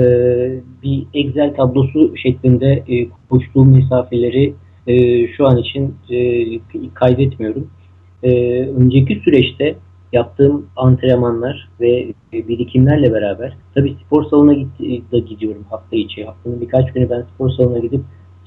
bir 0.83 1.07
Excel 1.15 1.55
tablosu 1.55 2.17
şeklinde 2.17 2.85
e, 2.89 3.09
koştuğum 3.31 3.65
mesafeleri 3.65 4.55
e, 4.87 5.27
şu 5.29 5.47
an 5.47 5.59
için 5.59 5.95
e, 6.11 6.89
kaydetmiyorum. 6.95 7.71
E, 8.23 8.61
önceki 8.63 9.21
süreçte 9.25 9.75
yaptığım 10.13 10.67
antrenmanlar 10.77 11.69
ve 11.81 12.13
birikimlerle 12.33 13.13
beraber 13.13 13.57
tabii 13.75 13.97
spor 14.07 14.25
salonuna 14.25 14.67
da 15.13 15.19
gidiyorum 15.19 15.65
hafta 15.71 15.97
içi. 15.97 16.25
Haftanın 16.25 16.61
birkaç 16.61 16.93
günü 16.93 17.11
ben 17.11 17.25
spor 17.35 17.51
salonuna 17.51 17.79
gidip 17.79 18.01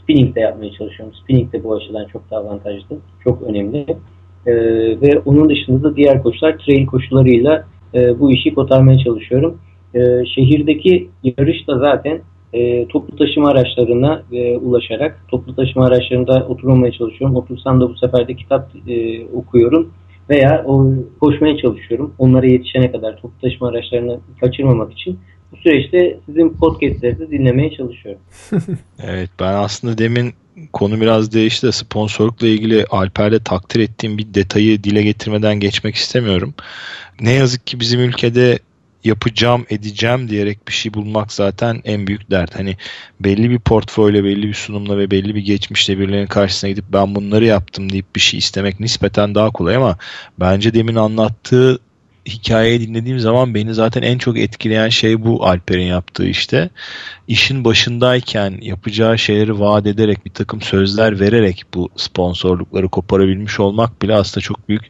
spinning 0.03 0.35
de 0.35 0.39
yapmaya 0.39 0.71
çalışıyorum. 0.71 1.15
Spinning 1.23 1.53
de 1.53 1.63
bu 1.63 1.75
açıdan 1.75 2.05
çok 2.05 2.31
daha 2.31 2.39
avantajlı. 2.39 2.97
Çok 3.23 3.41
önemli. 3.41 3.85
Ee, 4.45 4.53
ve 5.01 5.19
onun 5.25 5.49
dışında 5.49 5.83
da 5.83 5.95
diğer 5.95 6.23
koşular 6.23 6.57
trail 6.57 6.85
koşularıyla 6.85 7.65
e, 7.93 8.19
bu 8.19 8.31
işi 8.31 8.53
kotarmaya 8.53 8.97
çalışıyorum. 8.97 9.57
E, 9.95 10.25
şehirdeki 10.25 11.09
yarış 11.23 11.67
da 11.67 11.79
zaten 11.79 12.21
e, 12.53 12.87
toplu 12.87 13.15
taşıma 13.15 13.49
araçlarına 13.49 14.23
e, 14.31 14.57
ulaşarak 14.57 15.25
toplu 15.27 15.55
taşıma 15.55 15.85
araçlarında 15.85 16.45
oturmamaya 16.49 16.91
çalışıyorum. 16.91 17.35
Otursam 17.35 17.81
da 17.81 17.89
bu 17.89 17.95
sefer 17.97 18.27
de 18.27 18.35
kitap 18.35 18.69
e, 18.87 19.25
okuyorum 19.25 19.91
Veya 20.29 20.63
o 20.65 20.93
koşmaya 21.19 21.57
çalışıyorum. 21.57 22.13
Onlara 22.17 22.47
yetişene 22.47 22.91
kadar 22.91 23.15
toplu 23.15 23.41
taşıma 23.41 23.69
araçlarını 23.69 24.19
kaçırmamak 24.41 24.93
için 24.93 25.19
bu 25.51 25.57
süreçte 25.57 26.19
sizin 26.25 26.49
podcastlerinizi 26.49 27.31
dinlemeye 27.31 27.71
çalışıyorum. 27.77 28.21
evet 29.03 29.29
ben 29.39 29.53
aslında 29.53 29.97
demin 29.97 30.33
konu 30.73 31.01
biraz 31.01 31.33
değişti 31.33 31.67
de 31.67 31.71
sponsorlukla 31.71 32.47
ilgili 32.47 32.85
Alper'de 32.85 33.39
takdir 33.39 33.79
ettiğim 33.79 34.17
bir 34.17 34.33
detayı 34.33 34.83
dile 34.83 35.03
getirmeden 35.03 35.59
geçmek 35.59 35.95
istemiyorum. 35.95 36.53
Ne 37.21 37.31
yazık 37.31 37.67
ki 37.67 37.79
bizim 37.79 37.99
ülkede 37.99 38.59
yapacağım 39.05 39.65
edeceğim 39.69 40.29
diyerek 40.29 40.67
bir 40.67 40.73
şey 40.73 40.93
bulmak 40.93 41.33
zaten 41.33 41.81
en 41.85 42.07
büyük 42.07 42.31
dert. 42.31 42.55
Hani 42.55 42.77
belli 43.19 43.49
bir 43.49 43.59
portföyle 43.59 44.23
belli 44.23 44.47
bir 44.47 44.53
sunumla 44.53 44.97
ve 44.97 45.11
belli 45.11 45.35
bir 45.35 45.41
geçmişle 45.41 45.99
birilerinin 45.99 46.27
karşısına 46.27 46.69
gidip 46.69 46.85
ben 46.93 47.15
bunları 47.15 47.45
yaptım 47.45 47.91
deyip 47.91 48.15
bir 48.15 48.21
şey 48.21 48.37
istemek 48.37 48.79
nispeten 48.79 49.35
daha 49.35 49.51
kolay 49.51 49.75
ama 49.75 49.97
bence 50.39 50.73
demin 50.73 50.95
anlattığı 50.95 51.79
hikayeyi 52.25 52.87
dinlediğim 52.87 53.19
zaman 53.19 53.53
beni 53.53 53.73
zaten 53.73 54.01
en 54.01 54.17
çok 54.17 54.39
etkileyen 54.39 54.89
şey 54.89 55.25
bu 55.25 55.45
Alper'in 55.45 55.85
yaptığı 55.85 56.25
işte. 56.25 56.69
İşin 57.27 57.63
başındayken 57.63 58.57
yapacağı 58.61 59.17
şeyleri 59.17 59.59
vaat 59.59 59.85
ederek 59.87 60.25
bir 60.25 60.31
takım 60.31 60.61
sözler 60.61 61.19
vererek 61.19 61.63
bu 61.73 61.89
sponsorlukları 61.95 62.89
koparabilmiş 62.89 63.59
olmak 63.59 64.01
bile 64.01 64.15
aslında 64.15 64.41
çok 64.41 64.69
büyük 64.69 64.83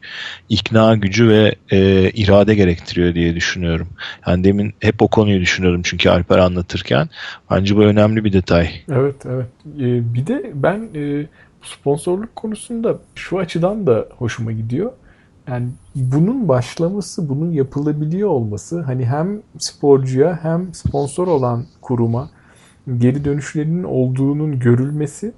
ikna 0.50 0.96
gücü 0.96 1.30
ve 1.30 1.56
e, 1.72 2.10
irade 2.10 2.56
gerektiriyor 2.56 3.16
diye 3.16 3.36
düşünüyorum. 3.36 3.88
Yani 4.28 4.44
demin 4.44 4.74
hep 4.80 5.02
o 5.02 5.08
konuyu 5.08 5.42
düşünüyordum 5.42 5.82
çünkü 5.84 6.10
Alper 6.10 6.38
anlatırken. 6.38 7.10
Bence 7.52 7.76
bu 7.76 7.82
önemli 7.82 8.24
bir 8.24 8.34
detay. 8.34 8.70
Evet 8.92 9.16
evet. 9.26 9.48
Ee, 9.80 10.14
bir 10.14 10.28
de 10.28 10.52
ben 10.54 10.90
e, 10.96 11.26
sponsorluk 11.64 12.36
konusunda 12.36 13.00
şu 13.16 13.40
açıdan 13.40 13.88
da 13.88 14.08
hoşuma 14.18 14.52
gidiyor 14.52 14.92
yani 15.48 15.70
bunun 15.96 16.48
başlaması, 16.48 17.30
bunun 17.30 17.52
yapılabiliyor 17.52 18.30
olması 18.30 18.82
hani 18.82 19.06
hem 19.06 19.42
sporcuya 19.58 20.40
hem 20.42 20.74
sponsor 20.74 21.28
olan 21.28 21.66
kuruma 21.82 22.30
geri 22.98 23.26
dönüşlerinin 23.26 23.84
olduğunun 23.84 24.60
görülmesi 24.60 25.34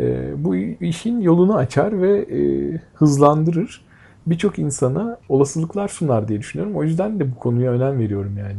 e, 0.00 0.32
bu 0.44 0.56
işin 0.56 1.20
yolunu 1.20 1.56
açar 1.56 2.02
ve 2.02 2.18
e, 2.18 2.40
hızlandırır. 2.94 3.80
Birçok 4.26 4.58
insana 4.58 5.18
olasılıklar 5.28 5.88
sunar 5.88 6.28
diye 6.28 6.38
düşünüyorum. 6.38 6.76
O 6.76 6.84
yüzden 6.84 7.20
de 7.20 7.30
bu 7.30 7.38
konuya 7.38 7.72
önem 7.72 7.98
veriyorum 7.98 8.38
yani. 8.38 8.56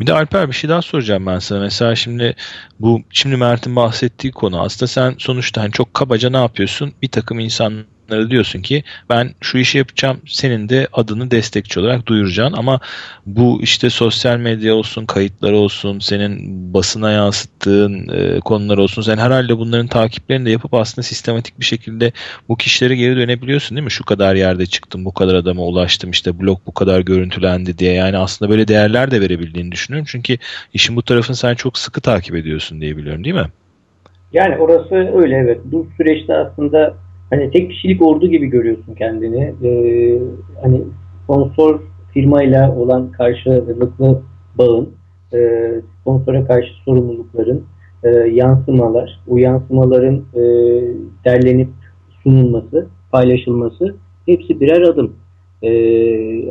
Bir 0.00 0.06
de 0.06 0.12
Alper 0.12 0.48
bir 0.48 0.52
şey 0.52 0.70
daha 0.70 0.82
soracağım 0.82 1.26
ben 1.26 1.38
sana. 1.38 1.60
Mesela 1.60 1.94
şimdi 1.94 2.36
bu 2.80 3.00
şimdi 3.10 3.36
Mert'in 3.36 3.76
bahsettiği 3.76 4.32
konu 4.32 4.60
aslında 4.60 4.86
sen 4.86 5.14
sonuçta 5.18 5.62
hani 5.62 5.72
çok 5.72 5.94
kabaca 5.94 6.30
ne 6.30 6.36
yapıyorsun? 6.36 6.92
Bir 7.02 7.08
takım 7.08 7.38
insan 7.38 7.84
insanlara 8.06 8.30
diyorsun 8.30 8.62
ki 8.62 8.82
ben 9.10 9.30
şu 9.40 9.58
işi 9.58 9.78
yapacağım 9.78 10.20
senin 10.26 10.68
de 10.68 10.88
adını 10.92 11.30
destekçi 11.30 11.80
olarak 11.80 12.06
duyuracaksın 12.06 12.56
ama 12.56 12.80
bu 13.26 13.62
işte 13.62 13.90
sosyal 13.90 14.36
medya 14.36 14.74
olsun 14.74 15.06
kayıtlar 15.06 15.52
olsun 15.52 15.98
senin 15.98 16.38
basına 16.74 17.10
yansıttığın 17.10 18.08
e, 18.08 18.40
konular 18.40 18.78
olsun 18.78 19.02
sen 19.02 19.16
herhalde 19.16 19.58
bunların 19.58 19.86
takiplerini 19.86 20.46
de 20.46 20.50
yapıp 20.50 20.74
aslında 20.74 21.02
sistematik 21.02 21.60
bir 21.60 21.64
şekilde 21.64 22.12
bu 22.48 22.56
kişilere 22.56 22.96
geri 22.96 23.16
dönebiliyorsun 23.16 23.76
değil 23.76 23.84
mi? 23.84 23.90
Şu 23.90 24.04
kadar 24.04 24.34
yerde 24.34 24.66
çıktım 24.66 25.04
bu 25.04 25.14
kadar 25.14 25.34
adama 25.34 25.62
ulaştım 25.62 26.10
işte 26.10 26.40
blog 26.40 26.58
bu 26.66 26.74
kadar 26.74 27.00
görüntülendi 27.00 27.78
diye 27.78 27.92
yani 27.92 28.18
aslında 28.18 28.50
böyle 28.50 28.68
değerler 28.68 29.10
de 29.10 29.20
verebildiğini 29.20 29.72
düşünüyorum 29.72 30.06
çünkü 30.10 30.38
işin 30.74 30.96
bu 30.96 31.02
tarafını 31.02 31.36
sen 31.36 31.54
çok 31.54 31.78
sıkı 31.78 32.00
takip 32.00 32.34
ediyorsun 32.34 32.80
diye 32.80 32.96
biliyorum 32.96 33.24
değil 33.24 33.34
mi? 33.34 33.46
Yani 34.32 34.56
orası 34.56 34.94
öyle 34.94 35.36
evet. 35.36 35.60
Bu 35.64 35.88
süreçte 35.96 36.36
aslında 36.36 36.94
hani 37.30 37.50
tek 37.50 37.70
kişilik 37.70 38.02
ordu 38.02 38.26
gibi 38.26 38.46
görüyorsun 38.46 38.94
kendini. 38.94 39.54
Ee, 39.64 40.18
hani 40.62 40.82
sponsor 41.24 41.80
firmayla 42.14 42.76
olan 42.76 43.12
karşılıklı 43.12 44.22
bağın, 44.58 44.88
e, 45.34 45.70
sponsora 46.00 46.46
karşı 46.46 46.68
sorumlulukların 46.84 47.62
e, 48.04 48.08
yansımalar, 48.10 49.20
bu 49.26 49.38
yansımaların 49.38 50.14
e, 50.14 50.42
derlenip 51.24 51.68
sunulması, 52.22 52.86
paylaşılması 53.12 53.96
hepsi 54.26 54.60
birer 54.60 54.82
adım. 54.82 55.12
E, 55.62 55.70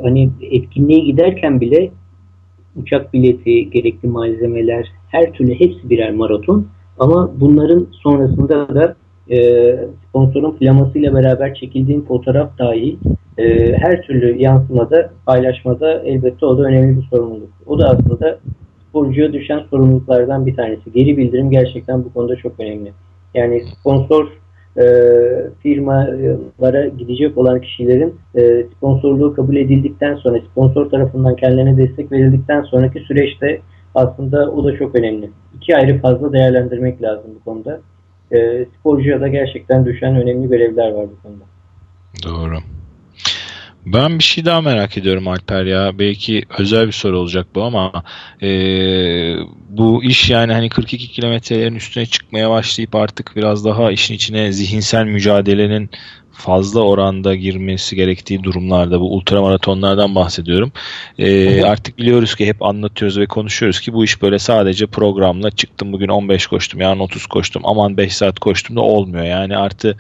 hani 0.01 0.29
etkinliğe 0.41 0.99
giderken 0.99 1.61
bile 1.61 1.91
uçak 2.75 3.13
bileti, 3.13 3.69
gerekli 3.69 4.07
malzemeler, 4.07 4.91
her 5.09 5.33
türlü 5.33 5.53
hepsi 5.53 5.89
birer 5.89 6.11
maraton. 6.11 6.67
Ama 6.99 7.31
bunların 7.39 7.87
sonrasında 7.91 8.75
da 8.75 8.95
e, 9.31 9.75
sponsorun 10.09 10.51
flamasıyla 10.51 11.13
beraber 11.13 11.53
çekildiğin 11.53 12.01
fotoğraf 12.01 12.57
dahi 12.59 12.97
e, 13.37 13.73
her 13.77 14.01
türlü 14.01 14.41
yansımada, 14.41 15.09
paylaşmada 15.25 16.03
elbette 16.03 16.45
o 16.45 16.57
da 16.57 16.63
önemli 16.63 16.97
bir 16.97 17.07
sorumluluk. 17.07 17.49
O 17.65 17.79
da 17.79 17.89
aslında 17.89 18.39
sporcuya 18.89 19.33
düşen 19.33 19.59
sorumluluklardan 19.69 20.45
bir 20.45 20.55
tanesi. 20.55 20.91
Geri 20.93 21.17
bildirim 21.17 21.51
gerçekten 21.51 22.03
bu 22.03 22.13
konuda 22.13 22.35
çok 22.35 22.59
önemli. 22.59 22.93
Yani 23.33 23.63
sponsor 23.79 24.27
e, 24.77 24.85
firmalara 25.63 26.87
gidecek 26.87 27.37
olan 27.37 27.61
kişilerin 27.61 28.15
e, 28.35 28.65
sponsorluğu 28.77 29.33
kabul 29.33 29.55
edildikten 29.55 30.15
sonra, 30.15 30.39
sponsor 30.51 30.89
tarafından 30.89 31.35
kendilerine 31.35 31.77
destek 31.77 32.11
verildikten 32.11 32.61
sonraki 32.61 32.99
süreçte 32.99 33.61
aslında 33.95 34.51
o 34.51 34.63
da 34.63 34.77
çok 34.77 34.95
önemli. 34.95 35.29
İki 35.55 35.75
ayrı 35.75 36.01
fazla 36.01 36.33
değerlendirmek 36.33 37.01
lazım 37.01 37.31
bu 37.39 37.43
konuda 37.43 37.79
e, 38.31 38.65
sporcuya 38.79 39.21
da 39.21 39.27
gerçekten 39.27 39.85
düşen 39.85 40.15
önemli 40.15 40.49
görevler 40.49 40.91
var 40.91 41.05
bu 41.09 41.21
konuda. 41.21 41.43
Doğru. 42.23 42.57
Ben 43.85 44.19
bir 44.19 44.23
şey 44.23 44.45
daha 44.45 44.61
merak 44.61 44.97
ediyorum 44.97 45.27
Alper 45.27 45.65
ya. 45.65 45.99
Belki 45.99 46.43
özel 46.59 46.87
bir 46.87 46.91
soru 46.91 47.19
olacak 47.19 47.47
bu 47.55 47.63
ama 47.63 48.03
e, 48.41 48.49
bu 49.69 50.03
iş 50.03 50.29
yani 50.29 50.53
hani 50.53 50.69
42 50.69 51.07
kilometrelerin 51.07 51.75
üstüne 51.75 52.05
çıkmaya 52.05 52.49
başlayıp 52.49 52.95
artık 52.95 53.35
biraz 53.35 53.65
daha 53.65 53.91
işin 53.91 54.13
içine 54.13 54.51
zihinsel 54.51 55.05
mücadelenin 55.05 55.89
fazla 56.35 56.81
oranda 56.81 57.35
girmesi 57.35 57.95
gerektiği 57.95 58.43
durumlarda 58.43 58.99
bu 58.99 59.15
ultramaratonlardan 59.15 60.15
bahsediyorum. 60.15 60.71
Ee, 61.19 61.63
artık 61.63 61.97
biliyoruz 61.97 62.35
ki 62.35 62.45
hep 62.47 62.63
anlatıyoruz 62.63 63.19
ve 63.19 63.25
konuşuyoruz 63.25 63.79
ki 63.79 63.93
bu 63.93 64.03
iş 64.03 64.21
böyle 64.21 64.39
sadece 64.39 64.85
programla 64.85 65.51
çıktım 65.51 65.93
bugün 65.93 66.07
15 66.07 66.47
koştum 66.47 66.81
yarın 66.81 66.99
30 66.99 67.25
koştum 67.25 67.61
aman 67.65 67.97
5 67.97 68.15
saat 68.15 68.39
koştum 68.39 68.75
da 68.75 68.81
olmuyor. 68.81 69.25
Yani 69.25 69.57
artı 69.57 69.97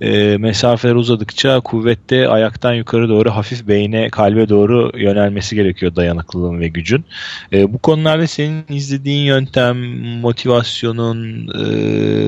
e, 0.00 0.36
mesafeler 0.38 0.94
uzadıkça 0.94 1.60
kuvvette 1.60 2.28
ayaktan 2.28 2.74
yukarı 2.74 3.08
doğru 3.08 3.30
hafif 3.30 3.68
beyne 3.68 4.10
kalbe 4.10 4.48
doğru 4.48 4.92
yönelmesi 4.96 5.56
gerekiyor 5.56 5.96
dayanıklılığın 5.96 6.60
ve 6.60 6.68
gücün. 6.68 7.04
E, 7.52 7.72
bu 7.72 7.78
konularda 7.78 8.26
senin 8.26 8.64
izlediğin 8.68 9.24
yöntem 9.24 9.76
motivasyonun 10.20 11.48
e, 11.48 11.64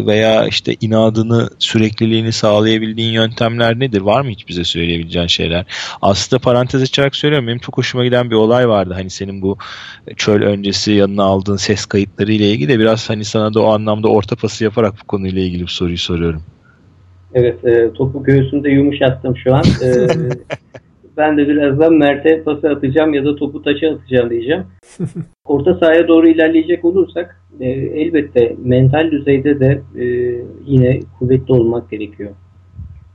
veya 0.07 0.47
işte 0.47 0.77
inadını 0.81 1.51
sürekliliğini 1.59 2.33
sağlayabildiğin 2.33 3.13
yöntemler 3.47 3.81
nedir? 3.81 4.01
Var 4.01 4.21
mı 4.21 4.31
hiç 4.31 4.49
bize 4.49 4.65
söyleyebileceğin 4.65 5.27
şeyler? 5.27 5.65
Aslında 6.03 6.41
parantez 6.41 6.83
açarak 6.83 7.17
söylüyorum 7.17 7.49
benim 7.49 7.59
çok 7.59 7.79
hoşuma 7.79 8.05
giden 8.05 8.31
bir 8.31 8.35
olay 8.35 8.69
vardı. 8.69 8.95
Hani 8.95 9.11
senin 9.11 9.43
bu 9.43 9.59
çöl 10.17 10.43
öncesi 10.43 10.93
yanına 10.93 11.25
aldığın 11.25 11.57
ses 11.57 11.87
kayıtları 11.87 12.33
ile 12.33 12.51
ilgili 12.51 12.69
de 12.69 12.79
biraz 12.79 13.11
hani 13.11 13.25
sana 13.25 13.55
da 13.55 13.63
o 13.63 13.67
anlamda 13.67 14.09
orta 14.09 14.37
pası 14.37 14.65
yaparak 14.65 14.95
bu 15.03 15.07
konuyla 15.07 15.43
ilgili 15.43 15.63
bir 15.63 15.69
soruyu 15.69 15.99
soruyorum. 15.99 16.43
Evet, 17.35 17.65
e, 17.65 17.93
topu 17.93 18.23
göğsümde 18.23 18.71
yumuşattım 18.71 19.37
şu 19.37 19.55
an. 19.55 19.65
E, 19.83 19.89
ben 21.17 21.37
de 21.37 21.49
birazdan 21.49 21.95
Mert'e 21.95 22.43
pası 22.43 22.69
atacağım 22.69 23.15
ya 23.15 23.25
da 23.25 23.37
topu 23.37 23.63
taça 23.63 23.91
atacağım 23.91 24.31
diyeceğim. 24.31 24.63
Orta 25.45 25.75
sahaya 25.75 26.09
doğru 26.09 26.29
ilerleyecek 26.29 26.85
olursak 26.85 27.41
e, 27.61 27.69
elbette 27.71 28.57
mental 28.65 29.11
düzeyde 29.11 29.61
de 29.61 29.83
e, 29.99 30.05
yine 30.67 31.01
kuvvetli 31.19 31.55
olmak 31.55 31.91
gerekiyor. 31.91 32.31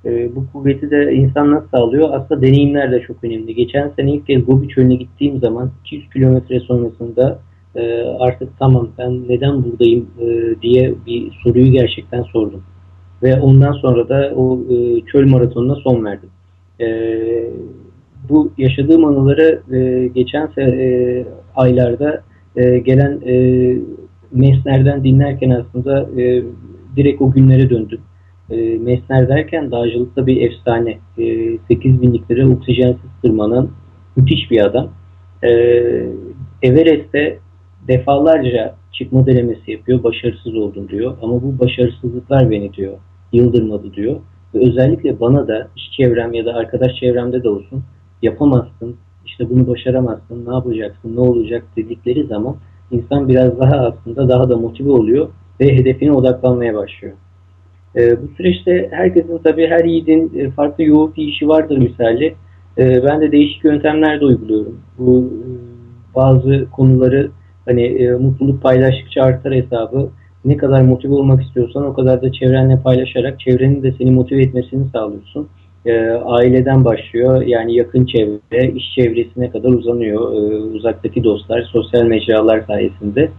E, 0.06 0.36
bu 0.36 0.46
kuvveti 0.54 0.92
de 0.92 1.14
insan 1.14 1.52
nasıl 1.52 1.68
sağlıyor? 1.68 2.10
Aslında 2.14 2.42
deneyimler 2.42 2.92
de 2.92 3.02
çok 3.02 3.24
önemli. 3.24 3.56
Geçen 3.56 3.92
sene 3.96 4.12
ilk 4.12 4.28
kez 4.28 4.46
Gobi 4.46 4.68
Çölü'ne 4.68 4.96
gittiğim 4.96 5.40
zaman 5.40 5.72
200 5.86 6.10
kilometre 6.10 6.60
sonrasında 6.60 7.40
e, 7.76 8.02
artık 8.20 8.60
tamam 8.60 8.90
ben 8.98 9.30
neden 9.30 9.64
buradayım 9.64 10.08
e, 10.20 10.62
diye 10.62 10.94
bir 11.06 11.32
soruyu 11.44 11.72
gerçekten 11.72 12.22
sordum. 12.22 12.64
Ve 13.24 13.42
ondan 13.42 13.72
sonra 13.72 14.10
da 14.10 14.34
o 14.36 14.60
e, 14.70 15.02
çöl 15.02 15.30
maratonuna 15.30 15.76
son 15.76 16.06
verdim. 16.06 16.30
E, 16.80 16.88
bu 18.30 18.52
yaşadığım 18.58 19.06
anıları 19.06 19.62
e, 19.76 20.08
geçen 20.08 20.50
e, 20.58 21.26
aylarda 21.56 22.24
e, 22.56 22.78
gelen 22.78 23.22
e, 23.26 23.76
mesnerden 24.32 25.04
dinlerken 25.04 25.50
aslında 25.50 26.22
e, 26.22 26.44
direkt 26.96 27.22
o 27.22 27.32
günlere 27.32 27.70
döndüm. 27.70 28.00
E, 28.52 28.78
mesner 28.78 29.28
derken 29.30 29.72
dağcılıkta 29.72 30.28
bir 30.28 30.42
efsane. 30.42 30.98
E, 31.18 31.58
8 31.68 32.02
binliklere 32.02 32.48
oksijensiz 32.48 33.10
tırmanan 33.22 33.70
müthiş 34.16 34.52
bir 34.52 34.66
adam. 34.66 34.90
E, 35.44 35.50
Everest'te 36.62 37.40
defalarca 37.88 38.76
çıkma 38.92 39.26
denemesi 39.26 39.72
yapıyor. 39.72 40.04
Başarısız 40.04 40.56
oldum 40.56 40.90
diyor. 40.90 41.18
Ama 41.22 41.34
bu 41.34 41.60
başarısızlıklar 41.60 42.52
beni 42.52 42.74
diyor 42.74 42.98
yıldırmadı 43.34 43.94
diyor. 43.94 44.16
ve 44.56 44.60
özellikle 44.60 45.20
bana 45.20 45.48
da 45.48 45.68
iş 45.76 45.92
çevrem 45.98 46.34
ya 46.34 46.46
da 46.46 46.54
arkadaş 46.54 46.96
çevremde 46.96 47.44
de 47.44 47.50
olsun 47.50 47.84
yapamazsın, 48.22 48.96
işte 49.26 49.50
bunu 49.50 49.68
başaramazsın, 49.68 50.46
ne 50.48 50.54
yapacaksın, 50.54 51.16
ne 51.16 51.20
olacak 51.20 51.64
dedikleri 51.78 52.28
zaman 52.28 52.56
insan 52.92 53.30
biraz 53.30 53.60
daha 53.60 53.76
aslında 53.76 54.30
daha 54.30 54.50
da 54.50 54.58
motive 54.58 54.92
oluyor 54.92 55.30
ve 55.60 55.78
hedefine 55.78 56.12
odaklanmaya 56.12 56.74
başlıyor. 56.74 57.14
E, 57.96 58.22
bu 58.22 58.28
süreçte 58.38 58.90
herkesin 58.92 59.38
tabii 59.38 59.68
her 59.68 59.86
yiğidin 59.86 60.32
e, 60.38 60.50
farklı 60.50 60.84
yoğurt 60.84 61.18
işi 61.18 61.48
vardır 61.48 61.78
misali. 61.78 62.36
E, 62.78 63.04
ben 63.04 63.22
de 63.22 63.32
değişik 63.32 63.64
yöntemler 63.64 64.22
de 64.22 64.26
uyguluyorum. 64.26 64.80
Bu 64.98 65.20
e, 65.20 65.50
bazı 66.16 66.68
konuları 66.72 67.32
hani 67.66 67.84
e, 67.84 68.12
mutluluk 68.12 68.64
paylaştıkça 68.64 69.22
artar 69.24 69.54
hesabı 69.54 70.10
ne 70.46 70.58
kadar 70.58 70.82
motive 70.82 71.14
olmak 71.14 71.44
istiyorsan 71.44 71.86
o 71.86 71.94
kadar 71.94 72.22
da 72.22 72.32
çevrenle 72.32 72.80
paylaşarak 72.82 73.40
çevrenin 73.40 73.84
de 73.84 73.92
seni 73.92 74.12
motive 74.12 74.42
etmesini 74.42 74.90
sağlıyorsun. 74.94 75.48
E, 75.86 76.10
aileden 76.12 76.86
başlıyor 76.86 77.42
yani 77.42 77.76
yakın 77.76 78.06
çevre, 78.06 78.72
iş 78.72 78.94
çevresine 78.96 79.50
kadar 79.50 79.70
uzanıyor 79.70 80.34
e, 80.34 80.56
uzaktaki 80.56 81.24
dostlar, 81.24 81.62
sosyal 81.62 82.04
mecralar 82.04 82.64
sayesinde. 82.68 83.32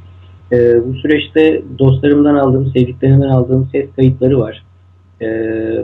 E, 0.53 0.87
bu 0.87 0.95
süreçte 0.95 1.63
dostlarımdan 1.79 2.35
aldığım, 2.35 2.67
sevdiklerimden 2.67 3.29
aldığım 3.29 3.69
ses 3.73 3.87
kayıtları 3.97 4.41
var. 4.41 4.65
E, 5.23 5.27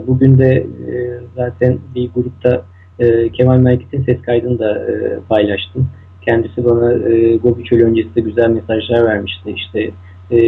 bugün 0.07 0.37
de 0.37 0.53
e, 0.91 1.19
zaten 1.35 1.77
bir 1.95 2.09
grupta 2.15 2.65
e, 2.99 3.29
Kemal 3.29 3.57
Merkit'in 3.57 4.03
ses 4.03 4.21
kaydını 4.21 4.59
da 4.59 4.79
e, 4.79 5.19
paylaştım. 5.29 5.87
Kendisi 6.25 6.65
bana 6.65 6.93
e, 6.93 7.37
Gobi 7.37 7.63
Çölü 7.63 7.83
öncesinde 7.83 8.21
güzel 8.21 8.49
mesajlar 8.49 9.05
vermişti. 9.05 9.55
İşte 9.55 9.91
e, 10.31 10.39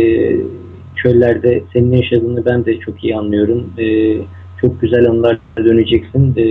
çöllerde 0.96 1.64
senin 1.74 1.92
yaşadığını 1.92 2.46
ben 2.46 2.66
de 2.66 2.80
çok 2.80 3.04
iyi 3.04 3.16
anlıyorum. 3.16 3.74
E, 3.78 4.18
çok 4.62 4.82
güzel 4.82 5.10
anılar 5.10 5.40
döneceksin, 5.58 6.34
e, 6.38 6.46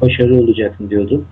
başarılı 0.00 0.40
olacaksın 0.40 0.90
diyordu. 0.90 1.22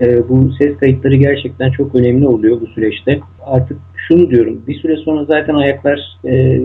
E, 0.00 0.28
bu 0.28 0.52
ses 0.52 0.76
kayıtları 0.76 1.14
gerçekten 1.14 1.70
çok 1.70 1.94
önemli 1.94 2.26
oluyor 2.26 2.60
bu 2.60 2.66
süreçte. 2.66 3.20
Artık 3.46 3.78
şunu 4.12 4.30
diyorum, 4.30 4.62
bir 4.66 4.80
süre 4.80 4.96
sonra 4.96 5.24
zaten 5.24 5.54
ayaklar 5.54 6.18
e, 6.24 6.60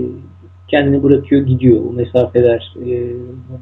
kendini 0.67 1.03
bırakıyor 1.03 1.41
gidiyor. 1.41 1.81
O 1.89 1.93
mesafeler 1.93 2.73
e, 2.85 3.11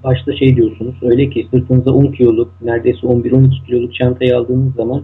başta 0.04 0.36
şey 0.36 0.56
diyorsunuz 0.56 0.96
öyle 1.02 1.30
ki 1.30 1.48
sırtınıza 1.52 1.92
10 1.92 2.12
kiloluk 2.12 2.52
neredeyse 2.62 3.08
11-12 3.08 3.66
kiloluk 3.66 3.96
çantayı 3.96 4.38
aldığınız 4.38 4.76
zaman 4.76 5.04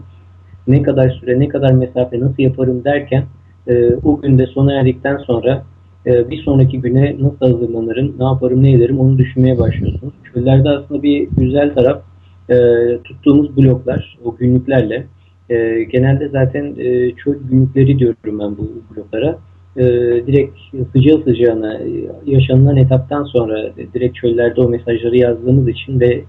ne 0.67 0.81
kadar 0.81 1.09
süre 1.09 1.39
ne 1.39 1.47
kadar 1.47 1.71
mesafe 1.71 2.19
nasıl 2.19 2.43
yaparım 2.43 2.83
derken 2.83 3.23
e, 3.67 3.95
o 4.03 4.21
günde 4.21 4.45
sona 4.45 4.73
erdikten 4.73 5.17
sonra 5.17 5.63
e, 6.05 6.29
bir 6.29 6.43
sonraki 6.43 6.81
güne 6.81 7.15
nasıl 7.19 7.53
hazırlanırım 7.53 8.15
ne 8.19 8.25
yaparım 8.25 8.63
ne 8.63 8.71
ederim 8.71 8.99
onu 8.99 9.17
düşünmeye 9.17 9.59
başlıyorsunuz. 9.59 10.13
Çöllerde 10.33 10.69
aslında 10.69 11.03
bir 11.03 11.27
güzel 11.37 11.73
taraf 11.73 12.01
e, 12.49 12.55
tuttuğumuz 13.03 13.57
bloklar 13.57 14.17
o 14.23 14.35
günlüklerle 14.35 15.05
e, 15.51 15.83
genelde 15.83 16.29
zaten 16.29 16.75
e, 16.77 17.15
çöl 17.15 17.35
günlükleri 17.49 17.99
diyorum 17.99 18.39
ben 18.39 18.57
bu 18.57 18.71
bloklara 18.95 19.37
e, 19.77 19.83
direkt 20.27 20.57
sıcağı 20.93 21.23
sıcağına 21.23 21.79
yaşanılan 22.25 22.77
etaptan 22.77 23.23
sonra 23.23 23.71
direkt 23.93 24.15
çöllerde 24.15 24.61
o 24.61 24.69
mesajları 24.69 25.17
yazdığımız 25.17 25.67
için 25.67 25.99
ve 25.99 26.23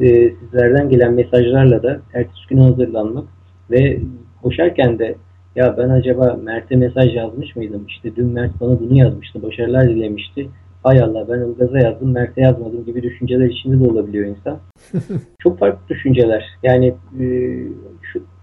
e, 0.00 0.32
sizlerden 0.40 0.88
gelen 0.88 1.14
mesajlarla 1.14 1.82
da 1.82 2.00
ertesi 2.14 2.48
güne 2.48 2.60
hazırlanmak 2.60 3.24
ve 3.70 3.98
koşarken 4.42 4.98
de 4.98 5.14
ya 5.56 5.76
ben 5.78 5.88
acaba 5.88 6.38
Mert'e 6.44 6.76
mesaj 6.76 7.16
yazmış 7.16 7.56
mıydım? 7.56 7.84
İşte 7.88 8.16
dün 8.16 8.26
Mert 8.26 8.60
bana 8.60 8.80
bunu 8.80 8.98
yazmıştı, 8.98 9.42
başarılar 9.42 9.88
dilemişti. 9.88 10.48
Hay 10.82 11.00
Allah 11.02 11.28
ben 11.28 11.40
Ilgaz'a 11.40 11.78
yazdım, 11.78 12.12
Mert'e 12.12 12.40
yazmadım 12.40 12.84
gibi 12.84 13.02
düşünceler 13.02 13.46
içinde 13.46 13.84
de 13.84 13.90
olabiliyor 13.90 14.26
insan. 14.26 14.58
Çok 15.42 15.58
farklı 15.58 15.88
düşünceler. 15.88 16.44
Yani 16.62 16.94
e, 17.20 17.26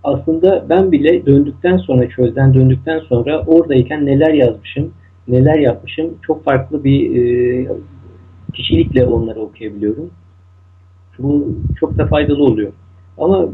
aslında 0.05 0.65
ben 0.69 0.91
bile 0.91 1.25
döndükten 1.25 1.77
sonra, 1.77 2.09
çölden 2.09 2.53
döndükten 2.53 2.99
sonra 2.99 3.43
oradayken 3.47 4.05
neler 4.05 4.33
yazmışım, 4.33 4.91
neler 5.27 5.59
yapmışım 5.59 6.13
çok 6.21 6.43
farklı 6.43 6.83
bir 6.83 7.15
e, 7.15 7.67
kişilikle 8.53 9.05
onları 9.05 9.39
okuyabiliyorum. 9.39 10.09
Bu 11.19 11.55
çok 11.79 11.97
da 11.97 12.07
faydalı 12.07 12.43
oluyor. 12.43 12.71
Ama 13.17 13.49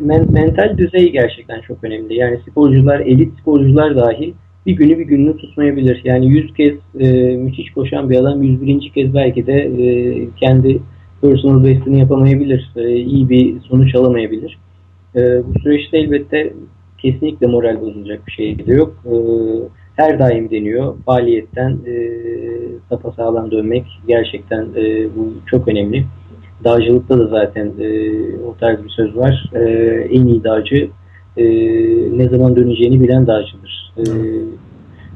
men, 0.00 0.32
mental 0.32 0.78
düzey 0.78 1.12
gerçekten 1.12 1.60
çok 1.60 1.84
önemli. 1.84 2.14
Yani 2.14 2.40
sporcular, 2.50 3.00
elit 3.00 3.40
sporcular 3.40 3.96
dahi 3.96 4.34
bir 4.66 4.72
günü 4.72 4.98
bir 4.98 5.04
gününü 5.04 5.36
tutmayabilir. 5.36 6.00
Yani 6.04 6.26
100 6.26 6.54
kez 6.54 6.74
e, 7.00 7.36
müthiş 7.36 7.72
koşan 7.72 8.10
bir 8.10 8.16
adam 8.16 8.42
101. 8.42 8.92
kez 8.94 9.14
belki 9.14 9.46
de 9.46 9.52
e, 9.52 10.28
kendi 10.40 10.80
personal 11.20 11.64
bestini 11.64 11.98
yapamayabilir. 11.98 12.70
E, 12.76 12.96
iyi 12.96 13.28
bir 13.28 13.60
sonuç 13.60 13.94
alamayabilir. 13.94 14.58
E, 15.16 15.20
bu 15.44 15.60
süreçte 15.62 15.98
elbette 15.98 16.52
kesinlikle 16.98 17.46
moral 17.46 17.80
bozulacak 17.80 18.26
bir 18.26 18.32
şey 18.32 18.66
de 18.66 18.72
yok. 18.72 18.94
E, 19.06 19.14
her 19.96 20.18
daim 20.18 20.50
deniyor. 20.50 20.94
Faaliyetten 21.06 21.78
e, 21.86 21.94
sağlam 23.16 23.50
dönmek 23.50 23.84
gerçekten 24.08 24.68
e, 24.76 25.04
bu 25.16 25.32
çok 25.46 25.68
önemli. 25.68 26.04
Dağcılıkta 26.64 27.18
da 27.18 27.26
zaten 27.26 27.72
e, 27.80 28.10
o 28.46 28.54
tarz 28.60 28.84
bir 28.84 28.88
söz 28.88 29.16
var. 29.16 29.50
E, 29.54 29.60
en 30.10 30.26
iyi 30.26 30.44
dağcı 30.44 30.88
e, 31.36 31.44
ne 32.18 32.28
zaman 32.28 32.56
döneceğini 32.56 33.00
bilen 33.00 33.26
dağcıdır. 33.26 33.92
E, 33.98 34.02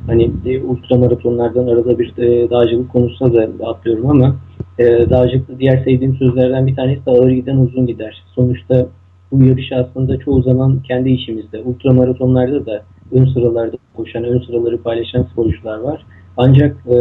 hani 0.07 0.31
e, 0.47 0.61
ultramaratonlardan 0.63 1.67
arada 1.67 1.99
bir 1.99 2.19
e, 2.19 2.51
dağcılık 2.51 2.93
konusuna 2.93 3.35
da 3.35 3.67
atlıyorum 3.67 4.11
ama 4.11 4.37
e, 4.79 4.85
dağcılıkta 5.11 5.59
diğer 5.59 5.85
sevdiğim 5.85 6.15
sözlerden 6.15 6.67
bir 6.67 6.77
tanesi 6.77 7.07
de 7.07 7.11
ağır 7.11 7.31
giden 7.31 7.57
uzun 7.57 7.87
gider. 7.87 8.23
Sonuçta 8.35 8.87
bu 9.35 9.45
yarış 9.45 9.73
aslında 9.73 10.19
çoğu 10.19 10.43
zaman 10.43 10.83
kendi 10.89 11.11
işimizde. 11.11 11.63
Ultramaratonlarda 11.63 12.67
da 12.67 12.83
ön 13.13 13.25
sıralarda 13.25 13.77
koşan, 13.97 14.25
ön 14.25 14.39
sıraları 14.39 14.83
paylaşan 14.83 15.23
sporcular 15.23 15.79
var. 15.79 16.07
Ancak 16.37 16.77
e, 16.87 16.97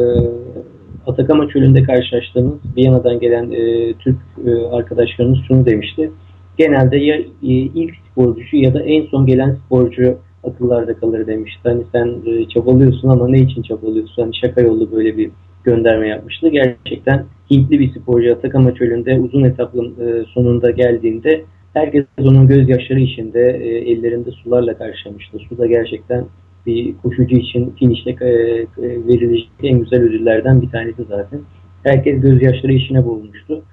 Atakama 1.07 1.49
Çölü'nde 1.49 1.83
karşılaştığımız 1.83 2.53
Viyana'dan 2.77 3.19
gelen 3.19 3.51
e, 3.51 3.93
Türk 3.93 4.17
e, 4.45 4.65
arkadaşlarımız 4.65 5.39
şunu 5.47 5.65
demişti. 5.65 6.11
Genelde 6.57 6.97
ya 6.97 7.15
e, 7.15 7.23
ilk 7.41 7.93
sporcusu 8.11 8.57
ya 8.57 8.73
da 8.73 8.81
en 8.81 9.05
son 9.05 9.25
gelen 9.25 9.57
sporcu 9.65 10.17
akıllarda 10.43 10.93
kalır 10.93 11.27
demişti. 11.27 11.59
Hani 11.63 11.83
sen 11.91 12.07
e, 12.25 12.49
çabalıyorsun 12.49 13.09
ama 13.09 13.27
ne 13.27 13.39
için 13.39 13.61
çabalıyorsun? 13.61 14.21
Hani 14.21 14.35
şaka 14.35 14.61
yolu 14.61 14.91
böyle 14.91 15.17
bir 15.17 15.31
gönderme 15.63 16.07
yapmıştı. 16.07 16.49
Gerçekten 16.49 17.25
Hintli 17.51 17.79
bir 17.79 17.91
sporcu 17.91 18.33
Atakama 18.33 18.75
Çölü'nde 18.75 19.19
uzun 19.19 19.43
etapın 19.43 19.85
e, 19.85 20.25
sonunda 20.33 20.71
geldiğinde 20.71 21.43
herkes 21.73 22.05
onun 22.21 22.47
gözyaşları 22.47 22.99
içinde 22.99 23.59
e, 23.63 23.91
ellerinde 23.91 24.31
sularla 24.31 24.77
karşılamıştı. 24.77 25.37
Su 25.49 25.57
da 25.57 25.67
gerçekten 25.67 26.25
bir 26.65 26.97
koşucu 26.97 27.35
için 27.35 27.73
finişte 27.79 28.09
e, 28.09 28.27
e, 28.27 28.67
verilecek 28.77 29.49
en 29.63 29.79
güzel 29.79 30.01
ödüllerden 30.01 30.61
bir 30.61 30.69
tanesi 30.69 31.03
zaten. 31.09 31.39
Herkes 31.83 32.21
gözyaşları 32.21 32.73
işine 32.73 33.05
boğulmuştu. 33.05 33.63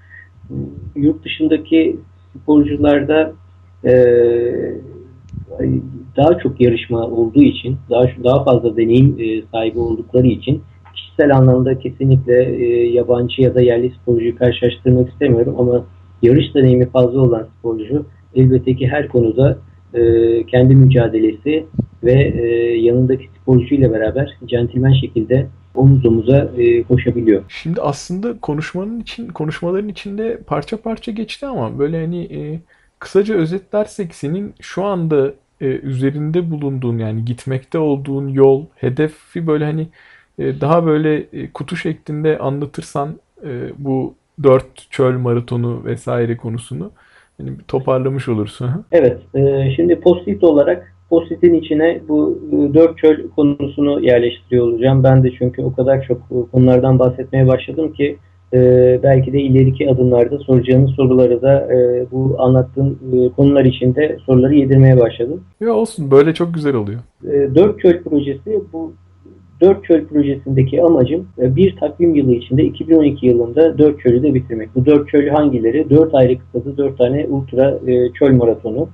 Yurt 0.96 1.24
dışındaki 1.24 1.96
sporcularda 2.42 3.32
e, 3.84 3.94
daha 6.16 6.38
çok 6.38 6.60
yarışma 6.60 7.06
olduğu 7.06 7.42
için, 7.42 7.76
daha 7.90 8.04
daha 8.24 8.44
fazla 8.44 8.76
deneyim 8.76 9.16
e, 9.20 9.42
sahibi 9.52 9.78
oldukları 9.78 10.26
için 10.26 10.62
kişisel 10.94 11.36
anlamda 11.36 11.78
kesinlikle 11.78 12.64
e, 12.64 12.92
yabancı 12.92 13.42
ya 13.42 13.54
da 13.54 13.60
yerli 13.60 13.90
sporcuyu 13.90 14.38
karşılaştırmak 14.38 15.10
istemiyorum 15.10 15.54
ama 15.58 15.84
yarış 16.22 16.54
deneyimi 16.54 16.90
fazla 16.90 17.20
olan 17.20 17.48
sporcu 17.58 18.06
elbette 18.34 18.76
ki 18.76 18.88
her 18.88 19.08
konuda 19.08 19.58
e, 19.94 20.00
kendi 20.46 20.74
mücadelesi 20.74 21.66
ve 22.04 22.12
e, 22.12 22.46
yanındaki 22.80 23.28
sporcuyla 23.40 23.92
beraber 23.92 24.38
centilmen 24.46 24.92
şekilde 24.92 25.46
omuz 25.74 26.06
omuza 26.06 26.50
e, 26.56 26.82
koşabiliyor. 26.82 27.42
Şimdi 27.48 27.80
aslında 27.80 28.40
konuşmanın 28.40 29.00
için 29.00 29.28
konuşmaların 29.28 29.88
içinde 29.88 30.40
parça 30.46 30.76
parça 30.82 31.12
geçti 31.12 31.46
ama 31.46 31.78
böyle 31.78 32.00
hani 32.00 32.22
e, 32.22 32.60
kısaca 32.98 33.34
özetlersek 33.34 34.14
senin 34.14 34.54
şu 34.60 34.84
anda 34.84 35.32
e, 35.60 35.66
üzerinde 35.66 36.50
bulunduğun 36.50 36.98
yani 36.98 37.24
gitmekte 37.24 37.78
olduğun 37.78 38.28
yol, 38.28 38.66
hedefi 38.76 39.46
böyle 39.46 39.64
hani 39.64 39.86
e, 40.38 40.60
daha 40.60 40.86
böyle 40.86 41.16
e, 41.32 41.50
kutu 41.52 41.76
şeklinde 41.76 42.38
anlatırsan 42.38 43.18
e, 43.44 43.70
bu 43.78 44.14
dört 44.42 44.90
çöl 44.90 45.18
maratonu 45.18 45.84
vesaire 45.84 46.36
konusunu 46.36 46.90
hani 47.38 47.50
toparlamış 47.68 48.28
olursun. 48.28 48.70
Evet. 48.92 49.18
E, 49.34 49.70
şimdi 49.76 50.00
pozitif 50.00 50.44
olarak 50.44 50.94
Postit'in 51.10 51.54
içine 51.54 52.00
bu 52.08 52.38
e, 52.52 52.74
dört 52.74 52.98
çöl 52.98 53.28
konusunu 53.36 54.00
yerleştiriyor 54.04 54.66
olacağım. 54.66 55.04
Ben 55.04 55.24
de 55.24 55.30
çünkü 55.38 55.62
o 55.62 55.72
kadar 55.72 56.02
çok 56.02 56.50
konulardan 56.52 56.98
bahsetmeye 56.98 57.48
başladım 57.48 57.92
ki 57.92 58.18
e, 58.52 59.00
belki 59.02 59.32
de 59.32 59.40
ileriki 59.40 59.90
adımlarda 59.90 60.38
soracağınız 60.38 60.90
soruları 60.90 61.42
da 61.42 61.74
e, 61.74 62.06
bu 62.12 62.36
anlattığım 62.38 62.98
e, 63.12 63.28
konular 63.28 63.64
içinde 63.64 64.18
soruları 64.26 64.54
yedirmeye 64.54 65.00
başladım. 65.00 65.44
Ya 65.60 65.72
olsun 65.72 66.10
böyle 66.10 66.34
çok 66.34 66.54
güzel 66.54 66.74
oluyor. 66.74 67.00
E, 67.24 67.54
dört 67.54 67.80
çöl 67.80 68.02
projesi 68.02 68.60
bu 68.72 68.92
Dört 69.60 69.84
Çöl 69.84 70.06
projesindeki 70.06 70.82
amacım 70.82 71.28
e, 71.38 71.56
bir 71.56 71.76
takvim 71.76 72.14
yılı 72.14 72.32
içinde 72.32 72.64
2012 72.64 73.26
yılında 73.26 73.78
Dört 73.78 74.00
Çöl'ü 74.00 74.22
de 74.22 74.34
bitirmek. 74.34 74.74
Bu 74.74 74.86
Dört 74.86 75.08
Çöl'ü 75.08 75.30
hangileri? 75.30 75.90
Dört 75.90 76.14
ayrı 76.14 76.38
kıtada 76.38 76.76
dört 76.76 76.98
tane 76.98 77.26
ultra 77.26 77.78
e, 77.86 78.12
çöl 78.12 78.32
maratonu. 78.32 78.88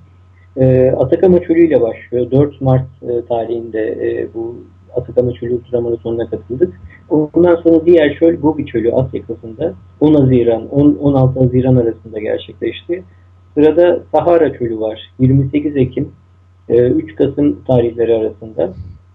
E, 0.56 0.90
Atakama 0.90 1.40
Çölü 1.40 1.66
ile 1.66 1.80
başlıyor. 1.80 2.30
4 2.30 2.60
Mart 2.60 2.86
tarihinde 3.28 4.28
bu 4.34 4.56
Atakama 4.96 5.32
Çölü 5.32 5.54
Ultra 5.54 5.80
Maratonu'na 5.80 6.30
katıldık. 6.30 6.80
Ondan 7.10 7.56
sonra 7.56 7.86
diğer 7.86 8.14
çöl 8.18 8.34
Gobi 8.34 8.66
Çölü 8.66 8.92
Asya 8.92 9.22
kıtasında 9.22 9.74
10 10.00 10.14
Haziran 10.14 10.68
10, 10.68 10.94
16 11.00 11.40
Haziran 11.40 11.76
arasında 11.76 12.18
gerçekleşti. 12.18 13.04
Sırada 13.54 14.02
Sahara 14.12 14.58
Çölü 14.58 14.80
var 14.80 15.00
28 15.18 15.76
Ekim 15.76 16.12
3 16.68 17.16
Kasım 17.16 17.64
tarihleri 17.66 18.14
arasında. 18.14 18.72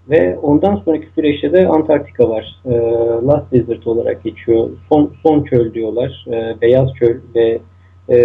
Ve 0.09 0.37
ondan 0.37 0.75
sonraki 0.75 1.07
süreçte 1.15 1.53
de 1.53 1.67
Antarktika 1.67 2.29
var. 2.29 2.55
E, 2.65 2.71
Last 3.27 3.51
Desert 3.51 3.87
olarak 3.87 4.23
geçiyor. 4.23 4.69
Son, 4.89 5.13
son 5.23 5.43
çöl 5.43 5.73
diyorlar. 5.73 6.25
E, 6.27 6.61
beyaz 6.61 6.93
çöl 6.93 7.17
ve 7.35 7.59
e, 8.09 8.17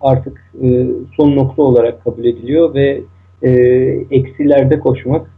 artık 0.00 0.52
e, 0.62 0.86
son 1.16 1.36
nokta 1.36 1.62
olarak 1.62 2.04
kabul 2.04 2.24
ediliyor 2.24 2.74
ve 2.74 3.00
e, 3.42 3.50
eksilerde 4.10 4.80
koşmak 4.80 5.30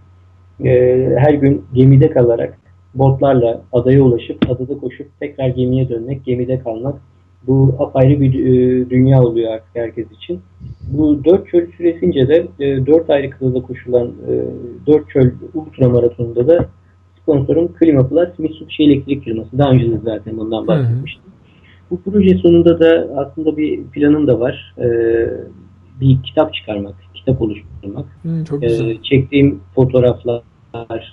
e, 0.65 0.71
her 1.19 1.35
gün 1.35 1.65
gemide 1.75 2.11
kalarak 2.11 2.59
botlarla 2.95 3.63
adaya 3.73 4.03
ulaşıp 4.03 4.51
adada 4.51 4.79
koşup 4.79 5.07
tekrar 5.21 5.49
gemiye 5.49 5.89
dönmek, 5.89 6.25
gemide 6.25 6.59
kalmak 6.59 7.01
bu 7.47 7.77
apayrı 7.79 8.21
bir 8.21 8.35
e, 8.35 8.91
dünya 8.91 9.23
oluyor 9.23 9.53
artık 9.53 9.75
herkes 9.75 10.07
için. 10.13 10.41
Bu 10.93 11.25
dört 11.25 11.49
çöl 11.49 11.67
süresince 11.77 12.29
de 12.29 12.47
e, 12.61 12.87
dört 12.87 13.11
ayrı 13.11 13.31
kıtada 13.31 13.63
koşulan 13.63 14.07
e, 14.07 14.33
dört 14.87 15.11
çöl 15.11 15.31
ultra 15.55 15.89
maratonunda 15.89 16.49
da 16.49 16.69
sponsorum 17.23 17.73
Klima 17.73 18.09
Plus 18.09 18.39
Mitsubishi 18.39 18.83
elektrik 18.83 19.25
firması. 19.25 19.59
Daha 19.59 19.71
önce 19.71 19.91
de 19.91 19.99
zaten 20.05 20.39
bundan 20.39 20.67
bahsetmiştim. 20.67 21.23
Hı 21.23 21.29
hı. 21.29 21.33
Bu 21.91 22.03
proje 22.03 22.39
sonunda 22.39 22.81
da 22.81 23.09
aslında 23.17 23.57
bir 23.57 23.85
planım 23.85 24.27
da 24.27 24.41
var. 24.41 24.75
Bir 26.01 26.23
kitap 26.23 26.55
çıkarmak, 26.55 26.95
kitap 27.15 27.43
oluşturmak. 27.43 28.07
Hı, 28.23 28.45
çok 28.45 28.63
güzel. 28.63 29.03
Çektiğim 29.03 29.61
fotoğraflar, 29.75 30.43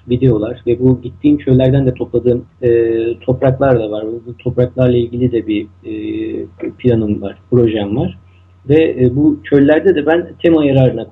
videolar 0.09 0.61
ve 0.67 0.79
bu 0.79 1.01
gittiğim 1.01 1.37
çöllerden 1.37 1.85
de 1.85 1.93
topladığım 1.93 2.45
e, 2.61 3.19
topraklar 3.19 3.79
da 3.79 3.91
var. 3.91 4.05
Bu 4.27 4.37
topraklarla 4.37 4.97
ilgili 4.97 5.31
de 5.31 5.47
bir 5.47 5.67
e, 5.85 6.45
planım 6.77 7.21
var, 7.21 7.37
projem 7.51 7.97
var. 7.97 8.17
Ve 8.69 8.95
e, 8.99 9.15
bu 9.15 9.39
çöllerde 9.43 9.95
de 9.95 10.05
ben 10.05 10.27
tema 10.43 10.65
yararına 10.65 11.01
e, 11.01 11.07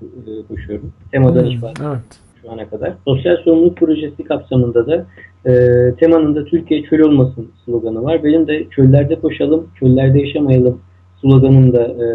koşuyorum. 0.48 0.94
Tema 1.12 1.30
hmm, 1.30 1.36
danışmanlığı 1.36 1.74
evet. 1.82 2.20
şu 2.42 2.52
ana 2.52 2.70
kadar. 2.70 2.94
Sosyal 3.06 3.38
sorumluluk 3.38 3.78
projesi 3.78 4.24
kapsamında 4.24 4.88
da 4.88 5.06
e, 5.46 5.54
temanın 5.96 6.36
da 6.36 6.46
Türkiye 6.46 6.84
çöl 6.84 7.00
olmasın 7.00 7.48
sloganı 7.66 8.04
var. 8.04 8.24
Benim 8.24 8.48
de 8.48 8.66
çöllerde 8.70 9.16
koşalım, 9.16 9.68
çöllerde 9.80 10.20
yaşamayalım 10.20 10.82
sloganım 11.22 11.74
da 11.74 11.84
e, 11.84 12.08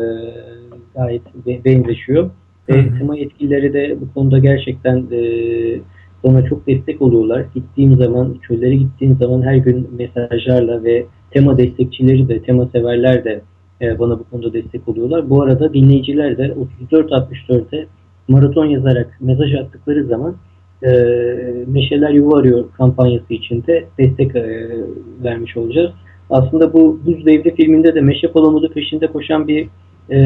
gayet 0.94 1.22
benzeşiyor. 1.64 2.30
Ve 2.68 2.98
tema 2.98 3.16
yetkilileri 3.16 3.72
de 3.72 3.96
bu 4.00 4.14
konuda 4.14 4.38
gerçekten 4.38 5.06
e, 5.12 5.20
bana 6.24 6.42
çok 6.42 6.66
destek 6.66 7.02
oluyorlar. 7.02 7.44
Gittiğim 7.54 7.96
zaman, 7.96 8.36
çöllere 8.48 8.74
gittiğim 8.74 9.16
zaman 9.16 9.42
her 9.42 9.56
gün 9.56 9.88
mesajlarla 9.98 10.84
ve 10.84 11.06
tema 11.30 11.58
destekçileri 11.58 12.28
de, 12.28 12.42
tema 12.42 12.66
severler 12.66 13.24
de 13.24 13.40
e, 13.80 13.98
bana 13.98 14.18
bu 14.18 14.24
konuda 14.24 14.52
destek 14.52 14.88
oluyorlar. 14.88 15.30
Bu 15.30 15.42
arada 15.42 15.74
dinleyiciler 15.74 16.38
de 16.38 16.54
34-64'te 16.92 17.86
maraton 18.28 18.66
yazarak 18.66 19.18
mesaj 19.20 19.54
attıkları 19.54 20.04
zaman 20.04 20.36
e, 20.82 20.88
Meşeler 21.66 22.10
Yuva 22.10 22.38
Arıyor 22.38 22.64
kampanyası 22.78 23.34
içinde 23.34 23.84
destek 23.98 24.36
e, 24.36 24.68
vermiş 25.24 25.56
olacağız. 25.56 25.90
Aslında 26.30 26.72
bu 26.72 27.00
Buz 27.06 27.26
Devri 27.26 27.54
filminde 27.54 27.94
de 27.94 28.00
Meşe 28.00 28.32
Palamudu 28.32 28.72
peşinde 28.72 29.06
koşan 29.06 29.48
bir 29.48 29.68
e, 30.10 30.18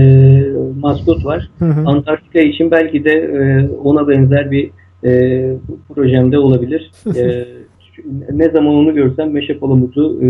maskot 0.81 1.25
var. 1.25 1.51
Hı 1.59 1.65
hı. 1.65 1.87
Antarktika 1.87 2.41
için 2.41 2.71
belki 2.71 3.05
de 3.05 3.11
e, 3.11 3.69
ona 3.77 4.09
benzer 4.09 4.51
bir 4.51 4.71
e, 5.05 5.53
projemde 5.95 6.39
olabilir. 6.39 6.91
E, 7.17 7.47
ne 8.33 8.51
zaman 8.51 8.75
onu 8.75 8.95
görsem 8.95 9.31
Meşe 9.31 9.59
Palamut'u 9.59 10.19
e, 10.23 10.29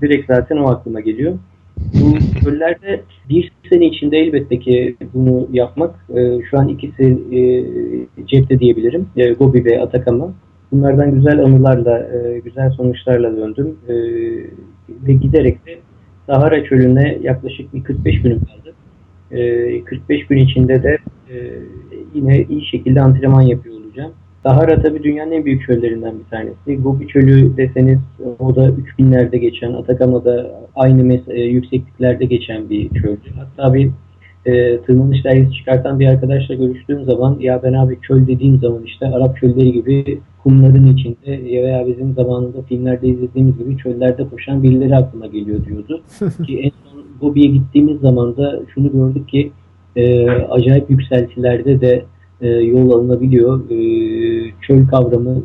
direkt 0.00 0.26
zaten 0.26 0.56
o 0.56 0.68
aklıma 0.68 1.00
geliyor. 1.00 1.32
Bu 1.76 2.40
çöllerde 2.44 3.00
bir 3.28 3.52
sene 3.70 3.86
içinde 3.86 4.18
elbette 4.18 4.58
ki 4.58 4.96
bunu 5.14 5.48
yapmak. 5.52 5.94
E, 6.16 6.42
şu 6.50 6.58
an 6.58 6.68
ikisi 6.68 7.18
e, 7.32 7.40
cepte 8.26 8.58
diyebilirim. 8.58 9.06
E, 9.16 9.32
Gobi 9.32 9.64
ve 9.64 9.80
Atakama. 9.82 10.32
Bunlardan 10.72 11.14
güzel 11.14 11.44
anılarla, 11.44 11.98
e, 11.98 12.38
güzel 12.38 12.70
sonuçlarla 12.70 13.36
döndüm. 13.36 13.76
E, 13.88 13.94
ve 15.06 15.12
giderek 15.12 15.66
de 15.66 15.78
Sahara 16.26 16.64
çölüne 16.64 17.18
yaklaşık 17.22 17.74
bir 17.74 17.82
45 17.82 18.22
günüm 18.22 18.40
kaldı. 18.40 18.74
E, 19.30 19.84
45 19.84 20.26
gün 20.26 20.36
içinde 20.36 20.82
de 20.82 20.98
e, 21.30 21.36
yine 22.14 22.42
iyi 22.42 22.66
şekilde 22.66 23.00
antrenman 23.00 23.42
yapıyor 23.42 23.77
olacağım. 23.98 24.12
Sahara 24.42 24.82
tabii 24.82 25.02
dünyanın 25.02 25.32
en 25.32 25.44
büyük 25.44 25.66
çöllerinden 25.66 26.14
bir 26.18 26.24
tanesi. 26.24 26.82
Gobi 26.82 27.08
Çölü 27.08 27.56
deseniz 27.56 27.98
o 28.38 28.56
da 28.56 28.68
3000'lerde 28.68 29.36
geçen, 29.36 29.72
Atakama'da 29.72 30.60
aynı 30.76 31.20
e, 31.28 31.40
yüksekliklerde 31.40 32.24
geçen 32.24 32.70
bir 32.70 32.88
çöldü. 32.90 33.32
Hatta 33.36 33.74
bir 33.74 33.90
e, 34.46 34.80
tırmanış 34.80 35.24
dergisi 35.24 35.52
çıkartan 35.52 36.00
bir 36.00 36.06
arkadaşla 36.06 36.54
görüştüğüm 36.54 37.04
zaman 37.04 37.36
ya 37.40 37.62
ben 37.62 37.72
abi 37.72 37.98
çöl 38.02 38.26
dediğim 38.26 38.58
zaman 38.58 38.82
işte 38.82 39.06
Arap 39.06 39.36
çölleri 39.36 39.72
gibi 39.72 40.20
kumların 40.42 40.86
içinde 40.86 41.62
veya 41.62 41.86
bizim 41.86 42.14
zamanında 42.14 42.62
filmlerde 42.62 43.08
izlediğimiz 43.08 43.58
gibi 43.58 43.76
çöllerde 43.76 44.28
koşan 44.28 44.62
birileri 44.62 44.96
aklıma 44.96 45.26
geliyor 45.26 45.64
diyordu. 45.64 46.02
ki 46.46 46.58
en 46.58 46.70
son 46.90 47.02
Gobi'ye 47.20 47.46
gittiğimiz 47.46 48.00
zaman 48.00 48.36
da 48.36 48.60
şunu 48.74 48.92
gördük 48.92 49.28
ki 49.28 49.50
e, 49.96 50.30
acayip 50.30 50.90
yükseltilerde 50.90 51.80
de 51.80 52.04
e, 52.40 52.48
yol 52.48 52.90
alınabiliyor. 52.90 53.70
E, 53.70 53.78
çöl 54.60 54.88
kavramı 54.88 55.42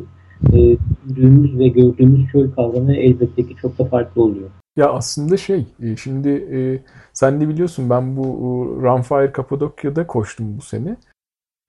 e, 0.52 0.76
gördüğümüz 1.04 1.58
ve 1.58 1.68
gördüğümüz 1.68 2.30
çöl 2.32 2.50
kavramı 2.50 2.96
elbette 2.96 3.46
ki 3.46 3.56
çok 3.62 3.78
da 3.78 3.84
farklı 3.84 4.22
oluyor. 4.22 4.50
Ya 4.76 4.90
aslında 4.90 5.36
şey, 5.36 5.66
e, 5.82 5.96
şimdi 5.96 6.28
e, 6.28 6.82
sen 7.12 7.40
de 7.40 7.48
biliyorsun 7.48 7.90
ben 7.90 8.16
bu 8.16 8.22
e, 8.22 8.46
Runfire 8.82 9.32
Kapadokya'da 9.32 10.06
koştum 10.06 10.58
bu 10.58 10.62
sene. 10.62 10.96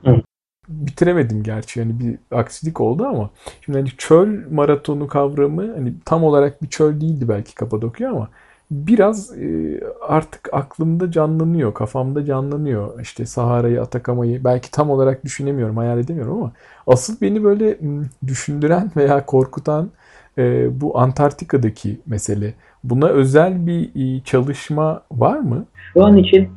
Hı. 0.06 0.22
Bitiremedim 0.70 1.44
gerçi 1.44 1.80
yani 1.80 2.00
bir 2.00 2.38
aksilik 2.38 2.82
oldu 2.82 3.06
ama 3.06 3.30
şimdi 3.62 3.78
hani 3.78 3.90
çöl 3.98 4.52
maratonu 4.52 5.08
kavramı 5.08 5.74
hani 5.74 5.94
tam 6.06 6.24
olarak 6.24 6.64
bir 6.64 6.68
çöl 6.68 7.02
değildi 7.02 7.30
belki 7.30 7.56
Kapadokya 7.56 8.12
ama 8.12 8.30
biraz 8.72 9.38
e, 9.38 9.80
artık 10.08 10.50
aklımda 10.54 11.12
canlanıyor, 11.12 11.74
kafamda 11.74 12.26
canlanıyor. 12.26 13.00
İşte 13.02 13.26
Sahara'yı, 13.26 13.82
Atakama'yı 13.82 14.44
belki 14.44 14.72
tam 14.72 14.90
olarak 14.90 15.24
düşünemiyorum, 15.24 15.78
hayal 15.78 16.00
edemiyorum 16.00 16.38
ama 16.38 16.52
asıl 16.88 17.22
beni 17.22 17.44
böyle 17.44 17.78
düşündüren 18.28 18.92
veya 18.98 19.26
korkutan 19.26 19.90
e, 20.38 20.68
bu 20.82 21.00
Antarktika'daki 21.00 22.00
mesele. 22.08 22.54
Buna 22.84 23.08
özel 23.08 23.68
bir 23.68 23.90
e, 23.96 24.24
çalışma 24.24 25.02
var 25.12 25.40
mı? 25.40 25.66
Şu 25.94 26.06
an 26.06 26.18
için 26.18 26.50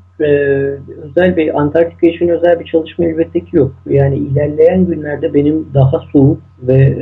özel 1.03 1.37
bir 1.37 1.61
Antarktika 1.61 2.07
için 2.07 2.29
özel 2.29 2.61
bir 2.61 2.65
çalışma 2.65 3.05
elbette 3.05 3.41
ki 3.41 3.57
yok. 3.57 3.75
Yani 3.87 4.17
ilerleyen 4.17 4.87
günlerde 4.87 5.35
benim 5.35 5.75
daha 5.75 6.03
soğuk 6.13 6.43
ve 6.63 6.97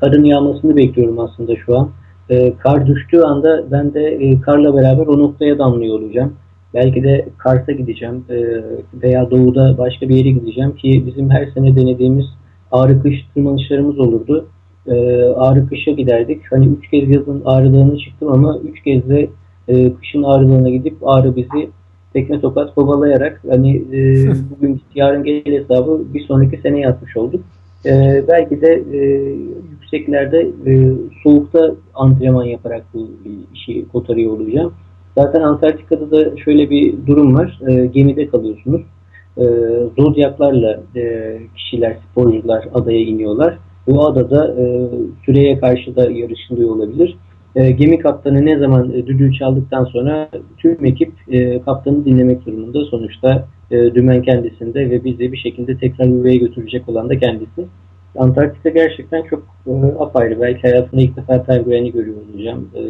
karın 0.00 0.24
yağmasını 0.24 0.76
bekliyorum 0.76 1.18
aslında 1.18 1.56
şu 1.56 1.78
an. 1.78 1.90
E, 2.32 2.56
kar 2.58 2.86
düştüğü 2.86 3.20
anda 3.20 3.70
ben 3.70 3.94
de 3.94 4.00
e, 4.00 4.40
karla 4.40 4.76
beraber 4.76 5.06
o 5.06 5.18
noktaya 5.18 5.58
damlıyor 5.58 6.00
olacağım. 6.00 6.32
Belki 6.74 7.02
de 7.02 7.28
Kars'a 7.38 7.72
gideceğim 7.72 8.24
e, 8.30 8.36
veya 9.02 9.30
doğuda 9.30 9.78
başka 9.78 10.08
bir 10.08 10.16
yere 10.16 10.30
gideceğim 10.30 10.76
ki 10.76 11.04
bizim 11.06 11.30
her 11.30 11.46
sene 11.46 11.76
denediğimiz 11.76 12.26
ağrı 12.72 13.02
kış 13.02 13.14
tırmanışlarımız 13.34 13.98
olurdu. 13.98 14.46
E, 14.86 15.22
ağrı 15.24 15.68
kışa 15.68 15.90
giderdik. 15.90 16.40
Hani 16.50 16.66
üç 16.66 16.90
kez 16.90 17.08
yazın 17.08 17.42
ağrılığına 17.44 17.98
çıktım 17.98 18.32
ama 18.32 18.58
üç 18.58 18.82
kez 18.82 19.08
de 19.08 19.28
e, 19.68 19.94
kışın 19.94 20.22
ağrılığına 20.22 20.70
gidip 20.70 20.96
ağrı 21.02 21.36
bizi 21.36 21.70
tekme 22.12 22.40
tokat 22.40 22.74
kovalayarak 22.74 23.40
hani 23.50 23.76
e, 23.76 24.28
bugün 24.50 24.80
yarın 24.94 25.24
gel 25.24 25.44
hesabı 25.44 26.02
bir 26.14 26.24
sonraki 26.24 26.56
sene 26.56 26.80
yatmış 26.80 27.16
olduk. 27.16 27.44
E, 27.86 28.24
belki 28.28 28.60
de 28.60 28.82
e, 28.92 28.98
yükseklerde 29.70 30.40
e, 30.66 30.92
soğukta 31.22 31.74
antrenman 31.94 32.44
yaparak 32.44 32.84
bu 32.94 33.10
işi 33.54 33.88
kotarıyor 33.88 34.32
olacağım. 34.32 34.74
Zaten 35.18 35.40
Antarktika'da 35.40 36.10
da 36.10 36.36
şöyle 36.36 36.70
bir 36.70 37.06
durum 37.06 37.34
var. 37.34 37.60
E, 37.68 37.86
gemide 37.86 38.28
kalıyorsunuz. 38.28 38.82
E, 39.38 39.44
zodyaklarla 39.98 40.82
e, 40.96 41.38
kişiler, 41.56 41.96
sporcular 42.10 42.68
adaya 42.74 43.00
iniyorlar. 43.00 43.58
Bu 43.86 44.06
adada 44.06 44.54
e, 44.60 44.88
süreye 45.26 45.58
karşı 45.58 45.96
da 45.96 46.10
yarışılıyor 46.10 46.70
olabilir. 46.70 47.16
E, 47.56 47.70
gemi 47.70 47.98
kaptanı 47.98 48.46
ne 48.46 48.58
zaman 48.58 48.92
e, 48.92 49.06
düdüğü 49.06 49.32
çaldıktan 49.32 49.84
sonra 49.84 50.28
tüm 50.58 50.84
ekip 50.84 51.12
e, 51.28 51.62
kaptanı 51.62 52.04
dinlemek 52.04 52.46
durumunda. 52.46 52.84
Sonuçta 52.84 53.48
e, 53.70 53.94
dümen 53.94 54.22
kendisinde 54.22 54.90
ve 54.90 55.04
bizi 55.04 55.32
bir 55.32 55.38
şekilde 55.38 55.76
tekrar 55.76 56.04
yuvaya 56.04 56.36
götürecek 56.36 56.88
olan 56.88 57.08
da 57.08 57.18
kendisi. 57.18 57.66
Antarktika 58.18 58.68
gerçekten 58.68 59.22
çok 59.22 59.42
e, 59.66 59.72
apayrı. 59.98 60.40
Belki 60.40 60.62
hayatımda 60.62 61.02
ilk 61.02 61.16
defa 61.16 61.42
pengueni 61.42 61.92
görüyor 61.92 62.16
olacağım. 62.34 62.68
E, 62.74 62.82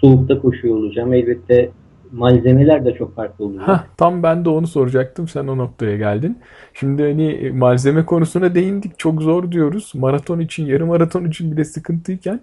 soğukta 0.00 0.40
koşuyor 0.40 0.76
olacağım. 0.76 1.12
Elbette 1.12 1.70
malzemeler 2.12 2.84
de 2.84 2.94
çok 2.94 3.14
farklı 3.14 3.44
olacak. 3.44 3.68
Hah, 3.68 3.84
tam 3.96 4.22
ben 4.22 4.44
de 4.44 4.48
onu 4.48 4.66
soracaktım. 4.66 5.28
Sen 5.28 5.46
o 5.46 5.58
noktaya 5.58 5.96
geldin. 5.96 6.38
Şimdi 6.74 7.02
hani 7.02 7.52
malzeme 7.54 8.04
konusuna 8.04 8.54
değindik. 8.54 8.98
Çok 8.98 9.22
zor 9.22 9.52
diyoruz. 9.52 9.92
Maraton 9.94 10.40
için, 10.40 10.66
yarım 10.66 10.88
maraton 10.88 11.24
için 11.24 11.52
bile 11.52 11.64
sıkıntıyken 11.64 12.40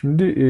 şimdi 0.00 0.24
e, 0.24 0.46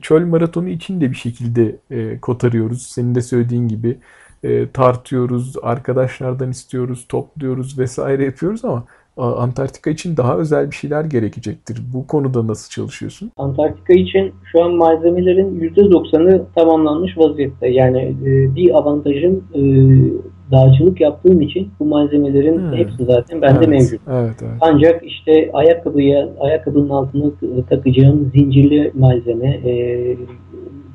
çöl 0.00 0.26
maratonu 0.26 0.68
için 0.68 1.00
de 1.00 1.10
bir 1.10 1.16
şekilde 1.16 1.76
e, 1.90 2.20
kotarıyoruz. 2.20 2.82
Senin 2.82 3.14
de 3.14 3.20
söylediğin 3.20 3.68
gibi 3.68 3.98
e, 4.42 4.70
tartıyoruz, 4.70 5.54
arkadaşlardan 5.62 6.50
istiyoruz, 6.50 7.06
topluyoruz 7.08 7.78
vesaire 7.78 8.24
yapıyoruz 8.24 8.64
ama 8.64 8.84
Antarktika 9.16 9.90
için 9.90 10.16
daha 10.16 10.36
özel 10.36 10.70
bir 10.70 10.76
şeyler 10.76 11.04
gerekecektir. 11.04 11.82
Bu 11.94 12.06
konuda 12.06 12.46
nasıl 12.46 12.70
çalışıyorsun? 12.70 13.32
Antarktika 13.36 13.92
için 13.92 14.34
şu 14.52 14.64
an 14.64 14.74
malzemelerin 14.74 15.60
%90'ı 15.60 16.46
tamamlanmış 16.54 17.18
vaziyette. 17.18 17.68
Yani 17.68 18.16
e, 18.24 18.54
bir 18.54 18.78
avantajım 18.78 19.44
e, 19.54 19.60
dağcılık 20.52 21.00
yaptığım 21.00 21.40
için 21.40 21.70
bu 21.80 21.84
malzemelerin 21.84 22.58
hmm. 22.58 22.72
hepsi 22.72 23.04
zaten 23.04 23.42
bende 23.42 23.58
evet, 23.58 23.68
mevcut. 23.68 24.00
Evet, 24.08 24.36
evet. 24.42 24.52
Ancak 24.60 25.04
işte 25.04 25.50
ayakkabıya, 25.52 26.28
ayakkabının 26.40 26.88
altına 26.88 27.30
takacağım 27.70 28.30
zincirli 28.34 28.92
malzeme, 28.94 29.48
e, 29.48 30.16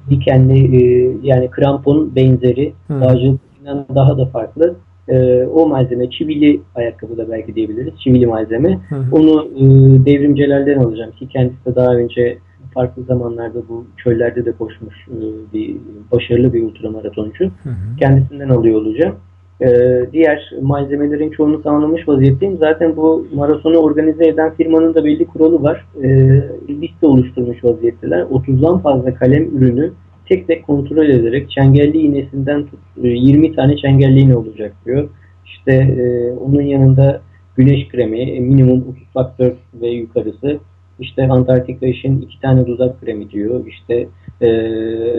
dikenli 0.09 0.83
e, 0.83 1.11
yani 1.23 1.49
krampon 1.49 2.15
benzeri 2.15 2.73
hmm. 2.87 3.01
dağcılıktan 3.01 3.85
daha 3.95 4.17
da 4.17 4.25
farklı 4.25 4.75
e, 5.07 5.45
o 5.45 5.67
malzeme 5.67 6.09
çivili 6.09 6.61
ayakkabı 6.75 7.17
da 7.17 7.31
belki 7.31 7.55
diyebiliriz. 7.55 7.93
Çivili 7.99 8.27
malzeme. 8.27 8.79
Hı. 8.89 9.03
Onu 9.11 9.47
e, 9.55 9.65
devrimcelerden 10.05 10.79
alacağım 10.79 11.11
ki 11.11 11.27
kendisi 11.27 11.65
de 11.65 11.75
daha 11.75 11.93
önce 11.93 12.37
farklı 12.73 13.03
zamanlarda 13.03 13.67
bu 13.69 13.85
çöllerde 13.97 14.45
de 14.45 14.51
koşmuş 14.51 15.07
e, 15.07 15.17
bir 15.53 15.75
başarılı 16.11 16.53
bir 16.53 16.63
ultramaratoncu. 16.63 17.45
Hı 17.45 17.69
hı. 17.69 17.95
Kendisinden 17.99 18.49
alıyor 18.49 18.81
olacağım. 18.81 19.15
E, 19.61 19.67
diğer 20.13 20.51
malzemelerin 20.61 21.29
çoğunu 21.29 21.63
tamamlamış 21.63 22.07
vaziyetteyim. 22.07 22.57
Zaten 22.57 22.95
bu 22.95 23.27
maratonu 23.33 23.77
organize 23.77 24.27
eden 24.27 24.53
firmanın 24.53 24.93
da 24.93 25.05
belli 25.05 25.25
kuralı 25.25 25.63
var. 25.63 25.85
E, 26.03 26.09
liste 26.69 27.07
oluşturmuş 27.07 27.63
vaziyetteler. 27.63 28.21
30'dan 28.21 28.79
fazla 28.79 29.13
kalem 29.13 29.57
ürünü 29.57 29.91
tek 30.29 30.47
tek 30.47 30.67
kontrol 30.67 31.09
ederek 31.09 31.51
çengelli 31.51 31.97
iğnesinden 31.97 32.65
tut 32.65 32.79
20 32.97 33.47
e, 33.47 33.55
tane 33.55 33.77
çengelli 33.77 34.19
iğne 34.19 34.37
olacak 34.37 34.73
diyor. 34.85 35.09
İşte 35.45 35.71
e, 35.73 36.31
onun 36.31 36.61
yanında 36.61 37.21
güneş 37.55 37.87
kremi 37.87 38.21
e, 38.21 38.39
minimum 38.39 38.85
30 38.89 39.03
faktör 39.13 39.51
ve 39.81 39.87
yukarısı. 39.87 40.59
İşte 40.99 41.27
Antarktika 41.27 41.85
için 41.85 42.21
iki 42.21 42.39
tane 42.39 42.67
dudak 42.67 43.01
kremi 43.01 43.29
diyor. 43.29 43.67
İşte 43.67 44.07
e, 44.41 44.47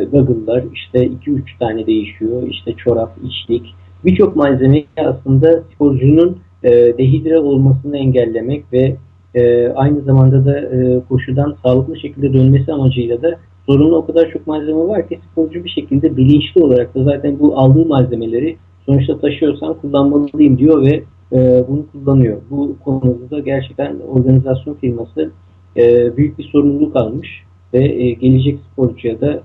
goggle'lar 0.04 0.64
işte 0.74 1.06
2-3 1.06 1.58
tane 1.58 1.86
değişiyor. 1.86 2.42
İşte 2.48 2.72
çorap, 2.72 3.16
içlik. 3.24 3.74
Birçok 4.04 4.36
malzeme 4.36 4.84
aslında 4.96 5.62
sporcunun 5.74 6.38
e, 6.64 6.70
dehidre 6.98 7.38
olmasını 7.38 7.98
engellemek 7.98 8.64
ve 8.72 8.96
e, 9.34 9.68
aynı 9.68 10.00
zamanda 10.00 10.44
da 10.44 10.58
e, 10.58 11.00
koşudan 11.08 11.56
sağlıklı 11.62 12.00
şekilde 12.00 12.32
dönmesi 12.32 12.72
amacıyla 12.72 13.22
da 13.22 13.38
sorunlu 13.66 13.96
o 13.96 14.06
kadar 14.06 14.30
çok 14.30 14.46
malzeme 14.46 14.78
var 14.78 15.08
ki 15.08 15.18
sporcu 15.30 15.64
bir 15.64 15.70
şekilde 15.70 16.16
bilinçli 16.16 16.62
olarak 16.62 16.94
da 16.94 17.04
zaten 17.04 17.38
bu 17.38 17.58
aldığı 17.58 17.86
malzemeleri 17.86 18.56
sonuçta 18.86 19.18
taşıyorsam 19.18 19.74
kullanmalıyım 19.74 20.58
diyor 20.58 20.82
ve 20.82 21.02
e, 21.32 21.64
bunu 21.68 21.86
kullanıyor. 21.92 22.36
Bu 22.50 22.76
konuda 22.84 23.30
da 23.30 23.40
gerçekten 23.40 23.96
organizasyon 24.08 24.74
firması 24.74 25.30
e, 25.76 26.16
büyük 26.16 26.38
bir 26.38 26.44
sorumluluk 26.44 26.96
almış 26.96 27.28
ve 27.74 27.84
e, 27.84 28.12
gelecek 28.12 28.58
sporcuya 28.72 29.20
da 29.20 29.42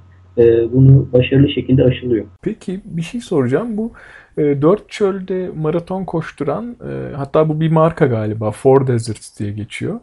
bunu 0.74 1.08
başarılı 1.14 1.50
şekilde 1.50 1.84
aşılıyor. 1.84 2.26
Peki 2.42 2.80
bir 2.86 3.02
şey 3.02 3.22
soracağım. 3.22 3.78
Bu 3.78 3.92
e, 4.38 4.62
dört 4.62 4.90
çölde 4.90 5.50
maraton 5.62 6.06
koşturan 6.06 6.76
e, 6.90 7.16
hatta 7.16 7.50
bu 7.50 7.60
bir 7.60 7.72
marka 7.72 8.06
galiba 8.06 8.52
Four 8.52 8.88
Deserts 8.88 9.40
diye 9.40 9.52
geçiyor. 9.52 10.00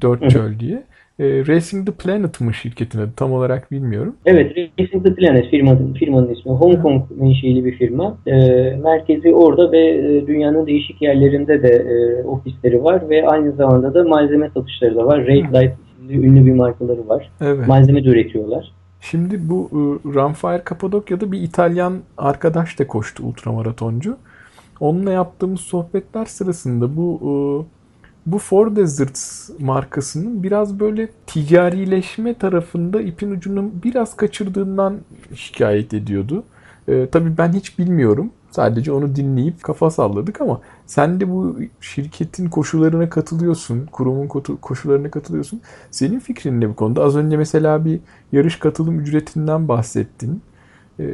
Dört 0.00 0.30
çöl 0.30 0.58
diye. 0.58 0.84
E, 1.18 1.24
Racing 1.24 1.86
the 1.86 1.92
Planet 1.92 2.40
mı 2.40 2.54
şirketin 2.54 2.98
adı? 2.98 3.10
Tam 3.16 3.32
olarak 3.32 3.70
bilmiyorum. 3.70 4.16
Evet, 4.26 4.56
Racing 4.80 5.04
the 5.04 5.14
Planet 5.14 5.50
firmanın, 5.50 5.94
firmanın 5.94 6.34
ismi. 6.34 6.52
Hong 6.52 6.82
Kong 6.82 7.02
menşeili 7.16 7.64
bir 7.64 7.78
firma. 7.78 8.18
E, 8.26 8.36
merkezi 8.82 9.34
orada 9.34 9.72
ve 9.72 9.88
e, 9.88 10.26
dünyanın 10.26 10.66
değişik 10.66 11.02
yerlerinde 11.02 11.62
de 11.62 11.68
e, 11.68 12.24
ofisleri 12.24 12.84
var 12.84 13.08
ve 13.08 13.28
aynı 13.28 13.52
zamanda 13.52 13.94
da 13.94 14.04
malzeme 14.04 14.50
satışları 14.54 14.96
da 14.96 15.06
var. 15.06 15.26
Raid 15.26 15.54
Light 15.54 15.72
ünlü 16.10 16.46
bir 16.46 16.52
markaları 16.52 17.08
var. 17.08 17.30
Evet. 17.40 17.68
Malzeme 17.68 18.04
de 18.04 18.08
üretiyorlar. 18.08 18.72
Şimdi 19.10 19.48
bu 19.48 19.68
e, 19.72 19.78
Runfire 20.14 20.64
Kapadokya'da 20.64 21.32
bir 21.32 21.40
İtalyan 21.40 22.00
arkadaş 22.18 22.78
da 22.78 22.86
koştu 22.86 23.22
ultramaratoncu. 23.22 24.16
Onunla 24.80 25.10
yaptığımız 25.10 25.60
sohbetler 25.60 26.24
sırasında 26.24 26.96
bu 26.96 27.18
e, 27.22 27.30
bu 28.26 28.38
Four 28.38 28.76
Deserts 28.76 29.50
markasının 29.58 30.42
biraz 30.42 30.80
böyle 30.80 31.08
ticarileşme 31.26 32.34
tarafında 32.34 33.00
ipin 33.00 33.30
ucunu 33.30 33.70
biraz 33.84 34.16
kaçırdığından 34.16 34.96
şikayet 35.34 35.94
ediyordu. 35.94 36.44
Ee, 36.88 37.08
tabii 37.12 37.38
ben 37.38 37.52
hiç 37.52 37.78
bilmiyorum. 37.78 38.30
Sadece 38.54 38.92
onu 38.92 39.16
dinleyip 39.16 39.62
kafa 39.62 39.90
salladık 39.90 40.40
ama 40.40 40.60
sen 40.86 41.20
de 41.20 41.30
bu 41.30 41.56
şirketin 41.80 42.48
koşullarına 42.48 43.08
katılıyorsun. 43.10 43.86
Kurumun 43.86 44.28
koşullarına 44.62 45.10
katılıyorsun. 45.10 45.60
Senin 45.90 46.18
fikrin 46.18 46.60
ne 46.60 46.68
bu 46.68 46.76
konuda? 46.76 47.02
Az 47.02 47.16
önce 47.16 47.36
mesela 47.36 47.84
bir 47.84 48.00
yarış 48.32 48.56
katılım 48.56 49.00
ücretinden 49.00 49.68
bahsettin. 49.68 50.42
Ee, 50.98 51.04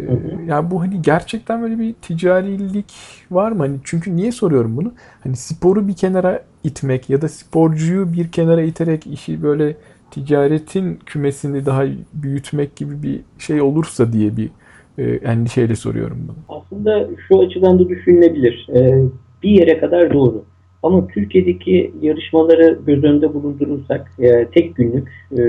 yani 0.47 0.71
bu 0.71 0.81
hani 0.81 1.03
gerçekten 1.03 1.63
böyle 1.63 1.79
bir 1.79 1.95
ticarilik 2.03 2.95
var 3.31 3.53
mı? 3.53 3.59
Hani 3.59 3.77
çünkü 3.85 4.17
niye 4.17 4.33
soruyorum 4.33 4.77
bunu? 4.77 4.93
Hani 5.21 5.37
sporu 5.37 5.89
bir 5.89 5.95
kenara 5.95 6.43
itmek 6.65 7.11
ya 7.11 7.23
da 7.23 7.29
sporcuyu 7.29 8.13
bir 8.13 8.33
kenara 8.33 8.63
iterek 8.63 9.07
işi 9.07 9.43
böyle 9.43 9.77
ticaretin 10.11 10.99
kümesini 11.07 11.67
daha 11.67 11.85
büyütmek 12.15 12.77
gibi 12.77 13.03
bir 13.03 13.21
şey 13.39 13.61
olursa 13.61 14.13
diye 14.13 14.37
bir 14.37 14.51
endişeyle 14.99 15.75
soruyorum 15.75 16.19
bunu. 16.29 16.59
Aslında 16.59 17.09
şu 17.29 17.41
açıdan 17.41 17.79
da 17.79 17.89
düşünülebilir. 17.89 18.69
E, 18.75 19.05
bir 19.43 19.51
yere 19.51 19.79
kadar 19.79 20.13
doğru. 20.15 20.45
Ama 20.83 21.07
Türkiye'deki 21.07 21.93
yarışmaları 22.03 22.79
göz 22.87 23.05
önünde 23.05 23.35
bulundurursak 23.35 24.11
e, 24.19 24.47
tek 24.55 24.77
günlük 24.77 25.09
e, 25.39 25.43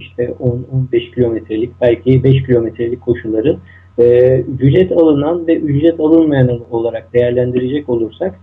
işte 0.00 0.34
10-15 0.92 1.14
kilometrelik 1.14 1.70
belki 1.80 2.24
5 2.24 2.46
kilometrelik 2.46 3.00
koşuları 3.00 3.56
e, 3.98 4.38
ücret 4.40 4.92
alınan 4.92 5.46
ve 5.46 5.56
ücret 5.56 6.00
alınmayan 6.00 6.60
olarak 6.70 7.14
değerlendirecek 7.14 7.88
olursak 7.88 8.40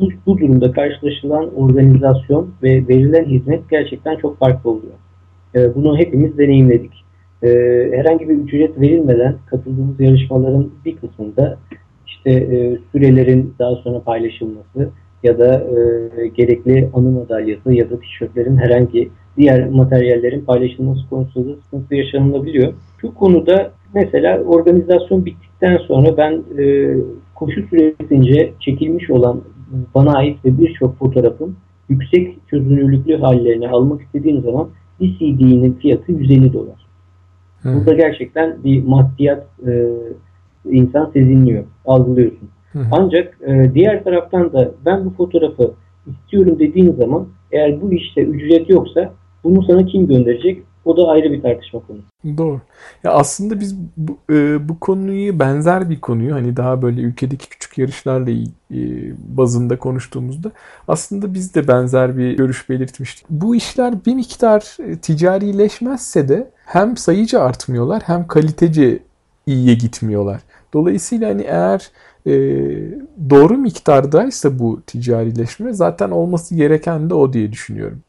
bu, 0.00 0.08
bu 0.26 0.38
durumda 0.38 0.72
karşılaşılan 0.72 1.54
organizasyon 1.54 2.50
ve 2.62 2.88
verilen 2.88 3.24
hizmet 3.24 3.70
gerçekten 3.70 4.16
çok 4.16 4.38
farklı 4.38 4.70
oluyor. 4.70 4.94
Bunu 5.74 5.98
hepimiz 5.98 6.38
deneyimledik. 6.38 7.01
E, 7.42 7.48
herhangi 7.92 8.28
bir 8.28 8.34
ücret 8.34 8.80
verilmeden 8.80 9.36
katıldığımız 9.46 10.00
yarışmaların 10.00 10.70
bir 10.84 10.96
kısmında 10.96 11.58
işte 12.06 12.30
e, 12.30 12.78
sürelerin 12.92 13.54
daha 13.58 13.74
sonra 13.74 14.00
paylaşılması 14.00 14.90
ya 15.22 15.38
da 15.38 15.54
e, 15.54 16.26
gerekli 16.28 16.90
anı 16.94 17.10
madalyası 17.10 17.72
ya 17.72 17.90
da 17.90 18.00
tişörtlerin 18.00 18.56
herhangi 18.56 19.10
diğer 19.36 19.68
materyallerin 19.68 20.40
paylaşılması 20.40 21.08
konusunda 21.10 21.56
sıkıntı 21.64 21.94
yaşanılabiliyor. 21.94 22.72
Şu 23.00 23.14
konuda 23.14 23.70
mesela 23.94 24.42
organizasyon 24.42 25.26
bittikten 25.26 25.76
sonra 25.76 26.16
ben 26.16 26.42
e, 26.62 26.96
koşu 27.34 27.62
süresince 27.62 28.52
çekilmiş 28.60 29.10
olan 29.10 29.40
bana 29.94 30.12
ait 30.14 30.44
ve 30.44 30.58
birçok 30.58 30.98
fotoğrafın 30.98 31.56
yüksek 31.88 32.48
çözünürlüklü 32.50 33.16
hallerini 33.16 33.68
almak 33.68 34.02
istediğim 34.02 34.42
zaman 34.42 34.68
bir 35.00 35.18
CD'nin 35.18 35.72
fiyatı 35.72 36.12
150 36.12 36.52
dolar. 36.52 36.81
Hı. 37.62 37.74
Burada 37.74 37.94
gerçekten 37.94 38.64
bir 38.64 38.84
maddiyat 38.84 39.46
e, 39.66 39.88
insan 40.64 41.10
sezinliyor, 41.12 41.64
algılıyorsun. 41.84 42.48
Hı. 42.72 42.78
Ancak 42.92 43.38
e, 43.46 43.74
diğer 43.74 44.04
taraftan 44.04 44.52
da 44.52 44.70
ben 44.86 45.04
bu 45.04 45.10
fotoğrafı 45.10 45.74
istiyorum 46.06 46.58
dediğin 46.58 46.92
zaman 46.92 47.28
eğer 47.52 47.80
bu 47.80 47.92
işte 47.92 48.22
ücret 48.22 48.70
yoksa 48.70 49.12
bunu 49.44 49.62
sana 49.62 49.86
kim 49.86 50.06
gönderecek? 50.06 50.62
O 50.84 50.96
da 50.96 51.08
ayrı 51.08 51.32
bir 51.32 51.42
tartışma 51.42 51.80
konusu. 51.80 52.04
Doğru. 52.38 52.60
Ya 53.04 53.12
aslında 53.12 53.60
biz 53.60 53.76
bu, 53.96 54.18
e, 54.32 54.68
bu 54.68 54.80
konuyu 54.80 55.38
benzer 55.38 55.90
bir 55.90 56.00
konuyu 56.00 56.34
hani 56.34 56.56
daha 56.56 56.82
böyle 56.82 57.00
ülkedeki 57.00 57.48
küçük 57.48 57.78
yarışlarla 57.78 58.30
e, 58.30 58.78
bazında 59.36 59.78
konuştuğumuzda 59.78 60.50
aslında 60.88 61.34
biz 61.34 61.54
de 61.54 61.68
benzer 61.68 62.18
bir 62.18 62.36
görüş 62.36 62.68
belirtmiştik. 62.68 63.26
Bu 63.30 63.56
işler 63.56 63.94
bir 64.06 64.14
miktar 64.14 64.76
e, 64.78 64.96
ticarileşmezse 64.96 66.28
de 66.28 66.50
hem 66.72 66.96
sayıca 66.96 67.40
artmıyorlar 67.40 68.02
hem 68.06 68.26
kalitece 68.26 68.98
iyiye 69.46 69.74
gitmiyorlar. 69.74 70.40
Dolayısıyla 70.74 71.28
hani 71.28 71.42
eğer 71.42 71.90
e, 72.26 72.32
doğru 73.30 73.58
miktardaysa 73.58 74.58
bu 74.58 74.80
ticarileşme 74.86 75.72
zaten 75.72 76.10
olması 76.10 76.54
gereken 76.56 77.10
de 77.10 77.14
o 77.14 77.32
diye 77.32 77.52
düşünüyorum. 77.52 78.00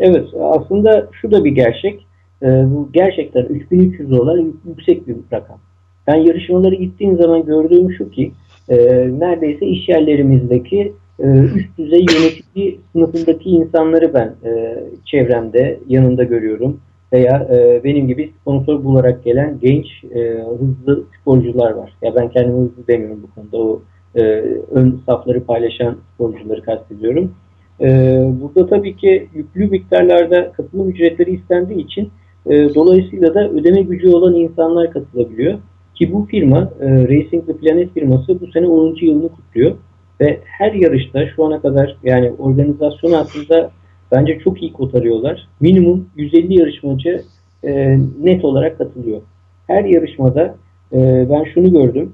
Evet 0.00 0.26
aslında 0.40 1.08
şu 1.12 1.30
da 1.30 1.44
bir 1.44 1.50
gerçek. 1.50 2.06
E, 2.42 2.46
bu 2.46 2.88
gerçekten 2.92 3.42
3300 3.44 4.10
dolar 4.10 4.38
yüksek 4.68 5.08
bir 5.08 5.16
rakam. 5.32 5.58
Ben 6.06 6.16
yarışmaları 6.16 6.74
gittiğim 6.74 7.16
zaman 7.16 7.46
gördüğüm 7.46 7.92
şu 7.92 8.10
ki 8.10 8.32
e, 8.68 8.76
neredeyse 9.18 9.66
iş 9.66 9.88
yerlerimizdeki 9.88 10.92
e, 11.18 11.26
üst 11.38 11.78
düzey 11.78 12.00
yönetici 12.00 12.80
sınıfındaki 12.92 13.50
insanları 13.50 14.14
ben 14.14 14.34
e, 14.50 14.82
çevremde 15.04 15.80
yanında 15.88 16.24
görüyorum. 16.24 16.80
Veya 17.12 17.48
e, 17.52 17.84
benim 17.84 18.06
gibi 18.06 18.32
sponsor 18.40 18.84
bularak 18.84 19.24
gelen 19.24 19.58
genç 19.62 19.86
e, 20.14 20.44
hızlı 20.58 21.04
sporcular 21.20 21.70
var. 21.70 21.92
Ya 22.02 22.14
ben 22.14 22.28
kendimi 22.28 22.58
hızlı 22.58 22.86
demiyorum 22.88 23.22
bu 23.22 23.34
konuda. 23.34 23.56
O 23.56 23.82
e, 24.14 24.22
ön 24.70 25.00
safları 25.06 25.44
paylaşan 25.44 25.96
sporcuları 26.14 26.62
kastediyorum. 26.62 27.34
E, 27.80 28.18
burada 28.40 28.66
tabii 28.66 28.96
ki 28.96 29.28
yüklü 29.34 29.66
miktarlarda 29.66 30.52
katılım 30.52 30.90
ücretleri 30.90 31.34
istendiği 31.34 31.84
için 31.84 32.10
e, 32.46 32.74
dolayısıyla 32.74 33.34
da 33.34 33.48
ödeme 33.48 33.82
gücü 33.82 34.08
olan 34.08 34.34
insanlar 34.34 34.90
katılabiliyor. 34.90 35.58
Ki 35.94 36.12
bu 36.12 36.26
firma, 36.26 36.70
e, 36.80 36.88
Racing 36.88 37.46
the 37.46 37.56
Planet 37.56 37.92
firması 37.94 38.40
bu 38.40 38.46
sene 38.46 38.66
10. 38.66 38.96
yılını 39.00 39.28
kutluyor. 39.28 39.72
Ve 40.20 40.40
her 40.44 40.72
yarışta 40.72 41.26
şu 41.36 41.44
ana 41.44 41.60
kadar 41.60 41.96
yani 42.04 42.32
organizasyon 42.38 43.12
aslında 43.12 43.70
bence 44.12 44.38
çok 44.44 44.62
iyi 44.62 44.72
kotarıyorlar. 44.72 45.48
Minimum 45.60 46.08
150 46.16 46.58
yarışmacı 46.58 47.22
e, 47.64 47.98
net 48.22 48.44
olarak 48.44 48.78
katılıyor. 48.78 49.20
Her 49.66 49.84
yarışmada 49.84 50.54
e, 50.92 51.26
ben 51.30 51.44
şunu 51.54 51.72
gördüm. 51.72 52.12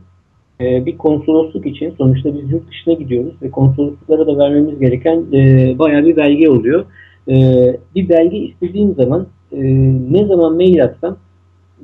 E, 0.61 0.87
bir 0.87 0.99
konsolosluk 0.99 1.67
için 1.67 1.95
sonuçta 1.99 2.35
biz 2.35 2.53
yurt 2.53 2.69
dışına 2.69 2.95
gidiyoruz 2.95 3.35
ve 3.43 3.51
konsolosluklara 3.51 4.27
da 4.27 4.39
vermemiz 4.39 4.79
gereken 4.79 5.25
e, 5.33 5.75
bayağı 5.79 6.05
bir 6.05 6.17
belge 6.17 6.49
oluyor. 6.49 6.85
E, 7.29 7.37
bir 7.95 8.09
belge 8.09 8.37
istediğim 8.37 8.95
zaman 8.95 9.27
e, 9.53 9.63
ne 10.13 10.27
zaman 10.27 10.55
mail 10.55 10.85
atsam 10.85 11.17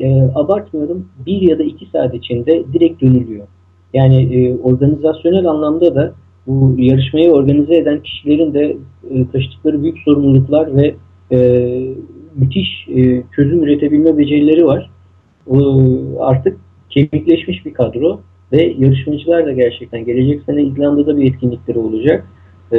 e, 0.01 0.23
abartmıyorum 0.35 1.09
bir 1.27 1.41
ya 1.41 1.59
da 1.59 1.63
iki 1.63 1.87
saat 1.87 2.15
içinde 2.15 2.65
direkt 2.73 3.03
dönülüyor. 3.03 3.47
Yani 3.95 4.37
e, 4.37 4.57
organizasyonel 4.57 5.47
anlamda 5.47 5.95
da 5.95 6.13
bu 6.47 6.75
yarışmayı 6.79 7.31
organize 7.31 7.77
eden 7.77 8.03
kişilerin 8.03 8.55
de 8.55 8.77
e, 9.11 9.31
taşıdıkları 9.33 9.83
büyük 9.83 9.99
sorumluluklar 9.99 10.77
ve 10.77 10.95
e, 11.33 11.39
müthiş 12.37 12.89
e, 12.89 13.23
çözüm 13.37 13.63
üretebilme 13.63 14.19
becerileri 14.19 14.67
var. 14.67 14.91
E, 15.51 15.57
artık 16.19 16.57
kemikleşmiş 16.91 17.67
bir 17.67 17.75
kadro 17.75 18.21
ve 18.53 18.75
yarışmacılar 18.79 19.47
da 19.47 19.53
gerçekten 19.53 20.05
gelecek 20.05 20.43
sene 20.47 20.63
İzlanda'da 20.63 21.17
bir 21.17 21.33
etkinlikleri 21.33 21.79
olacak. 21.79 22.27
E, 22.73 22.79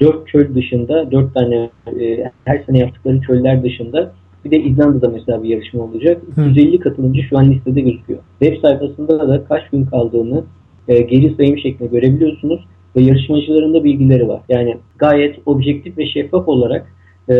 dört 0.00 0.28
çöl 0.28 0.54
dışında, 0.54 1.10
dört 1.10 1.34
tane 1.34 1.70
e, 2.00 2.30
her 2.44 2.62
sene 2.66 2.78
yaptıkları 2.78 3.20
çöller 3.20 3.62
dışında 3.62 4.12
bir 4.44 4.50
de 4.50 4.60
İzlanda'da 4.62 5.08
mesela 5.08 5.42
bir 5.42 5.48
yarışma 5.48 5.82
olacak. 5.82 6.22
Hı. 6.34 6.40
150 6.40 6.80
katılımcı 6.80 7.22
şu 7.22 7.38
an 7.38 7.50
listede 7.50 7.80
gözüküyor. 7.80 8.20
Web 8.42 8.60
sayfasında 8.60 9.28
da 9.28 9.44
kaç 9.44 9.70
gün 9.70 9.84
kaldığını 9.84 10.44
e, 10.88 11.00
geri 11.00 11.34
sayım 11.34 11.58
şeklinde 11.58 11.90
görebiliyorsunuz 11.90 12.60
ve 12.96 13.02
yarışmacıların 13.02 13.74
da 13.74 13.84
bilgileri 13.84 14.28
var. 14.28 14.40
Yani 14.48 14.76
gayet 14.98 15.36
objektif 15.46 15.98
ve 15.98 16.06
şeffaf 16.06 16.48
olarak 16.48 16.86
e, 17.28 17.34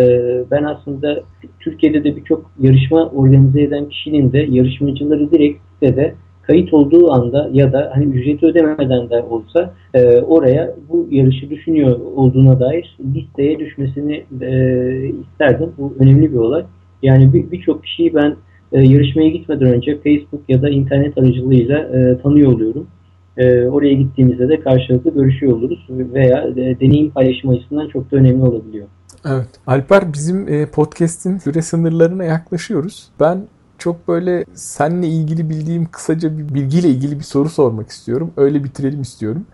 ben 0.51 0.64
aslında 0.64 1.20
Türkiye'de 1.61 2.05
de 2.05 2.16
birçok 2.16 2.51
yarışma 2.61 3.07
organize 3.07 3.62
eden 3.62 3.88
kişinin 3.88 4.32
de 4.32 4.46
yarışmacıları 4.51 5.30
direkt 5.30 5.61
sitede 5.74 6.14
kayıt 6.42 6.74
olduğu 6.74 7.12
anda 7.12 7.51
ya 7.53 7.72
da 7.72 7.90
hani 7.94 8.05
ücreti 8.05 8.46
ödemeden 8.46 9.11
de 9.11 9.22
olsa 9.22 9.74
e, 9.94 10.20
oraya 10.20 10.74
bu 10.88 11.09
yarışı 11.11 11.51
düşünüyor 11.51 12.01
olduğuna 12.16 12.61
dair 12.61 12.96
listeye 13.14 13.59
düşmesini 13.59 14.24
e, 14.40 14.51
isterdim. 15.09 15.72
Bu 15.78 15.94
önemli 15.99 16.32
bir 16.32 16.36
olay. 16.36 16.64
Yani 17.03 17.32
birçok 17.53 17.82
bir 17.82 17.86
kişiyi 17.86 18.14
ben 18.14 18.36
e, 18.72 18.82
yarışmaya 18.82 19.28
gitmeden 19.28 19.68
önce 19.68 19.96
Facebook 19.96 20.42
ya 20.49 20.62
da 20.62 20.68
internet 20.68 21.18
aracılığıyla 21.18 21.78
e, 21.78 22.18
tanıyor 22.22 22.53
oluyorum. 22.53 22.86
E, 23.39 23.68
oraya 23.68 23.95
gittiğimizde 23.95 24.49
de 24.49 24.61
karşılıklı 24.61 25.14
görüşüyor 25.14 25.53
oluruz 25.53 25.86
veya 25.91 26.49
e, 26.49 26.80
deneyim 26.80 27.11
paylaşımı 27.11 27.53
açısından 27.53 27.89
çok 27.89 28.12
da 28.12 28.16
önemli 28.16 28.43
olabiliyor. 28.43 28.86
Evet. 29.26 29.49
Alper 29.66 30.12
bizim 30.12 30.49
e, 30.49 30.66
podcast'in 30.66 31.39
süre 31.39 31.62
sınırlarına 31.62 32.24
yaklaşıyoruz. 32.24 33.09
Ben 33.20 33.43
çok 33.78 34.09
böyle 34.09 34.45
seninle 34.55 35.07
ilgili 35.07 35.51
bildiğim 35.51 35.86
kısaca 35.86 36.39
bir 36.39 36.55
bilgiyle 36.55 36.89
ilgili 36.89 37.18
bir 37.18 37.24
soru 37.24 37.49
sormak 37.49 37.89
istiyorum. 37.89 38.30
Öyle 38.36 38.64
bitirelim 38.64 39.03
istiyorum. 39.03 39.47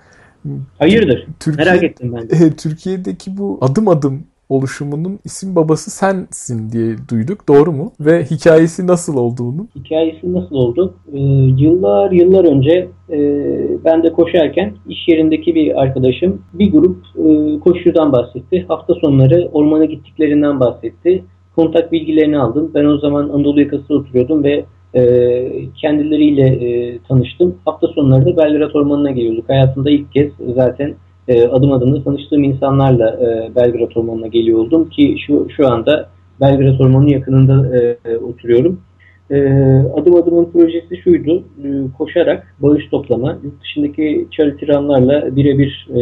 Hayırdır? 0.79 1.27
Türkiye, 1.41 1.67
Merak 1.67 1.83
ettim 1.83 2.15
ben. 2.17 2.51
Türkiye'deki 2.57 3.37
bu 3.37 3.59
adım 3.61 3.89
adım 3.89 4.25
oluşumunun 4.57 5.19
isim 5.25 5.57
babası 5.57 5.91
sensin 5.91 6.73
diye 6.73 6.97
duyduk. 7.11 7.49
Doğru 7.49 7.73
mu? 7.73 7.93
Ve 8.01 8.25
hikayesi 8.25 8.87
nasıl 8.87 9.17
olduğunu? 9.17 9.69
Hikayesi 9.77 10.33
nasıl 10.33 10.55
oldu? 10.55 10.95
Ee, 11.13 11.19
yıllar 11.63 12.11
yıllar 12.11 12.45
önce 12.45 12.89
e, 13.11 13.19
ben 13.85 14.03
de 14.03 14.13
koşarken 14.13 14.75
iş 14.89 15.09
yerindeki 15.09 15.55
bir 15.55 15.83
arkadaşım 15.83 16.43
bir 16.53 16.73
grup 16.73 16.97
e, 17.17 17.59
koşudan 17.61 18.13
bahsetti. 18.13 18.65
Hafta 18.69 18.95
sonları 18.95 19.49
ormana 19.53 19.85
gittiklerinden 19.85 20.61
bahsetti. 20.61 21.25
Kontak 21.57 21.93
bilgilerini 21.93 22.39
aldım. 22.39 22.71
Ben 22.75 22.85
o 22.85 22.99
zaman 22.99 23.29
Anadolu 23.29 23.61
yakasında 23.61 23.99
oturuyordum 23.99 24.45
ve 24.45 24.65
e, 24.95 25.03
kendileriyle 25.81 26.47
e, 26.47 26.99
tanıştım. 27.09 27.59
Hafta 27.65 27.89
sonları 27.89 28.27
da 28.27 28.37
Belgrad 28.37 28.75
Ormanı'na 28.75 29.11
geliyorduk. 29.11 29.49
Hayatımda 29.49 29.91
ilk 29.91 30.13
kez 30.13 30.33
zaten 30.55 30.95
e, 31.29 31.49
adım 31.49 31.73
adım 31.73 31.95
da 31.95 32.05
tanıştığım 32.05 32.45
insanlarla 32.45 33.11
e, 33.11 33.55
Belgrad 33.57 33.97
Ormanı'na 33.97 34.27
geliyor 34.27 34.59
oldum 34.59 34.89
ki 34.89 35.17
şu 35.27 35.49
şu 35.57 35.69
anda 35.69 36.09
Belgrad 36.41 36.81
Ormanı 36.81 37.13
yakınında 37.13 37.79
e, 37.79 37.97
e, 38.05 38.17
oturuyorum. 38.17 38.81
E, 39.31 39.37
adım 39.95 40.15
adımın 40.15 40.51
projesi 40.53 40.97
şuydu, 41.05 41.45
e, 41.65 41.69
koşarak 41.99 42.55
bağış 42.59 42.89
toplama, 42.89 43.39
yurt 43.45 43.63
dışındaki 43.63 44.29
runlarla 44.69 45.37
birebir 45.37 45.89
e, 45.91 46.01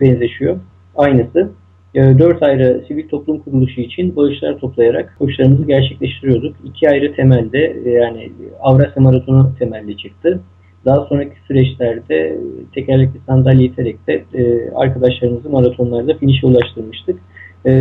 benzeşiyor, 0.00 0.56
aynısı. 0.96 1.50
E, 1.94 2.18
dört 2.18 2.42
ayrı 2.42 2.84
sivil 2.88 3.08
toplum 3.08 3.38
kuruluşu 3.38 3.80
için 3.80 4.16
bağışlar 4.16 4.58
toplayarak 4.58 5.16
koşularımızı 5.18 5.66
gerçekleştiriyorduk. 5.66 6.56
İki 6.64 6.90
ayrı 6.90 7.14
temelde, 7.14 7.76
e, 7.84 7.90
yani 7.90 8.32
Avrasya 8.60 9.02
Maratonu 9.02 9.52
temelde 9.58 9.96
çıktı. 9.96 10.40
Daha 10.84 11.04
sonraki 11.04 11.36
süreçlerde 11.46 12.38
tekerlekli 12.74 13.20
sandalye 13.26 13.64
iterek 13.64 14.06
de 14.06 14.24
e, 14.34 14.70
arkadaşlarımızı 14.70 15.50
maratonlarda 15.50 16.14
finişe 16.14 16.46
ulaştırmıştık. 16.46 17.20
E, 17.66 17.72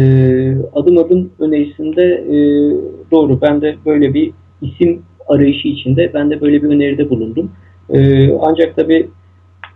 adım 0.73 0.97
adım 0.97 1.31
önerisinde 1.39 2.03
e, 2.03 2.37
doğru 3.11 3.41
ben 3.41 3.61
de 3.61 3.75
böyle 3.85 4.13
bir 4.13 4.31
isim 4.61 5.01
arayışı 5.27 5.67
içinde 5.67 6.11
ben 6.13 6.31
de 6.31 6.41
böyle 6.41 6.63
bir 6.63 6.67
öneride 6.69 7.09
bulundum. 7.09 7.51
E, 7.89 8.29
ancak 8.33 8.75
tabii 8.75 9.09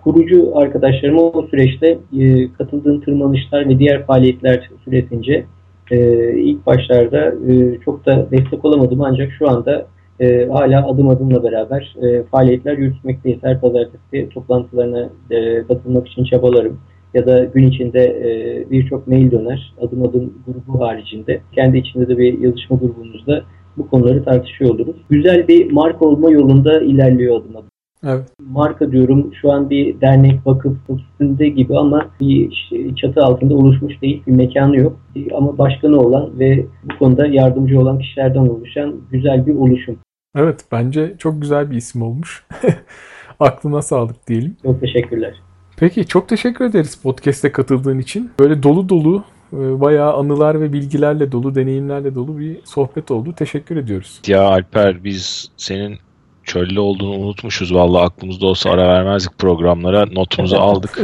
kurucu 0.04 0.58
arkadaşlarıma 0.58 1.22
o 1.22 1.48
süreçte 1.48 1.98
e, 2.20 2.54
katıldığım 2.54 3.02
tırmanışlar 3.02 3.70
ve 3.70 3.80
diğer 3.80 4.06
faaliyetler 4.06 4.70
süresince 4.86 5.46
e, 5.92 5.98
ilk 6.38 6.66
başlarda 6.66 7.34
e, 7.50 7.80
çok 7.86 8.06
da 8.06 8.28
destek 8.32 8.66
olamadım 8.66 9.02
ancak 9.02 9.32
şu 9.32 9.50
anda 9.50 9.88
e, 10.20 10.48
hala 10.48 10.88
adım 10.88 11.10
adımla 11.10 11.44
beraber 11.44 11.96
e, 12.02 12.24
faaliyetler 12.24 12.78
yürütmekteyiz. 12.78 13.40
Her 13.44 13.62
pazartesi 13.62 14.30
toplantılarına 14.30 15.10
e, 15.32 15.64
katılmak 15.68 16.08
için 16.08 16.24
çabalarım. 16.24 16.80
Ya 17.14 17.28
da 17.28 17.44
gün 17.44 17.68
içinde 17.68 18.04
e, 18.04 18.72
birçok 18.72 19.08
mail 19.08 19.32
döner. 19.32 19.74
Adım 19.82 20.04
adım 20.04 20.34
grubu 20.48 20.86
haricinde. 20.86 21.42
Kendi 21.56 21.78
içinde 21.78 22.08
de 22.08 22.18
bir 22.18 22.40
yazışma 22.40 22.78
grubumuzda 22.78 23.44
bu 23.78 23.90
konuları 23.90 24.24
tartışıyor 24.24 24.76
oluruz. 24.76 24.96
Güzel 25.10 25.48
bir 25.48 25.72
marka 25.72 26.06
olma 26.06 26.32
yolunda 26.32 26.82
ilerliyor 26.82 27.42
adım 27.42 27.56
adım. 27.56 27.70
Evet. 28.06 28.32
Marka 28.40 28.92
diyorum 28.92 29.32
şu 29.42 29.52
an 29.52 29.70
bir 29.70 30.02
dernek 30.02 30.48
vakıf 30.48 30.78
üstünde 30.90 31.50
gibi 31.50 31.78
ama 31.78 32.10
bir 32.20 32.70
çatı 32.96 33.22
altında 33.22 33.56
oluşmuş 33.56 34.02
değil 34.02 34.24
bir 34.28 34.32
mekanı 34.32 34.78
yok. 34.78 35.00
Ama 35.36 35.58
başkanı 35.58 36.00
olan 36.00 36.40
ve 36.40 36.66
bu 36.84 36.98
konuda 37.00 37.28
yardımcı 37.28 37.80
olan 37.80 38.00
kişilerden 38.00 38.40
oluşan 38.40 38.96
güzel 39.12 39.46
bir 39.46 39.56
oluşum. 39.56 39.98
Evet 40.38 40.66
bence 40.72 41.16
çok 41.18 41.42
güzel 41.42 41.72
bir 41.72 41.78
isim 41.78 42.02
olmuş. 42.02 42.44
Aklına 43.40 43.82
sağlık 43.82 44.28
diyelim. 44.28 44.58
Çok 44.64 44.82
teşekkürler. 44.82 45.34
Peki 45.78 46.08
çok 46.08 46.30
teşekkür 46.30 46.66
ederiz 46.66 47.02
podcast'e 47.04 47.52
katıldığın 47.52 48.00
için. 48.00 48.32
Böyle 48.40 48.64
dolu 48.64 48.90
dolu 48.90 49.24
e, 49.54 49.82
bayağı 49.82 50.14
anılar 50.14 50.62
ve 50.62 50.74
bilgilerle 50.74 51.32
dolu, 51.32 51.56
deneyimlerle 51.56 52.16
dolu 52.16 52.40
bir 52.40 52.58
sohbet 52.66 53.12
oldu. 53.12 53.34
Teşekkür 53.38 53.78
ediyoruz. 53.78 54.22
Ya 54.28 54.42
Alper 54.42 55.04
biz 55.04 55.52
senin 55.58 55.98
çöllü 56.44 56.80
olduğunu 56.80 57.16
unutmuşuz. 57.16 57.74
Vallahi 57.74 58.04
aklımızda 58.04 58.46
olsa 58.46 58.70
ara 58.70 58.88
vermezdik 58.88 59.38
programlara. 59.38 60.06
Notumuzu 60.06 60.56
aldık. 60.60 61.00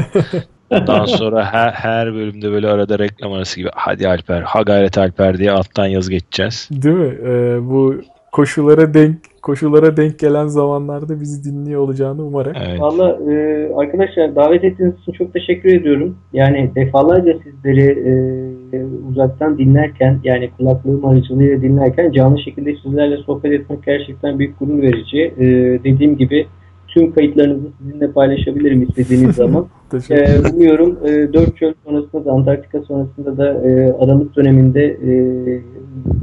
Ondan 0.69 1.05
sonra 1.05 1.45
her, 1.45 1.71
her 1.71 2.13
bölümde 2.13 2.51
böyle 2.51 2.67
arada 2.67 2.99
reklam 2.99 3.33
arası 3.33 3.59
gibi 3.59 3.69
hadi 3.73 4.07
Alper, 4.07 4.41
ha 4.41 4.61
gayret 4.61 4.97
Alper 4.97 5.37
diye 5.37 5.51
alttan 5.51 5.85
yaz 5.85 6.09
geçeceğiz. 6.09 6.69
Değil 6.71 6.95
mi? 6.95 7.17
Ee, 7.25 7.57
bu 7.69 7.95
koşulara 8.33 8.93
denk 8.93 9.15
koşulara 9.41 9.97
denk 9.97 10.19
gelen 10.19 10.47
zamanlarda 10.47 11.21
bizi 11.21 11.43
dinliyor 11.43 11.81
olacağını 11.81 12.25
umarak. 12.25 12.57
Evet. 12.67 12.81
Valla 12.81 13.19
e, 13.31 13.69
arkadaşlar 13.75 14.35
davet 14.35 14.63
ettiğiniz 14.63 14.99
için 14.99 15.11
çok 15.11 15.33
teşekkür 15.33 15.69
ediyorum. 15.69 16.15
Yani 16.33 16.71
defalarca 16.75 17.33
sizleri 17.43 17.85
e, 17.91 18.85
uzaktan 19.09 19.57
dinlerken 19.57 20.19
yani 20.23 20.49
kulaklığım 20.57 21.05
aracılığıyla 21.05 21.61
dinlerken 21.61 22.11
canlı 22.11 22.39
şekilde 22.39 22.75
sizlerle 22.83 23.17
sohbet 23.17 23.51
etmek 23.51 23.83
gerçekten 23.83 24.39
büyük 24.39 24.59
gurur 24.59 24.81
verici. 24.81 25.33
E, 25.37 25.45
dediğim 25.83 26.17
gibi 26.17 26.47
tüm 26.87 27.11
kayıtlarınızı 27.11 27.67
sizinle 27.77 28.11
paylaşabilirim 28.11 28.81
istediğiniz 28.81 29.35
zaman. 29.41 29.67
E, 30.09 30.39
umuyorum 30.53 30.97
e, 31.05 31.33
4 31.33 31.57
çöl 31.57 31.73
sonrasında 31.85 32.25
da 32.25 32.31
Antarktika 32.31 32.81
sonrasında 32.81 33.37
da 33.37 33.69
e, 33.69 33.93
Aralık 33.93 34.35
döneminde 34.35 34.83
e, 34.85 35.11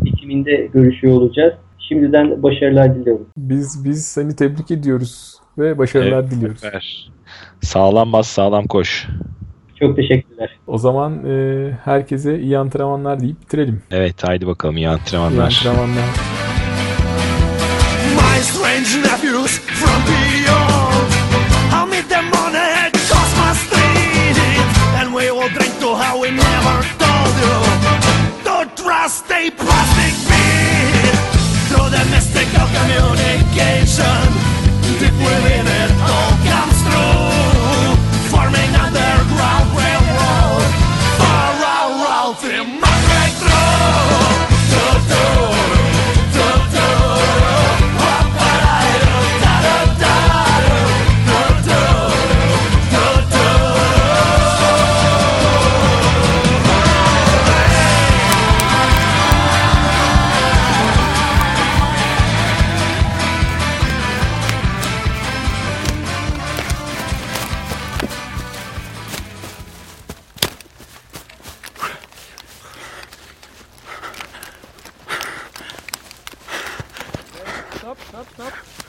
Ekim'inde 0.06 0.68
görüşüyor 0.72 1.14
olacağız. 1.14 1.54
Şimdiden 1.94 2.42
başarılar 2.42 2.94
diliyorum. 2.94 3.26
Biz 3.36 3.84
biz 3.84 4.06
seni 4.06 4.36
tebrik 4.36 4.70
ediyoruz 4.70 5.34
ve 5.58 5.78
başarılar 5.78 6.20
Evet, 6.20 6.30
diliyoruz. 6.30 6.60
süper. 6.60 7.10
Sağlam 7.62 8.12
bas 8.12 8.28
sağlam 8.28 8.66
koş. 8.66 9.06
Çok 9.80 9.96
teşekkürler. 9.96 10.50
O 10.66 10.78
zaman 10.78 11.24
e, 11.30 11.70
herkese 11.84 12.40
iyi 12.40 12.58
antrenmanlar 12.58 13.20
deyip 13.20 13.40
bitirelim. 13.40 13.82
Evet 13.90 14.28
haydi 14.28 14.46
bakalım 14.46 14.76
iyi 14.76 14.80
İyi 14.80 14.88
antrenmanlar. 14.88 15.44
antrenmanlar. 15.44 16.04
My 18.14 18.40
strange 18.42 19.08
nephews 19.08 19.58
from 19.60 20.00
beyond. 20.06 21.10
I'll 21.72 21.90
meet 21.90 22.08
them 22.08 22.24
on 22.26 22.54
a 22.54 22.90
Cosmos 22.92 23.58
Street, 23.66 24.36
and 25.00 25.08
we 25.12 25.28
will 25.30 25.50
drink 25.58 25.80
to 25.80 25.86
how 25.94 26.22
we 26.26 26.30
never 26.36 26.78
told 26.98 27.34
you. 27.42 27.54
Don't 28.44 28.76
trust 28.76 29.30
a 29.30 29.50
communication. 32.80 34.49